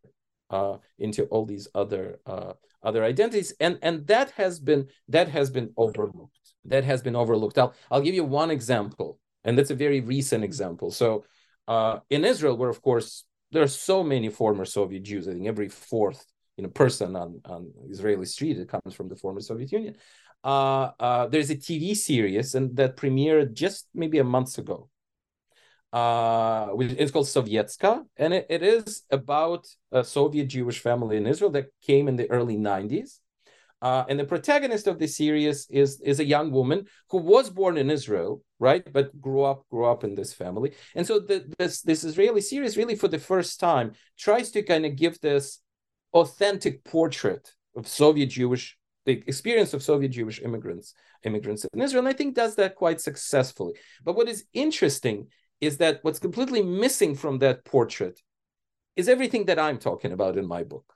uh, 0.49 0.77
into 0.99 1.23
all 1.25 1.45
these 1.45 1.67
other 1.73 2.19
uh, 2.25 2.53
other 2.83 3.03
identities, 3.03 3.53
and 3.59 3.79
and 3.81 4.05
that 4.07 4.31
has 4.31 4.59
been 4.59 4.87
that 5.07 5.29
has 5.29 5.49
been 5.49 5.71
overlooked. 5.77 6.53
That 6.65 6.83
has 6.83 7.01
been 7.01 7.15
overlooked. 7.15 7.57
I'll 7.57 7.73
I'll 7.89 8.01
give 8.01 8.15
you 8.15 8.23
one 8.23 8.51
example, 8.51 9.19
and 9.43 9.57
that's 9.57 9.71
a 9.71 9.75
very 9.75 10.01
recent 10.01 10.43
example. 10.43 10.91
So 10.91 11.25
uh, 11.67 11.99
in 12.09 12.25
Israel, 12.25 12.57
where 12.57 12.69
of 12.69 12.81
course 12.81 13.23
there 13.51 13.63
are 13.63 13.67
so 13.67 14.03
many 14.03 14.29
former 14.29 14.65
Soviet 14.65 15.03
Jews. 15.03 15.27
I 15.27 15.33
think 15.33 15.47
every 15.47 15.69
fourth 15.69 16.25
you 16.61 16.67
know 16.67 16.73
person 16.85 17.15
on 17.15 17.41
on 17.45 17.71
Israeli 17.89 18.25
street 18.25 18.57
it 18.57 18.69
comes 18.69 18.93
from 18.93 19.09
the 19.09 19.15
former 19.15 19.41
Soviet 19.41 19.71
Union. 19.71 19.95
Uh, 20.43 20.91
uh, 20.99 21.27
there's 21.27 21.49
a 21.49 21.55
TV 21.55 21.95
series 21.95 22.55
and 22.55 22.75
that 22.75 22.97
premiered 22.97 23.53
just 23.53 23.87
maybe 23.93 24.19
a 24.19 24.23
month 24.23 24.57
ago 24.57 24.89
uh, 25.93 26.69
it's 26.79 27.11
called 27.11 27.25
Sovietska, 27.25 28.05
and 28.15 28.33
it, 28.33 28.45
it 28.49 28.63
is 28.63 29.03
about 29.11 29.67
a 29.91 30.03
Soviet 30.03 30.45
Jewish 30.45 30.79
family 30.79 31.17
in 31.17 31.27
Israel 31.27 31.51
that 31.51 31.67
came 31.81 32.07
in 32.07 32.15
the 32.15 32.31
early 32.31 32.57
90s. 32.57 33.19
Uh, 33.81 34.05
and 34.07 34.19
the 34.19 34.23
protagonist 34.23 34.85
of 34.87 34.99
the 34.99 35.07
series 35.07 35.67
is 35.69 35.99
is 36.01 36.19
a 36.19 36.23
young 36.23 36.51
woman 36.51 36.85
who 37.09 37.17
was 37.17 37.49
born 37.49 37.77
in 37.77 37.89
Israel, 37.89 38.41
right, 38.59 38.85
but 38.93 39.19
grew 39.19 39.41
up 39.41 39.65
grew 39.71 39.85
up 39.85 40.03
in 40.03 40.13
this 40.13 40.31
family. 40.33 40.71
And 40.95 41.05
so 41.05 41.19
the, 41.19 41.51
this 41.57 41.81
this 41.81 42.03
Israeli 42.03 42.41
series 42.41 42.77
really, 42.77 42.95
for 42.95 43.07
the 43.07 43.19
first 43.19 43.59
time, 43.59 43.93
tries 44.19 44.51
to 44.51 44.61
kind 44.61 44.85
of 44.85 44.95
give 44.95 45.19
this 45.19 45.59
authentic 46.13 46.83
portrait 46.83 47.53
of 47.75 47.87
Soviet 47.87 48.27
Jewish 48.27 48.77
the 49.05 49.23
experience 49.25 49.73
of 49.73 49.81
Soviet 49.81 50.09
Jewish 50.09 50.41
immigrants 50.41 50.93
immigrants 51.23 51.65
in 51.73 51.81
Israel, 51.81 52.05
and 52.05 52.07
I 52.07 52.17
think 52.17 52.35
does 52.35 52.55
that 52.55 52.75
quite 52.75 53.01
successfully. 53.01 53.73
But 54.03 54.15
what 54.15 54.29
is 54.29 54.45
interesting 54.53 55.27
is 55.59 55.77
that 55.77 55.99
what's 56.03 56.19
completely 56.19 56.61
missing 56.61 57.15
from 57.15 57.39
that 57.39 57.63
portrait 57.65 58.19
is 58.95 59.07
everything 59.07 59.45
that 59.45 59.59
I'm 59.59 59.77
talking 59.77 60.11
about 60.11 60.37
in 60.37 60.47
my 60.47 60.63
book. 60.63 60.93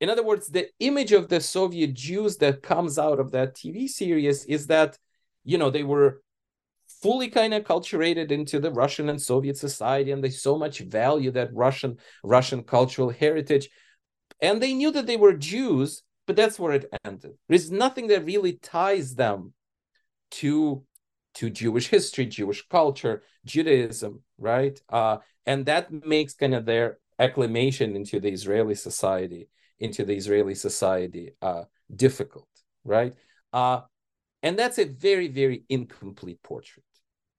In 0.00 0.10
other 0.10 0.24
words, 0.24 0.48
the 0.48 0.68
image 0.78 1.12
of 1.12 1.28
the 1.28 1.40
Soviet 1.40 1.94
Jews 1.94 2.36
that 2.36 2.62
comes 2.62 2.98
out 2.98 3.18
of 3.18 3.32
that 3.32 3.56
TV 3.56 3.88
series 3.88 4.44
is 4.44 4.66
that, 4.68 4.96
you 5.44 5.58
know, 5.58 5.70
they 5.70 5.82
were 5.82 6.22
fully 7.02 7.28
kind 7.28 7.54
of 7.54 7.64
culturated 7.64 8.30
into 8.30 8.60
the 8.60 8.70
Russian 8.70 9.08
and 9.08 9.20
Soviet 9.20 9.56
society, 9.56 10.10
and 10.12 10.22
they 10.22 10.30
so 10.30 10.56
much 10.56 10.80
value 10.80 11.30
that 11.32 11.54
Russian 11.54 11.98
Russian 12.22 12.62
cultural 12.62 13.10
heritage, 13.10 13.68
and 14.40 14.62
they 14.62 14.72
knew 14.74 14.90
that 14.92 15.06
they 15.06 15.16
were 15.16 15.32
Jews, 15.32 16.02
but 16.26 16.36
that's 16.36 16.58
where 16.58 16.72
it 16.72 16.90
ended. 17.04 17.32
There's 17.48 17.70
nothing 17.70 18.08
that 18.08 18.24
really 18.24 18.54
ties 18.54 19.14
them 19.14 19.52
to 20.32 20.84
to 21.34 21.50
Jewish 21.50 21.88
history, 21.96 22.26
Jewish 22.26 22.66
culture, 22.68 23.22
Judaism, 23.44 24.22
right? 24.38 24.80
Uh, 24.88 25.18
and 25.46 25.66
that 25.66 25.92
makes 25.92 26.34
kind 26.34 26.54
of 26.54 26.64
their 26.64 26.98
acclimation 27.18 27.96
into 27.96 28.20
the 28.20 28.30
Israeli 28.30 28.74
society, 28.74 29.48
into 29.78 30.04
the 30.04 30.16
Israeli 30.16 30.54
society, 30.54 31.32
uh, 31.40 31.64
difficult, 31.94 32.48
right? 32.84 33.14
Uh, 33.52 33.82
and 34.42 34.58
that's 34.58 34.78
a 34.78 34.84
very, 34.84 35.28
very 35.28 35.64
incomplete 35.68 36.42
portrait 36.42 36.84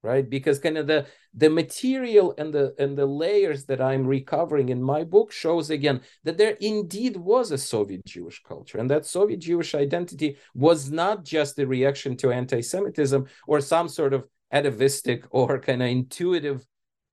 right? 0.02 0.28
Because 0.28 0.58
kind 0.58 0.78
of 0.78 0.86
the 0.86 1.06
the 1.34 1.50
material 1.50 2.34
and 2.38 2.52
the 2.52 2.74
and 2.78 2.98
the 2.98 3.06
layers 3.06 3.64
that 3.66 3.80
i'm 3.80 4.04
recovering 4.04 4.68
in 4.70 4.82
my 4.82 5.04
book 5.04 5.30
shows 5.30 5.70
again 5.70 6.00
that 6.24 6.36
there 6.36 6.56
indeed 6.60 7.16
was 7.16 7.52
a 7.52 7.58
soviet 7.58 8.04
jewish 8.04 8.42
culture 8.42 8.78
and 8.78 8.90
that 8.90 9.06
soviet 9.06 9.38
jewish 9.38 9.72
identity 9.72 10.36
was 10.54 10.90
not 10.90 11.24
just 11.24 11.56
a 11.60 11.66
reaction 11.66 12.16
to 12.16 12.32
anti-semitism 12.32 13.24
or 13.46 13.60
some 13.60 13.88
sort 13.88 14.12
of 14.12 14.26
atavistic 14.50 15.24
or 15.30 15.60
kind 15.60 15.82
of 15.82 15.88
intuitive 15.88 16.66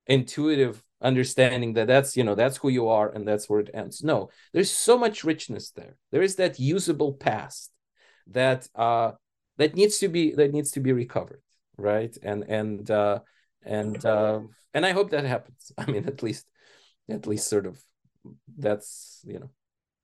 intuitive 0.08 0.82
understanding 1.02 1.74
that 1.74 1.88
that's 1.88 2.18
you 2.18 2.24
know 2.24 2.34
that's 2.34 2.58
who 2.58 2.70
you 2.70 2.88
are 2.88 3.12
and 3.12 3.28
that's 3.28 3.48
where 3.48 3.60
it 3.60 3.70
ends. 3.74 4.04
No 4.04 4.30
there's 4.52 4.72
so 4.72 4.98
much 4.98 5.24
richness 5.24 5.70
there. 5.72 5.96
There 6.12 6.24
is 6.24 6.38
that 6.38 6.60
usable 6.60 7.14
past 7.14 7.72
that 8.28 8.68
uh 8.74 9.12
that 9.58 9.76
needs 9.76 10.00
to 10.00 10.08
be 10.08 10.34
that 10.34 10.54
needs 10.54 10.72
to 10.72 10.80
be 10.80 10.94
recovered 10.94 11.42
right 11.78 12.18
and 12.24 12.44
and 12.44 12.90
uh 12.92 13.20
and 13.64 14.06
uh 14.06 14.40
and 14.74 14.86
i 14.86 14.92
hope 14.92 15.12
that 15.12 15.26
happens 15.26 15.72
i 15.78 15.86
mean 15.86 16.06
at 16.06 16.24
least 16.24 16.46
at 17.10 17.28
least 17.28 17.48
sort 17.48 17.66
of 17.66 17.80
that's 18.58 19.22
you 19.26 19.40
know 19.40 19.50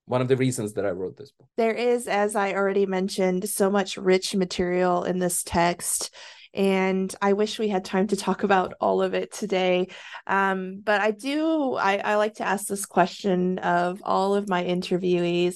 one 0.06 0.22
of 0.22 0.28
the 0.28 0.38
reasons 0.38 0.74
that 0.74 0.86
I 0.86 0.90
wrote 0.90 1.18
this 1.18 1.32
book. 1.32 1.48
There 1.56 1.74
is, 1.74 2.08
as 2.08 2.36
I 2.36 2.54
already 2.54 2.86
mentioned, 2.86 3.48
so 3.48 3.70
much 3.70 3.98
rich 3.98 4.36
material 4.36 5.04
in 5.04 5.20
this 5.20 5.44
text. 5.44 6.14
And 6.54 7.14
I 7.22 7.34
wish 7.34 7.58
we 7.58 7.70
had 7.70 7.86
time 7.86 8.08
to 8.08 8.16
talk 8.16 8.44
about 8.44 8.74
all 8.80 9.02
of 9.02 9.14
it 9.14 9.32
today. 9.32 9.88
Um, 10.28 10.82
but 10.84 11.02
I 11.02 11.12
do, 11.12 11.74
I, 11.74 11.98
I 11.98 12.16
like 12.16 12.36
to 12.36 12.48
ask 12.48 12.68
this 12.68 12.86
question 12.86 13.60
of 13.60 14.02
all 14.04 14.36
of 14.36 14.50
my 14.50 14.64
interviewees 14.64 15.56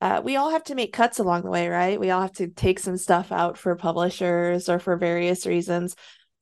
uh, 0.00 0.20
we 0.22 0.36
all 0.36 0.50
have 0.50 0.64
to 0.64 0.74
make 0.74 0.92
cuts 0.92 1.18
along 1.18 1.42
the 1.42 1.50
way, 1.50 1.68
right? 1.68 1.98
We 1.98 2.10
all 2.10 2.20
have 2.20 2.32
to 2.34 2.48
take 2.48 2.78
some 2.78 2.96
stuff 2.96 3.32
out 3.32 3.56
for 3.56 3.74
publishers 3.76 4.68
or 4.68 4.78
for 4.78 4.96
various 4.96 5.46
reasons. 5.46 5.96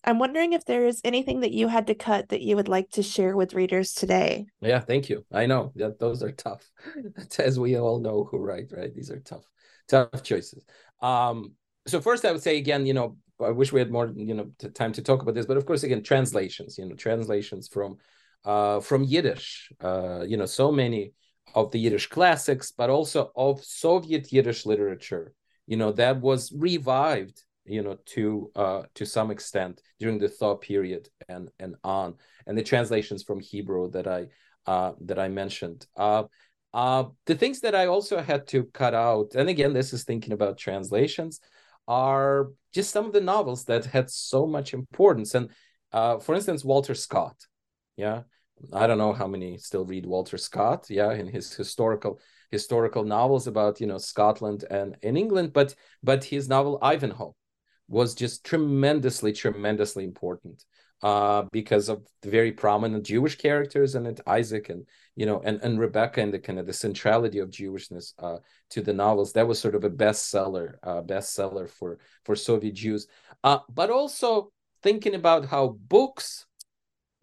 I'm 0.07 0.18
wondering 0.18 0.52
if 0.52 0.64
there 0.64 0.84
is 0.84 1.00
anything 1.02 1.40
that 1.40 1.52
you 1.52 1.68
had 1.68 1.86
to 1.86 1.94
cut 1.94 2.28
that 2.28 2.42
you 2.42 2.57
would 2.57 2.68
like 2.68 2.90
to 2.90 3.02
share 3.02 3.36
with 3.36 3.55
readers 3.55 3.94
today. 3.94 4.46
Yeah, 4.61 4.80
thank 4.80 5.09
you. 5.09 5.24
I 5.32 5.46
know 5.46 5.72
that 5.76 5.98
those 5.98 6.22
are 6.22 6.32
tough, 6.32 6.68
as 7.38 7.59
we 7.59 7.78
all 7.78 8.00
know 8.00 8.24
who 8.30 8.38
write, 8.38 8.70
right? 8.70 8.94
These 8.94 9.11
are 9.11 9.20
tough, 9.20 9.44
tough 9.88 10.22
choices. 10.22 10.64
Um, 11.00 11.52
so 11.86 12.00
first, 12.00 12.24
I 12.24 12.32
would 12.32 12.42
say 12.42 12.59
again, 12.59 12.86
you 12.86 12.92
know, 12.92 13.16
I 13.40 13.50
wish 13.50 13.72
we 13.72 13.80
had 13.80 13.90
more, 13.90 14.12
you 14.14 14.34
know, 14.34 14.50
time 14.74 14.92
to 14.92 15.02
talk 15.02 15.22
about 15.22 15.34
this, 15.34 15.46
but 15.46 15.57
of 15.57 15.64
course, 15.64 15.84
again, 15.84 16.02
translations, 16.02 16.76
you 16.76 16.86
know, 16.86 16.94
translations 16.94 17.68
from, 17.68 17.96
uh, 18.44 18.80
from 18.80 19.05
Yiddish, 19.05 19.70
uh, 19.80 20.24
you 20.26 20.36
know, 20.36 20.46
so 20.46 20.70
many 20.70 21.12
of 21.55 21.70
the 21.70 21.78
Yiddish 21.78 22.09
classics, 22.09 22.72
but 22.72 22.90
also 22.90 23.30
of 23.36 23.64
Soviet 23.64 24.32
Yiddish 24.32 24.66
literature. 24.66 25.34
You 25.66 25.76
know 25.76 25.92
that 25.92 26.20
was 26.20 26.53
revived, 26.53 27.42
you 27.64 27.82
know, 27.82 27.99
to 28.07 28.51
uh, 28.55 28.82
to 28.95 29.07
some 29.07 29.30
extent 29.30 29.80
during 29.99 30.18
the 30.18 30.28
Thaw 30.28 30.57
period 30.57 31.09
and 31.28 31.49
and 31.59 31.76
on, 31.82 32.16
and 32.47 32.57
the 32.59 32.62
translations 32.62 33.22
from 33.22 33.40
Hebrew 33.40 33.90
that 33.90 34.07
I 34.07 34.28
uh, 34.66 34.92
that 35.03 35.18
I 35.18 35.28
mentioned. 35.28 35.86
Uh, 35.97 36.24
uh, 36.72 37.05
the 37.26 37.36
things 37.36 37.61
that 37.61 37.74
I 37.74 37.86
also 37.86 38.20
had 38.20 38.49
to 38.49 38.64
cut 38.64 38.95
out, 38.95 39.34
and 39.36 39.49
again, 39.49 39.72
this 39.72 39.92
is 39.92 40.05
thinking 40.05 40.32
about 40.32 40.59
translations, 40.59 41.40
are 41.86 42.49
just 42.72 42.90
some 42.90 43.07
of 43.07 43.12
the 43.12 43.20
novels 43.20 43.64
that 43.64 43.84
had 43.84 44.11
so 44.11 44.47
much 44.47 44.74
importance. 44.74 45.34
And 45.34 45.51
uh, 45.92 46.18
for 46.18 46.34
instance, 46.34 46.64
Walter 46.64 46.95
Scott, 46.95 47.36
yeah, 47.97 48.22
I 48.72 48.86
don't 48.86 48.98
know 48.98 49.12
how 49.12 49.26
many 49.26 49.59
still 49.59 49.84
read 49.84 50.07
Walter 50.07 50.38
Scott, 50.38 50.86
yeah, 50.88 51.12
in 51.12 51.26
his 51.26 51.52
historical 51.52 52.20
historical 52.50 53.05
novels 53.05 53.46
about 53.46 53.80
you 53.80 53.86
know 53.86 53.98
Scotland 53.98 54.64
and 54.70 54.96
in 55.02 55.16
England, 55.16 55.52
but 55.52 55.74
but 56.02 56.24
his 56.24 56.48
novel 56.48 56.78
Ivanhoe 56.82 57.34
was 57.88 58.14
just 58.14 58.44
tremendously 58.44 59.32
tremendously 59.32 60.05
important 60.05 60.64
uh, 61.02 61.42
because 61.52 61.88
of 61.88 62.07
the 62.22 62.30
very 62.30 62.52
prominent 62.52 63.05
Jewish 63.05 63.36
characters 63.36 63.94
in 63.94 64.07
it, 64.07 64.20
Isaac 64.26 64.70
and 64.70 64.86
you 65.16 65.26
know 65.26 65.40
and 65.44 65.61
and 65.62 65.78
Rebecca 65.78 66.20
and 66.20 66.32
the 66.32 66.38
kind 66.38 66.59
of 66.59 66.66
the 66.66 66.72
centrality 66.72 67.40
of 67.40 67.50
Jewishness 67.50 68.14
uh, 68.18 68.38
to 68.70 68.80
the 68.80 68.94
novels. 68.94 69.32
That 69.32 69.46
was 69.46 69.59
sort 69.59 69.74
of 69.74 69.84
a 69.84 69.90
bestseller, 69.90 70.76
uh, 70.82 71.02
bestseller 71.02 71.68
for 71.68 71.98
for 72.24 72.34
Soviet 72.34 72.74
Jews, 72.74 73.07
uh, 73.42 73.59
but 73.68 73.90
also 73.90 74.50
thinking 74.82 75.14
about 75.14 75.46
how 75.46 75.78
books 75.88 76.46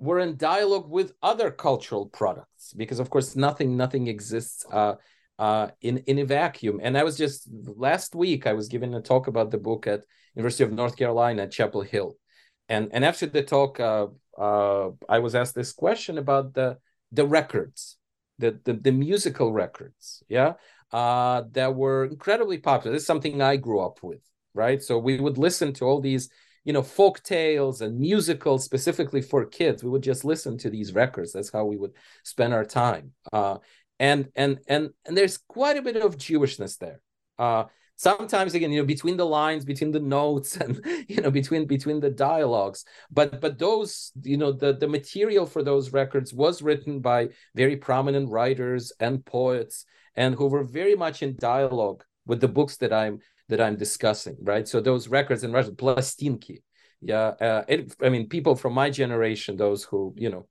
were 0.02 0.20
in 0.20 0.36
dialogue 0.36 0.90
with 0.90 1.14
other 1.22 1.52
cultural 1.52 2.08
products 2.08 2.74
because 2.74 3.00
of 3.00 3.10
course 3.10 3.36
nothing 3.36 3.78
nothing 3.78 4.08
exists 4.08 4.66
uh, 4.72 4.96
uh, 5.40 5.68
in 5.82 6.00
in 6.00 6.20
a 6.20 6.26
vacuum. 6.26 6.80
And 6.84 6.98
i 6.98 7.04
was 7.04 7.18
just 7.18 7.48
last 7.88 8.16
week 8.16 8.48
i 8.48 8.54
was 8.54 8.68
giving 8.68 8.94
a 8.96 9.02
talk 9.02 9.28
about 9.28 9.52
the 9.52 9.58
book 9.58 9.88
at 9.88 10.06
university 10.36 10.64
of 10.64 10.72
north 10.72 10.96
carolina 10.98 11.44
at 11.44 11.52
chapel 11.52 11.82
hill. 11.82 12.18
And 12.68 12.90
and 12.94 13.06
after 13.06 13.28
the 13.28 13.44
talk 13.44 13.80
uh, 13.80 14.08
uh, 14.38 14.90
i 15.08 15.20
was 15.20 15.36
asked 15.36 15.56
this 15.56 15.74
question 15.74 16.18
about 16.18 16.54
the 16.54 16.78
the 17.12 17.26
records 17.26 17.98
the 18.40 18.60
the, 18.66 18.74
the 18.74 18.92
musical 18.92 19.54
records 19.54 20.24
yeah 20.28 20.54
uh, 20.92 21.44
that 21.54 21.74
were 21.74 22.04
incredibly 22.04 22.58
popular. 22.58 22.92
This 22.92 23.04
is 23.04 23.08
something 23.08 23.42
i 23.42 23.56
grew 23.56 23.80
up 23.80 24.00
with 24.04 24.24
right? 24.54 24.82
So 24.82 24.98
we 24.98 25.20
would 25.20 25.38
listen 25.38 25.74
to 25.74 25.86
all 25.86 26.02
these 26.02 26.30
you 26.64 26.74
know 26.74 26.84
folk 26.84 27.24
tales 27.24 27.82
and 27.82 28.00
musicals 28.00 28.64
specifically 28.64 29.22
for 29.22 29.46
kids. 29.46 29.84
We 29.84 29.90
would 29.90 30.04
just 30.04 30.26
listen 30.26 30.58
to 30.60 30.70
these 30.70 30.94
records. 30.94 31.34
That's 31.34 31.52
how 31.52 31.66
we 31.66 31.78
would 31.78 31.94
spend 32.24 32.54
our 32.54 32.66
time. 32.66 33.14
Uh, 33.32 33.58
and 34.00 34.30
and 34.36 34.60
and 34.68 34.92
and 35.06 35.18
there's 35.18 35.38
quite 35.38 35.78
a 35.78 35.82
bit 35.82 35.98
of 35.98 36.18
jewishness 36.18 36.78
there. 36.78 37.02
Uh, 37.38 37.66
sometimes 37.96 38.56
again 38.56 38.72
you 38.72 38.80
know 38.80 38.86
between 38.86 39.16
the 39.16 39.26
lines 39.26 39.64
between 39.64 39.92
the 39.92 40.00
notes 40.00 40.58
and 40.62 40.84
you 41.08 41.22
know 41.22 41.32
between 41.32 41.66
between 41.66 42.00
the 42.00 42.10
dialogues. 42.10 42.86
But 43.12 43.42
but 43.42 43.60
those 43.60 44.12
you 44.24 44.38
know 44.38 44.52
the 44.52 44.74
the 44.74 44.88
material 44.88 45.46
for 45.46 45.64
those 45.64 45.94
records 45.94 46.34
was 46.34 46.62
written 46.62 47.00
by 47.00 47.30
very 47.56 47.76
prominent 47.76 48.30
writers 48.30 48.92
and 49.00 49.26
poets 49.26 49.86
and 50.16 50.36
who 50.36 50.48
were 50.48 50.64
very 50.64 50.96
much 50.96 51.24
in 51.24 51.36
dialogue 51.38 52.04
with 52.26 52.42
the 52.42 52.48
books 52.48 52.78
that 52.78 52.94
i'm 52.94 53.20
that 53.50 53.62
I'm 53.62 53.76
discussing, 53.78 54.38
right? 54.42 54.68
So 54.68 54.82
those 54.82 55.08
records 55.08 55.44
in 55.44 55.52
Russian, 55.52 55.76
plastinki, 55.76 56.62
yeah. 57.02 57.34
Uh, 57.42 57.64
it, 57.68 57.96
I 58.02 58.10
mean, 58.10 58.30
people 58.30 58.56
from 58.56 58.74
my 58.74 58.90
generation, 58.90 59.58
those 59.58 59.84
who 59.84 60.14
you 60.18 60.30
know 60.30 60.48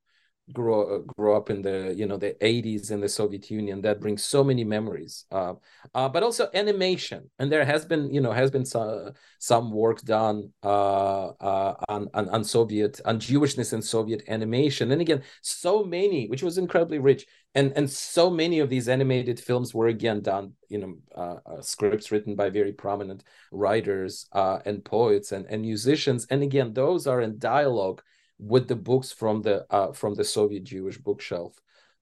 grow 0.52 0.96
uh, 0.96 0.98
grow 1.16 1.36
up 1.36 1.48
in 1.50 1.62
the 1.62 1.94
you 1.96 2.06
know 2.06 2.16
the 2.16 2.36
80s 2.44 2.90
in 2.90 3.00
the 3.00 3.08
Soviet 3.08 3.50
Union, 3.50 3.80
that 3.82 4.00
brings 4.00 4.24
so 4.24 4.42
many 4.42 4.64
memories. 4.64 5.24
Uh, 5.30 5.54
uh, 5.94 6.08
but 6.08 6.22
also 6.22 6.48
animation, 6.54 7.30
and 7.38 7.50
there 7.52 7.64
has 7.64 7.84
been 7.84 8.12
you 8.12 8.20
know 8.20 8.32
has 8.32 8.50
been 8.50 8.64
some 8.64 9.12
some 9.38 9.70
work 9.70 10.00
done 10.02 10.52
uh, 10.64 11.28
uh, 11.28 11.74
on, 11.88 12.08
on 12.14 12.28
on 12.30 12.44
Soviet 12.44 13.00
on 13.04 13.20
Jewishness 13.20 13.72
and 13.72 13.84
Soviet 13.84 14.24
animation, 14.28 14.90
and 14.90 15.00
again, 15.00 15.22
so 15.42 15.84
many, 15.84 16.26
which 16.28 16.42
was 16.42 16.58
incredibly 16.58 16.98
rich 16.98 17.26
and 17.54 17.72
and 17.76 17.90
so 17.90 18.30
many 18.30 18.60
of 18.60 18.68
these 18.68 18.88
animated 18.88 19.40
films 19.40 19.74
were 19.74 19.88
again 19.88 20.20
done 20.20 20.52
you 20.68 20.78
know 20.78 20.94
uh, 21.14 21.36
uh, 21.46 21.60
scripts 21.60 22.10
written 22.10 22.34
by 22.34 22.48
very 22.48 22.72
prominent 22.72 23.24
writers 23.50 24.26
uh, 24.32 24.58
and 24.64 24.84
poets 24.84 25.32
and, 25.32 25.46
and 25.46 25.62
musicians 25.62 26.26
and 26.30 26.42
again 26.42 26.72
those 26.72 27.06
are 27.06 27.20
in 27.20 27.38
dialogue 27.38 28.02
with 28.38 28.68
the 28.68 28.76
books 28.76 29.12
from 29.12 29.42
the 29.42 29.66
uh, 29.70 29.92
from 29.92 30.14
the 30.14 30.24
soviet 30.24 30.64
jewish 30.64 30.98
bookshelf 30.98 31.60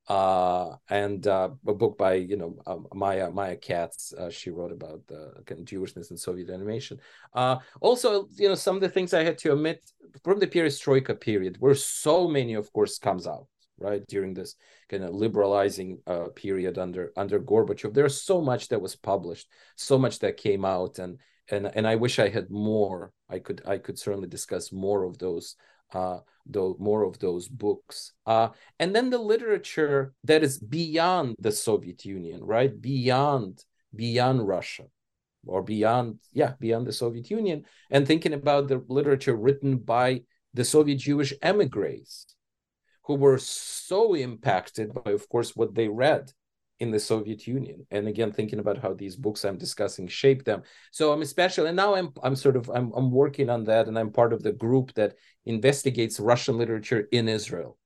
uh, 0.09 0.75
and 0.89 1.27
uh, 1.27 1.51
a 1.67 1.75
book 1.75 1.99
by 1.99 2.15
you 2.15 2.37
know 2.37 2.57
um, 2.67 2.87
Maya 2.95 3.31
Maya 3.31 3.57
Katz. 3.57 4.15
She 4.31 4.49
wrote 4.49 4.73
about 4.73 5.07
the 5.07 5.35
of 5.37 5.59
Jewishness 5.67 6.11
in 6.11 6.17
Soviet 6.17 6.49
animation. 6.49 6.99
Also, 7.35 8.27
you 8.37 8.49
know, 8.49 8.55
some 8.55 8.75
of 8.75 8.81
the 8.81 8.89
things 8.89 9.13
I 9.13 9.23
had 9.23 9.37
to 9.37 9.53
omit 9.53 9.85
from 10.25 10.39
the 10.39 10.47
Perestroika 10.47 11.21
period, 11.21 11.59
where 11.61 11.75
so 11.75 12.27
many, 12.27 12.55
of 12.55 12.73
course, 12.73 12.99
comes 12.99 13.27
out 13.27 13.49
right 13.79 14.07
during 14.07 14.35
this 14.35 14.55
kind 14.89 15.05
of 15.05 15.14
liberalizing 15.14 15.99
uh, 16.07 16.29
period 16.35 16.79
under 16.79 17.12
under 17.16 17.41
Gorbachev. 17.41 17.95
There's 17.95 18.22
so 18.22 18.41
much 18.41 18.68
that 18.68 18.81
was 18.81 18.97
published, 18.97 19.49
so 19.76 19.99
much 19.99 20.18
that 20.20 20.37
came 20.37 20.64
out, 20.64 20.99
and 20.99 21.18
and 21.51 21.70
and 21.74 21.87
I 21.87 21.97
wish 21.97 22.18
I 22.18 22.29
had 22.29 22.51
more. 22.51 23.12
I 23.29 23.39
could 23.39 23.62
I 23.66 23.79
could 23.79 23.99
certainly 23.99 24.29
discuss 24.29 24.72
more 24.72 25.05
of 25.05 25.18
those 25.18 25.57
uh 25.93 26.18
though 26.47 26.76
more 26.79 27.03
of 27.03 27.18
those 27.18 27.49
books 27.49 28.12
uh 28.26 28.49
and 28.79 28.95
then 28.95 29.11
the 29.11 29.18
literature 29.18 30.12
that 30.24 30.43
is 30.43 30.59
beyond 30.59 31.35
the 31.39 31.53
soviet 31.53 32.05
union 32.05 32.43
right 32.45 32.81
beyond 32.81 33.64
beyond 33.95 34.47
russia 34.47 34.85
or 35.47 35.62
beyond 35.62 36.18
yeah 36.33 36.53
beyond 36.61 36.87
the 36.87 36.93
soviet 36.93 37.31
union 37.31 37.64
and 37.91 38.07
thinking 38.07 38.35
about 38.35 38.68
the 38.68 38.83
literature 38.89 39.35
written 39.35 39.76
by 39.79 40.20
the 40.53 40.64
soviet 40.64 40.99
jewish 40.99 41.33
emigres 41.43 42.26
who 43.09 43.15
were 43.15 43.39
so 43.39 44.15
impacted 44.15 44.93
by, 44.93 45.13
of 45.13 45.29
course, 45.31 45.57
what 45.57 45.75
they 45.75 45.89
read 45.89 46.31
in 46.79 46.91
the 46.91 47.01
Soviet 47.01 47.47
Union. 47.47 47.87
And 47.91 48.07
again, 48.07 48.33
thinking 48.33 48.61
about 48.61 48.79
how 48.79 48.93
these 48.93 49.17
books 49.17 49.45
I'm 49.45 49.57
discussing 49.57 50.07
shape 50.07 50.45
them. 50.45 50.63
So 50.93 51.11
I'm 51.13 51.23
especially, 51.23 51.69
and 51.69 51.77
now 51.77 51.95
I'm 51.95 52.13
I'm 52.23 52.37
sort 52.37 52.57
of 52.57 52.69
I'm 52.69 52.93
I'm 52.95 53.11
working 53.11 53.49
on 53.49 53.65
that, 53.65 53.89
and 53.89 53.99
I'm 53.99 54.13
part 54.13 54.33
of 54.33 54.43
the 54.43 54.53
group 54.53 54.93
that 54.95 55.15
investigates 55.47 56.21
Russian 56.21 56.59
literature 56.59 57.09
in 57.11 57.29
Israel. 57.29 57.79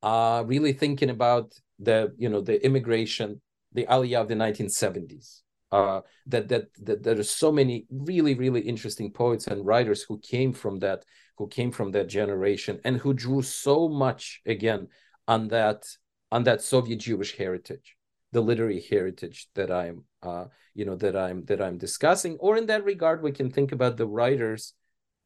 Uh, 0.00 0.44
really 0.46 0.72
thinking 0.72 1.10
about 1.10 1.52
the 1.80 2.14
you 2.16 2.28
know 2.28 2.40
the 2.40 2.64
immigration, 2.64 3.42
the 3.72 3.84
Aliyah 3.86 4.22
of 4.22 4.28
the 4.28 4.34
1970s. 4.34 5.40
Uh, 5.70 6.00
that, 6.26 6.48
that 6.48 6.68
that 6.82 7.02
there 7.02 7.18
are 7.18 7.22
so 7.22 7.52
many 7.52 7.84
really 7.90 8.34
really 8.34 8.62
interesting 8.62 9.12
poets 9.12 9.48
and 9.48 9.66
writers 9.66 10.02
who 10.02 10.18
came 10.20 10.50
from 10.50 10.78
that 10.78 11.04
who 11.38 11.46
came 11.46 11.70
from 11.70 11.92
that 11.92 12.08
generation 12.08 12.80
and 12.84 12.96
who 12.98 13.14
drew 13.14 13.40
so 13.42 13.88
much 13.88 14.42
again 14.44 14.88
on 15.26 15.48
that 15.48 15.86
on 16.30 16.44
that 16.44 16.60
Soviet 16.60 16.98
Jewish 16.98 17.36
heritage, 17.36 17.96
the 18.32 18.42
literary 18.42 18.84
heritage 18.90 19.48
that 19.54 19.70
I'm 19.70 20.04
uh, 20.22 20.46
you 20.74 20.84
know 20.84 20.96
that 20.96 21.16
I'm 21.16 21.44
that 21.46 21.62
I'm 21.62 21.78
discussing. 21.78 22.36
Or 22.40 22.56
in 22.56 22.66
that 22.66 22.84
regard, 22.84 23.22
we 23.22 23.32
can 23.32 23.50
think 23.50 23.72
about 23.72 23.96
the 23.96 24.06
writers 24.06 24.74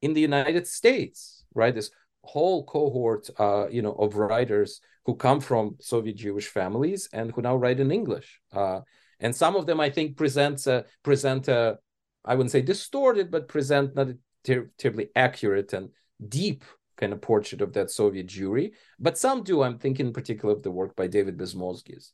in 0.03 0.13
the 0.13 0.21
United 0.21 0.67
States, 0.67 1.45
right? 1.55 1.75
This 1.75 1.91
whole 2.23 2.65
cohort 2.65 3.29
uh, 3.39 3.67
you 3.69 3.83
know 3.83 3.95
of 3.95 4.17
writers 4.17 4.81
who 5.07 5.17
come 5.17 5.41
from 5.41 5.77
Soviet 5.81 6.17
Jewish 6.17 6.47
families 6.47 7.09
and 7.13 7.33
who 7.33 7.43
now 7.43 7.57
write 7.57 7.81
in 7.81 7.91
English. 7.91 8.41
Uh, 8.53 8.81
and 9.19 9.35
some 9.35 9.57
of 9.57 9.67
them, 9.67 9.81
I 9.81 9.91
think, 9.91 10.17
present 10.17 10.67
a, 10.67 10.85
present 11.03 11.49
a, 11.49 11.79
I 12.25 12.35
wouldn't 12.35 12.51
say 12.51 12.61
distorted, 12.61 13.31
but 13.31 13.49
present 13.49 13.95
not 13.95 14.09
a 14.09 14.19
ter- 14.45 14.71
terribly 14.79 15.09
accurate 15.15 15.73
and 15.73 15.91
deep 16.29 16.65
kind 16.97 17.13
of 17.13 17.21
portrait 17.21 17.61
of 17.61 17.73
that 17.73 17.91
Soviet 17.91 18.27
Jewry, 18.27 18.73
but 18.99 19.19
some 19.19 19.43
do. 19.43 19.63
I'm 19.63 19.79
thinking 19.79 20.07
in 20.07 20.13
particular 20.13 20.55
of 20.55 20.63
the 20.63 20.71
work 20.71 20.95
by 20.95 21.07
David 21.07 21.37
Bezmozgis. 21.37 22.13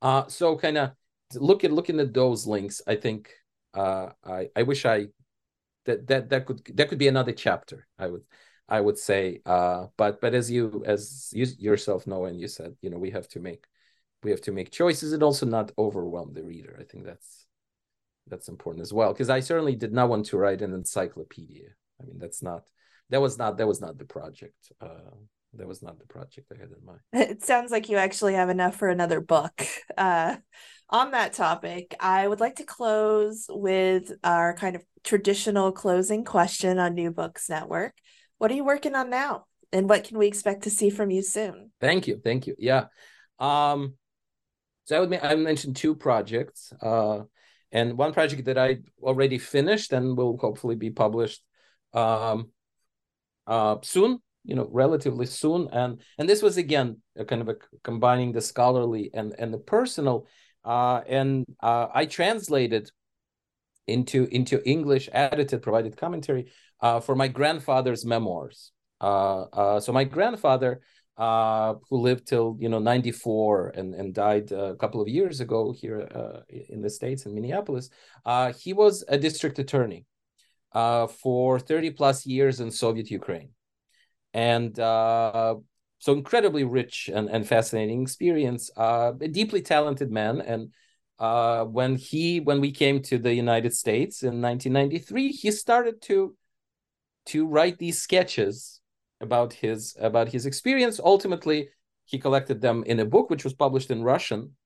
Uh, 0.00 0.26
so 0.28 0.56
kind 0.56 0.78
of 0.78 0.92
look 1.34 1.64
at 1.64 1.72
looking 1.72 2.00
at 2.00 2.14
those 2.14 2.46
links. 2.46 2.82
I 2.86 2.96
think 2.96 3.32
uh, 3.74 4.08
I 4.24 4.48
I 4.56 4.62
wish 4.62 4.84
I 4.84 5.08
that 5.86 6.06
that 6.08 6.30
that 6.30 6.46
could 6.46 6.64
that 6.74 6.88
could 6.88 6.98
be 6.98 7.08
another 7.08 7.32
chapter. 7.32 7.86
I 7.98 8.08
would 8.08 8.22
I 8.68 8.80
would 8.80 8.98
say. 8.98 9.40
Uh, 9.44 9.86
but 9.96 10.20
but 10.20 10.34
as 10.34 10.50
you 10.50 10.82
as 10.86 11.30
you 11.32 11.46
yourself 11.58 12.06
know 12.06 12.24
and 12.24 12.40
you 12.40 12.48
said, 12.48 12.74
you 12.80 12.90
know, 12.90 12.98
we 12.98 13.10
have 13.10 13.28
to 13.28 13.40
make 13.40 13.66
we 14.22 14.30
have 14.30 14.40
to 14.42 14.52
make 14.52 14.70
choices 14.70 15.12
and 15.12 15.22
also 15.22 15.46
not 15.46 15.72
overwhelm 15.78 16.32
the 16.32 16.44
reader. 16.44 16.76
I 16.80 16.84
think 16.84 17.04
that's 17.04 17.46
that's 18.28 18.48
important 18.48 18.82
as 18.82 18.92
well 18.92 19.12
because 19.12 19.30
I 19.30 19.40
certainly 19.40 19.74
did 19.76 19.92
not 19.92 20.08
want 20.08 20.26
to 20.26 20.38
write 20.38 20.62
an 20.62 20.72
encyclopedia. 20.72 21.68
I 22.00 22.04
mean, 22.04 22.18
that's 22.18 22.42
not 22.42 22.68
that 23.12 23.20
was 23.20 23.38
not 23.38 23.58
that 23.58 23.68
was 23.68 23.80
not 23.80 23.98
the 23.98 24.06
project. 24.06 24.72
Uh, 24.80 25.12
that 25.54 25.68
was 25.68 25.82
not 25.82 25.98
the 25.98 26.06
project 26.06 26.50
I 26.50 26.58
had 26.58 26.70
in 26.70 26.84
mind. 26.84 27.00
It 27.30 27.44
sounds 27.44 27.70
like 27.70 27.90
you 27.90 27.98
actually 27.98 28.34
have 28.34 28.48
enough 28.48 28.76
for 28.76 28.88
another 28.88 29.20
book. 29.20 29.66
Uh, 29.96 30.36
on 30.88 31.10
that 31.10 31.34
topic, 31.34 31.94
I 32.00 32.26
would 32.26 32.40
like 32.40 32.56
to 32.56 32.64
close 32.64 33.46
with 33.50 34.12
our 34.24 34.54
kind 34.54 34.76
of 34.76 34.82
traditional 35.04 35.70
closing 35.72 36.24
question 36.24 36.78
on 36.78 36.94
New 36.94 37.10
Books 37.10 37.50
Network. 37.50 37.92
What 38.38 38.50
are 38.50 38.54
you 38.54 38.64
working 38.64 38.94
on 38.94 39.10
now? 39.10 39.44
And 39.72 39.88
what 39.88 40.04
can 40.04 40.18
we 40.18 40.26
expect 40.26 40.62
to 40.62 40.70
see 40.70 40.88
from 40.88 41.10
you 41.10 41.22
soon? 41.22 41.70
Thank 41.80 42.06
you. 42.06 42.18
Thank 42.22 42.46
you. 42.46 42.54
Yeah. 42.58 42.86
Um, 43.38 43.94
so 44.84 44.96
I 44.96 45.00
would 45.00 45.14
I 45.22 45.34
mentioned 45.34 45.76
two 45.76 45.94
projects. 45.94 46.72
Uh, 46.80 47.20
and 47.70 47.98
one 47.98 48.12
project 48.14 48.46
that 48.46 48.58
I 48.58 48.78
already 49.02 49.38
finished 49.38 49.92
and 49.92 50.16
will 50.16 50.38
hopefully 50.38 50.76
be 50.76 50.90
published 50.90 51.42
um, 51.92 52.50
uh, 53.46 53.76
soon, 53.82 54.18
you 54.44 54.54
know, 54.54 54.68
relatively 54.70 55.26
soon. 55.26 55.68
And 55.72 56.00
and 56.18 56.28
this 56.28 56.42
was 56.42 56.56
again 56.56 56.98
a 57.16 57.24
kind 57.24 57.42
of 57.42 57.48
a 57.48 57.56
combining 57.82 58.32
the 58.32 58.40
scholarly 58.40 59.10
and 59.14 59.34
and 59.38 59.52
the 59.52 59.58
personal. 59.58 60.26
Uh, 60.64 61.00
and 61.08 61.44
uh, 61.60 61.88
I 61.92 62.06
translated 62.06 62.90
into 63.86 64.26
into 64.30 64.62
English, 64.68 65.08
edited, 65.12 65.62
provided 65.62 65.96
commentary 65.96 66.52
uh, 66.80 67.00
for 67.00 67.14
my 67.14 67.28
grandfather's 67.28 68.04
memoirs. 68.04 68.72
Uh, 69.00 69.42
uh, 69.52 69.80
so 69.80 69.92
my 69.92 70.04
grandfather, 70.04 70.80
uh, 71.16 71.74
who 71.90 71.98
lived 71.98 72.26
till 72.26 72.56
you 72.60 72.68
know 72.68 72.78
94 72.78 73.72
and 73.74 73.94
and 73.94 74.14
died 74.14 74.50
a 74.52 74.76
couple 74.76 75.00
of 75.00 75.08
years 75.08 75.40
ago 75.40 75.72
here 75.72 76.08
uh, 76.14 76.40
in 76.68 76.80
the 76.80 76.90
states 76.90 77.26
in 77.26 77.34
Minneapolis, 77.34 77.90
uh, 78.24 78.52
he 78.52 78.72
was 78.72 79.04
a 79.08 79.18
district 79.18 79.58
attorney 79.58 80.06
uh, 80.74 81.06
for 81.06 81.58
30 81.58 81.90
plus 81.90 82.26
years 82.26 82.60
in 82.60 82.70
Soviet 82.70 83.10
Ukraine, 83.10 83.50
and 84.32 84.78
uh, 84.78 85.56
so 85.98 86.12
incredibly 86.12 86.64
rich 86.64 87.10
and, 87.12 87.28
and 87.28 87.46
fascinating 87.46 88.02
experience. 88.02 88.70
Uh, 88.76 89.12
a 89.20 89.28
deeply 89.28 89.62
talented 89.62 90.10
man, 90.10 90.40
and 90.40 90.72
uh, 91.18 91.64
when 91.64 91.96
he 91.96 92.40
when 92.40 92.60
we 92.60 92.72
came 92.72 93.02
to 93.02 93.18
the 93.18 93.34
United 93.34 93.74
States 93.74 94.22
in 94.22 94.40
1993, 94.40 95.32
he 95.32 95.50
started 95.50 96.02
to 96.02 96.34
to 97.26 97.46
write 97.46 97.78
these 97.78 98.02
sketches 98.02 98.80
about 99.20 99.52
his 99.52 99.96
about 100.00 100.28
his 100.28 100.46
experience. 100.46 100.98
Ultimately, 101.02 101.68
he 102.04 102.18
collected 102.18 102.60
them 102.60 102.82
in 102.84 103.00
a 103.00 103.04
book 103.04 103.30
which 103.30 103.44
was 103.44 103.54
published 103.54 103.90
in 103.90 104.02
Russian. 104.02 104.56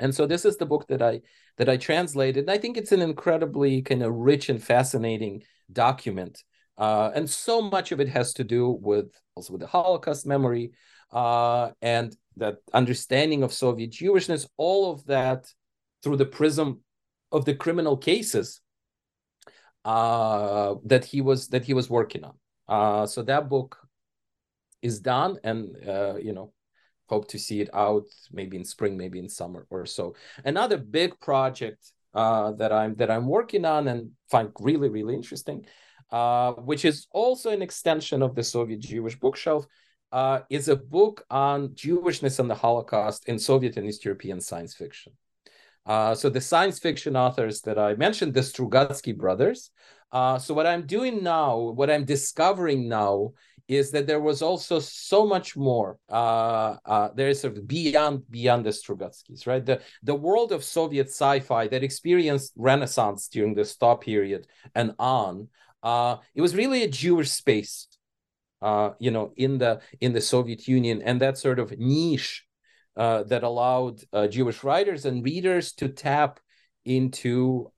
And 0.00 0.14
so 0.14 0.26
this 0.26 0.44
is 0.44 0.56
the 0.56 0.66
book 0.66 0.86
that 0.88 1.02
I 1.02 1.20
that 1.58 1.68
I 1.68 1.76
translated. 1.76 2.44
And 2.44 2.50
I 2.50 2.58
think 2.58 2.76
it's 2.76 2.92
an 2.92 3.02
incredibly 3.02 3.82
kind 3.82 4.02
of 4.02 4.12
rich 4.14 4.48
and 4.48 4.62
fascinating 4.62 5.42
document. 5.72 6.42
Uh, 6.76 7.10
and 7.14 7.28
so 7.30 7.62
much 7.62 7.92
of 7.92 8.00
it 8.00 8.08
has 8.08 8.32
to 8.34 8.44
do 8.44 8.70
with 8.70 9.06
also 9.34 9.52
with 9.52 9.60
the 9.60 9.66
Holocaust 9.66 10.26
memory 10.26 10.72
uh, 11.12 11.70
and 11.80 12.16
that 12.36 12.56
understanding 12.72 13.42
of 13.42 13.52
Soviet 13.52 13.92
Jewishness, 13.92 14.48
all 14.56 14.90
of 14.90 15.06
that 15.06 15.46
through 16.02 16.16
the 16.16 16.26
prism 16.26 16.80
of 17.30 17.44
the 17.44 17.54
criminal 17.54 17.96
cases 17.96 18.60
uh, 19.84 20.74
that 20.84 21.04
he 21.04 21.20
was 21.20 21.48
that 21.48 21.64
he 21.64 21.74
was 21.74 21.88
working 21.88 22.24
on. 22.24 22.34
Uh, 22.68 23.06
so 23.06 23.22
that 23.22 23.48
book 23.48 23.76
is 24.82 25.00
done, 25.00 25.38
and 25.44 25.76
uh, 25.86 26.16
you 26.16 26.32
know, 26.32 26.52
hope 27.06 27.28
to 27.28 27.38
see 27.38 27.60
it 27.60 27.70
out 27.74 28.06
maybe 28.32 28.56
in 28.56 28.64
spring, 28.64 28.96
maybe 28.96 29.18
in 29.18 29.28
summer 29.28 29.66
or 29.70 29.86
so. 29.86 30.14
Another 30.44 30.78
big 30.78 31.18
project 31.20 31.92
uh, 32.14 32.52
that 32.52 32.72
I'm 32.72 32.94
that 32.96 33.10
I'm 33.10 33.26
working 33.26 33.64
on 33.64 33.88
and 33.88 34.10
find 34.30 34.50
really 34.60 34.88
really 34.88 35.14
interesting, 35.14 35.66
uh, 36.10 36.52
which 36.52 36.84
is 36.84 37.06
also 37.12 37.50
an 37.50 37.62
extension 37.62 38.22
of 38.22 38.34
the 38.34 38.44
Soviet 38.44 38.80
Jewish 38.80 39.18
bookshelf. 39.18 39.66
Uh, 40.12 40.42
is 40.48 40.68
a 40.68 40.76
book 40.76 41.24
on 41.28 41.70
Jewishness 41.70 42.38
and 42.38 42.48
the 42.48 42.54
Holocaust 42.54 43.28
in 43.28 43.36
Soviet 43.36 43.76
and 43.76 43.84
East 43.84 44.04
European 44.04 44.40
science 44.40 44.72
fiction. 44.72 45.12
Uh, 45.86 46.14
so 46.14 46.30
the 46.30 46.40
science 46.40 46.78
fiction 46.78 47.16
authors 47.16 47.60
that 47.62 47.78
I 47.78 47.94
mentioned, 47.94 48.32
the 48.32 48.40
Strugatsky 48.40 49.16
brothers. 49.16 49.70
Uh, 50.12 50.38
so 50.38 50.54
what 50.54 50.66
I'm 50.66 50.86
doing 50.86 51.22
now, 51.22 51.58
what 51.58 51.90
I'm 51.90 52.04
discovering 52.04 52.88
now, 52.88 53.32
is 53.68 53.90
that 53.92 54.06
there 54.06 54.20
was 54.20 54.42
also 54.42 54.78
so 54.78 55.26
much 55.26 55.56
more. 55.56 55.98
Uh, 56.08 56.76
uh, 56.84 57.08
there 57.14 57.28
is 57.28 57.40
sort 57.40 57.56
of 57.56 57.66
beyond 57.66 58.30
beyond 58.30 58.64
the 58.64 58.70
Strugatskys, 58.70 59.46
right? 59.46 59.64
The 59.64 59.80
the 60.02 60.14
world 60.14 60.52
of 60.52 60.62
Soviet 60.62 61.08
sci-fi 61.08 61.68
that 61.68 61.82
experienced 61.82 62.52
Renaissance 62.56 63.28
during 63.28 63.54
the 63.54 63.64
Thaw 63.64 63.96
period 63.96 64.46
and 64.74 64.94
on. 64.98 65.48
Uh, 65.82 66.16
it 66.34 66.40
was 66.40 66.54
really 66.54 66.82
a 66.82 66.88
Jewish 66.88 67.30
space, 67.30 67.88
uh, 68.62 68.90
you 68.98 69.10
know, 69.10 69.32
in 69.36 69.58
the 69.58 69.80
in 70.00 70.12
the 70.12 70.20
Soviet 70.20 70.68
Union, 70.68 71.00
and 71.02 71.20
that 71.20 71.38
sort 71.38 71.58
of 71.58 71.78
niche 71.78 72.44
uh, 72.96 73.22
that 73.24 73.44
allowed 73.44 74.02
uh, 74.12 74.26
Jewish 74.28 74.62
writers 74.62 75.06
and 75.06 75.24
readers 75.24 75.72
to 75.74 75.88
tap 75.88 76.38
into 76.84 77.72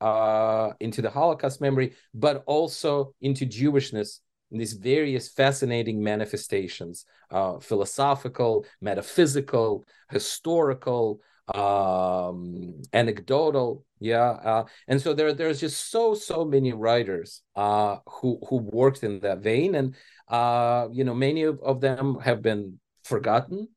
into 0.81 1.01
the 1.01 1.09
Holocaust 1.09 1.61
memory, 1.61 1.95
but 2.13 2.43
also 2.45 3.13
into 3.21 3.45
Jewishness 3.45 4.19
in 4.51 4.57
these 4.57 4.73
various 4.73 5.29
fascinating 5.29 6.01
manifestations, 6.03 7.05
uh, 7.31 7.59
philosophical, 7.59 8.65
metaphysical, 8.81 9.85
historical, 10.09 11.19
um, 11.53 12.81
anecdotal. 12.93 13.85
Yeah, 13.99 14.29
uh, 14.29 14.65
and 14.87 15.01
so 15.01 15.13
there 15.13 15.33
there's 15.33 15.59
just 15.59 15.89
so 15.89 16.13
so 16.13 16.45
many 16.45 16.73
writers 16.73 17.41
uh, 17.55 17.97
who 18.07 18.39
who 18.47 18.57
worked 18.57 19.03
in 19.03 19.19
that 19.21 19.39
vein, 19.39 19.75
and 19.75 19.95
uh, 20.27 20.87
you 20.91 21.03
know 21.03 21.15
many 21.15 21.43
of, 21.43 21.59
of 21.61 21.81
them 21.81 22.19
have 22.19 22.41
been 22.41 22.79
forgotten 23.03 23.69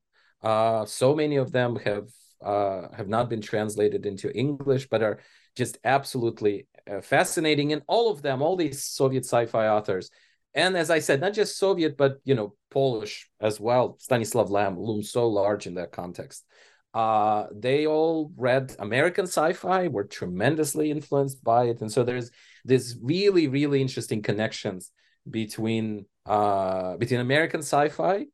uh, 0.43 0.85
so 0.85 1.15
many 1.15 1.35
of 1.37 1.51
them 1.51 1.75
have 1.77 2.09
uh, 2.43 2.87
have 2.95 3.07
not 3.07 3.29
been 3.29 3.41
translated 3.41 4.05
into 4.05 4.35
English, 4.35 4.87
but 4.89 5.03
are 5.03 5.19
just 5.55 5.77
absolutely 5.83 6.67
uh, 6.89 7.01
fascinating. 7.01 7.71
And 7.73 7.83
all 7.87 8.11
of 8.11 8.23
them, 8.23 8.41
all 8.41 8.55
these 8.55 8.83
Soviet 8.83 9.25
sci-fi 9.25 9.67
authors, 9.67 10.09
and 10.53 10.75
as 10.75 10.89
I 10.89 10.99
said, 10.99 11.21
not 11.21 11.33
just 11.33 11.57
Soviet, 11.57 11.97
but 11.97 12.17
you 12.23 12.35
know, 12.35 12.55
Polish 12.69 13.29
as 13.39 13.59
well. 13.59 13.97
Stanislav 13.99 14.49
Lem 14.49 14.79
looms 14.79 15.11
so 15.11 15.27
large 15.27 15.67
in 15.67 15.75
that 15.75 15.91
context. 15.91 16.45
Uh, 16.93 17.47
they 17.55 17.87
all 17.87 18.31
read 18.35 18.75
American 18.79 19.25
sci-fi, 19.25 19.87
were 19.87 20.03
tremendously 20.03 20.91
influenced 20.91 21.41
by 21.43 21.65
it, 21.65 21.81
and 21.81 21.91
so 21.91 22.03
there's 22.03 22.31
this 22.65 22.97
really, 23.01 23.47
really 23.47 23.81
interesting 23.81 24.21
connections 24.21 24.91
between 25.29 26.05
uh, 26.25 26.97
between 26.97 27.21
American 27.21 27.61
sci-fi 27.61 28.25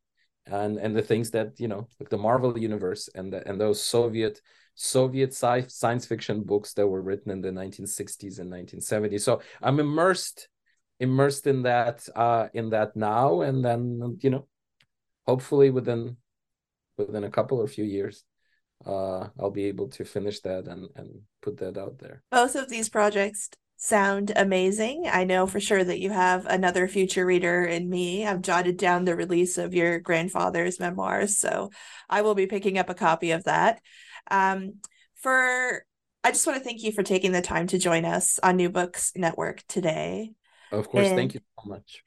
and 0.50 0.78
and 0.78 0.96
the 0.96 1.02
things 1.02 1.30
that 1.30 1.58
you 1.58 1.68
know 1.68 1.86
like 2.00 2.08
the 2.08 2.18
marvel 2.18 2.56
universe 2.58 3.08
and 3.14 3.32
the, 3.32 3.46
and 3.48 3.60
those 3.60 3.82
soviet 3.82 4.40
soviet 4.74 5.30
sci- 5.30 5.68
science 5.68 6.06
fiction 6.06 6.42
books 6.42 6.72
that 6.74 6.86
were 6.86 7.02
written 7.02 7.30
in 7.30 7.40
the 7.40 7.50
1960s 7.50 8.38
and 8.38 8.50
1970s 8.50 9.20
so 9.20 9.40
i'm 9.62 9.80
immersed 9.80 10.48
immersed 11.00 11.46
in 11.46 11.62
that 11.62 12.08
uh 12.16 12.48
in 12.52 12.70
that 12.70 12.96
now 12.96 13.40
and 13.42 13.64
then 13.64 14.18
you 14.20 14.30
know 14.30 14.46
hopefully 15.26 15.70
within 15.70 16.16
within 16.96 17.24
a 17.24 17.30
couple 17.30 17.58
or 17.58 17.66
few 17.66 17.84
years 17.84 18.24
uh 18.86 19.28
i'll 19.38 19.50
be 19.50 19.64
able 19.64 19.88
to 19.88 20.04
finish 20.04 20.40
that 20.40 20.66
and 20.66 20.88
and 20.96 21.20
put 21.42 21.56
that 21.58 21.76
out 21.76 21.98
there 21.98 22.22
both 22.30 22.54
of 22.54 22.68
these 22.68 22.88
projects 22.88 23.50
sound 23.78 24.32
amazing. 24.34 25.08
I 25.10 25.24
know 25.24 25.46
for 25.46 25.60
sure 25.60 25.82
that 25.82 26.00
you 26.00 26.10
have 26.10 26.46
another 26.46 26.88
future 26.88 27.24
reader 27.24 27.64
in 27.64 27.88
me. 27.88 28.26
I've 28.26 28.42
jotted 28.42 28.76
down 28.76 29.04
the 29.04 29.14
release 29.14 29.56
of 29.56 29.72
your 29.72 30.00
grandfather's 30.00 30.80
memoirs, 30.80 31.38
so 31.38 31.70
I 32.10 32.22
will 32.22 32.34
be 32.34 32.46
picking 32.46 32.76
up 32.76 32.90
a 32.90 32.94
copy 32.94 33.30
of 33.30 33.44
that. 33.44 33.80
Um, 34.30 34.80
for 35.14 35.84
I 36.24 36.32
just 36.32 36.46
want 36.46 36.58
to 36.58 36.64
thank 36.64 36.82
you 36.82 36.92
for 36.92 37.04
taking 37.04 37.30
the 37.30 37.40
time 37.40 37.68
to 37.68 37.78
join 37.78 38.04
us 38.04 38.40
on 38.42 38.56
New 38.56 38.68
Books 38.68 39.12
Network 39.14 39.62
today. 39.68 40.32
Of 40.72 40.88
course, 40.88 41.06
and, 41.06 41.16
thank 41.16 41.34
you 41.34 41.40
so 41.40 41.68
much. 41.68 42.02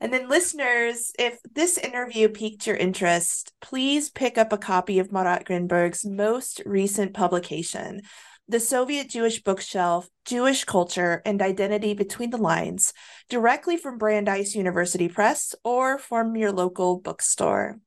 And 0.00 0.12
then, 0.12 0.28
listeners, 0.28 1.12
if 1.18 1.38
this 1.54 1.78
interview 1.78 2.28
piqued 2.28 2.66
your 2.66 2.76
interest, 2.76 3.52
please 3.60 4.10
pick 4.10 4.36
up 4.36 4.52
a 4.52 4.58
copy 4.58 4.98
of 4.98 5.12
Marat 5.12 5.44
Grinberg's 5.44 6.04
most 6.04 6.60
recent 6.66 7.14
publication, 7.14 8.02
the 8.48 8.58
Soviet 8.58 9.08
Jewish 9.08 9.42
bookshelf, 9.44 10.08
Jewish 10.24 10.64
culture, 10.64 11.22
and 11.24 11.40
identity 11.40 11.94
between 11.94 12.30
the 12.30 12.36
lines, 12.36 12.92
directly 13.28 13.76
from 13.76 13.96
Brandeis 13.96 14.56
University 14.56 15.08
Press 15.08 15.54
or 15.62 15.98
from 15.98 16.34
your 16.36 16.50
local 16.50 16.98
bookstore. 16.98 17.78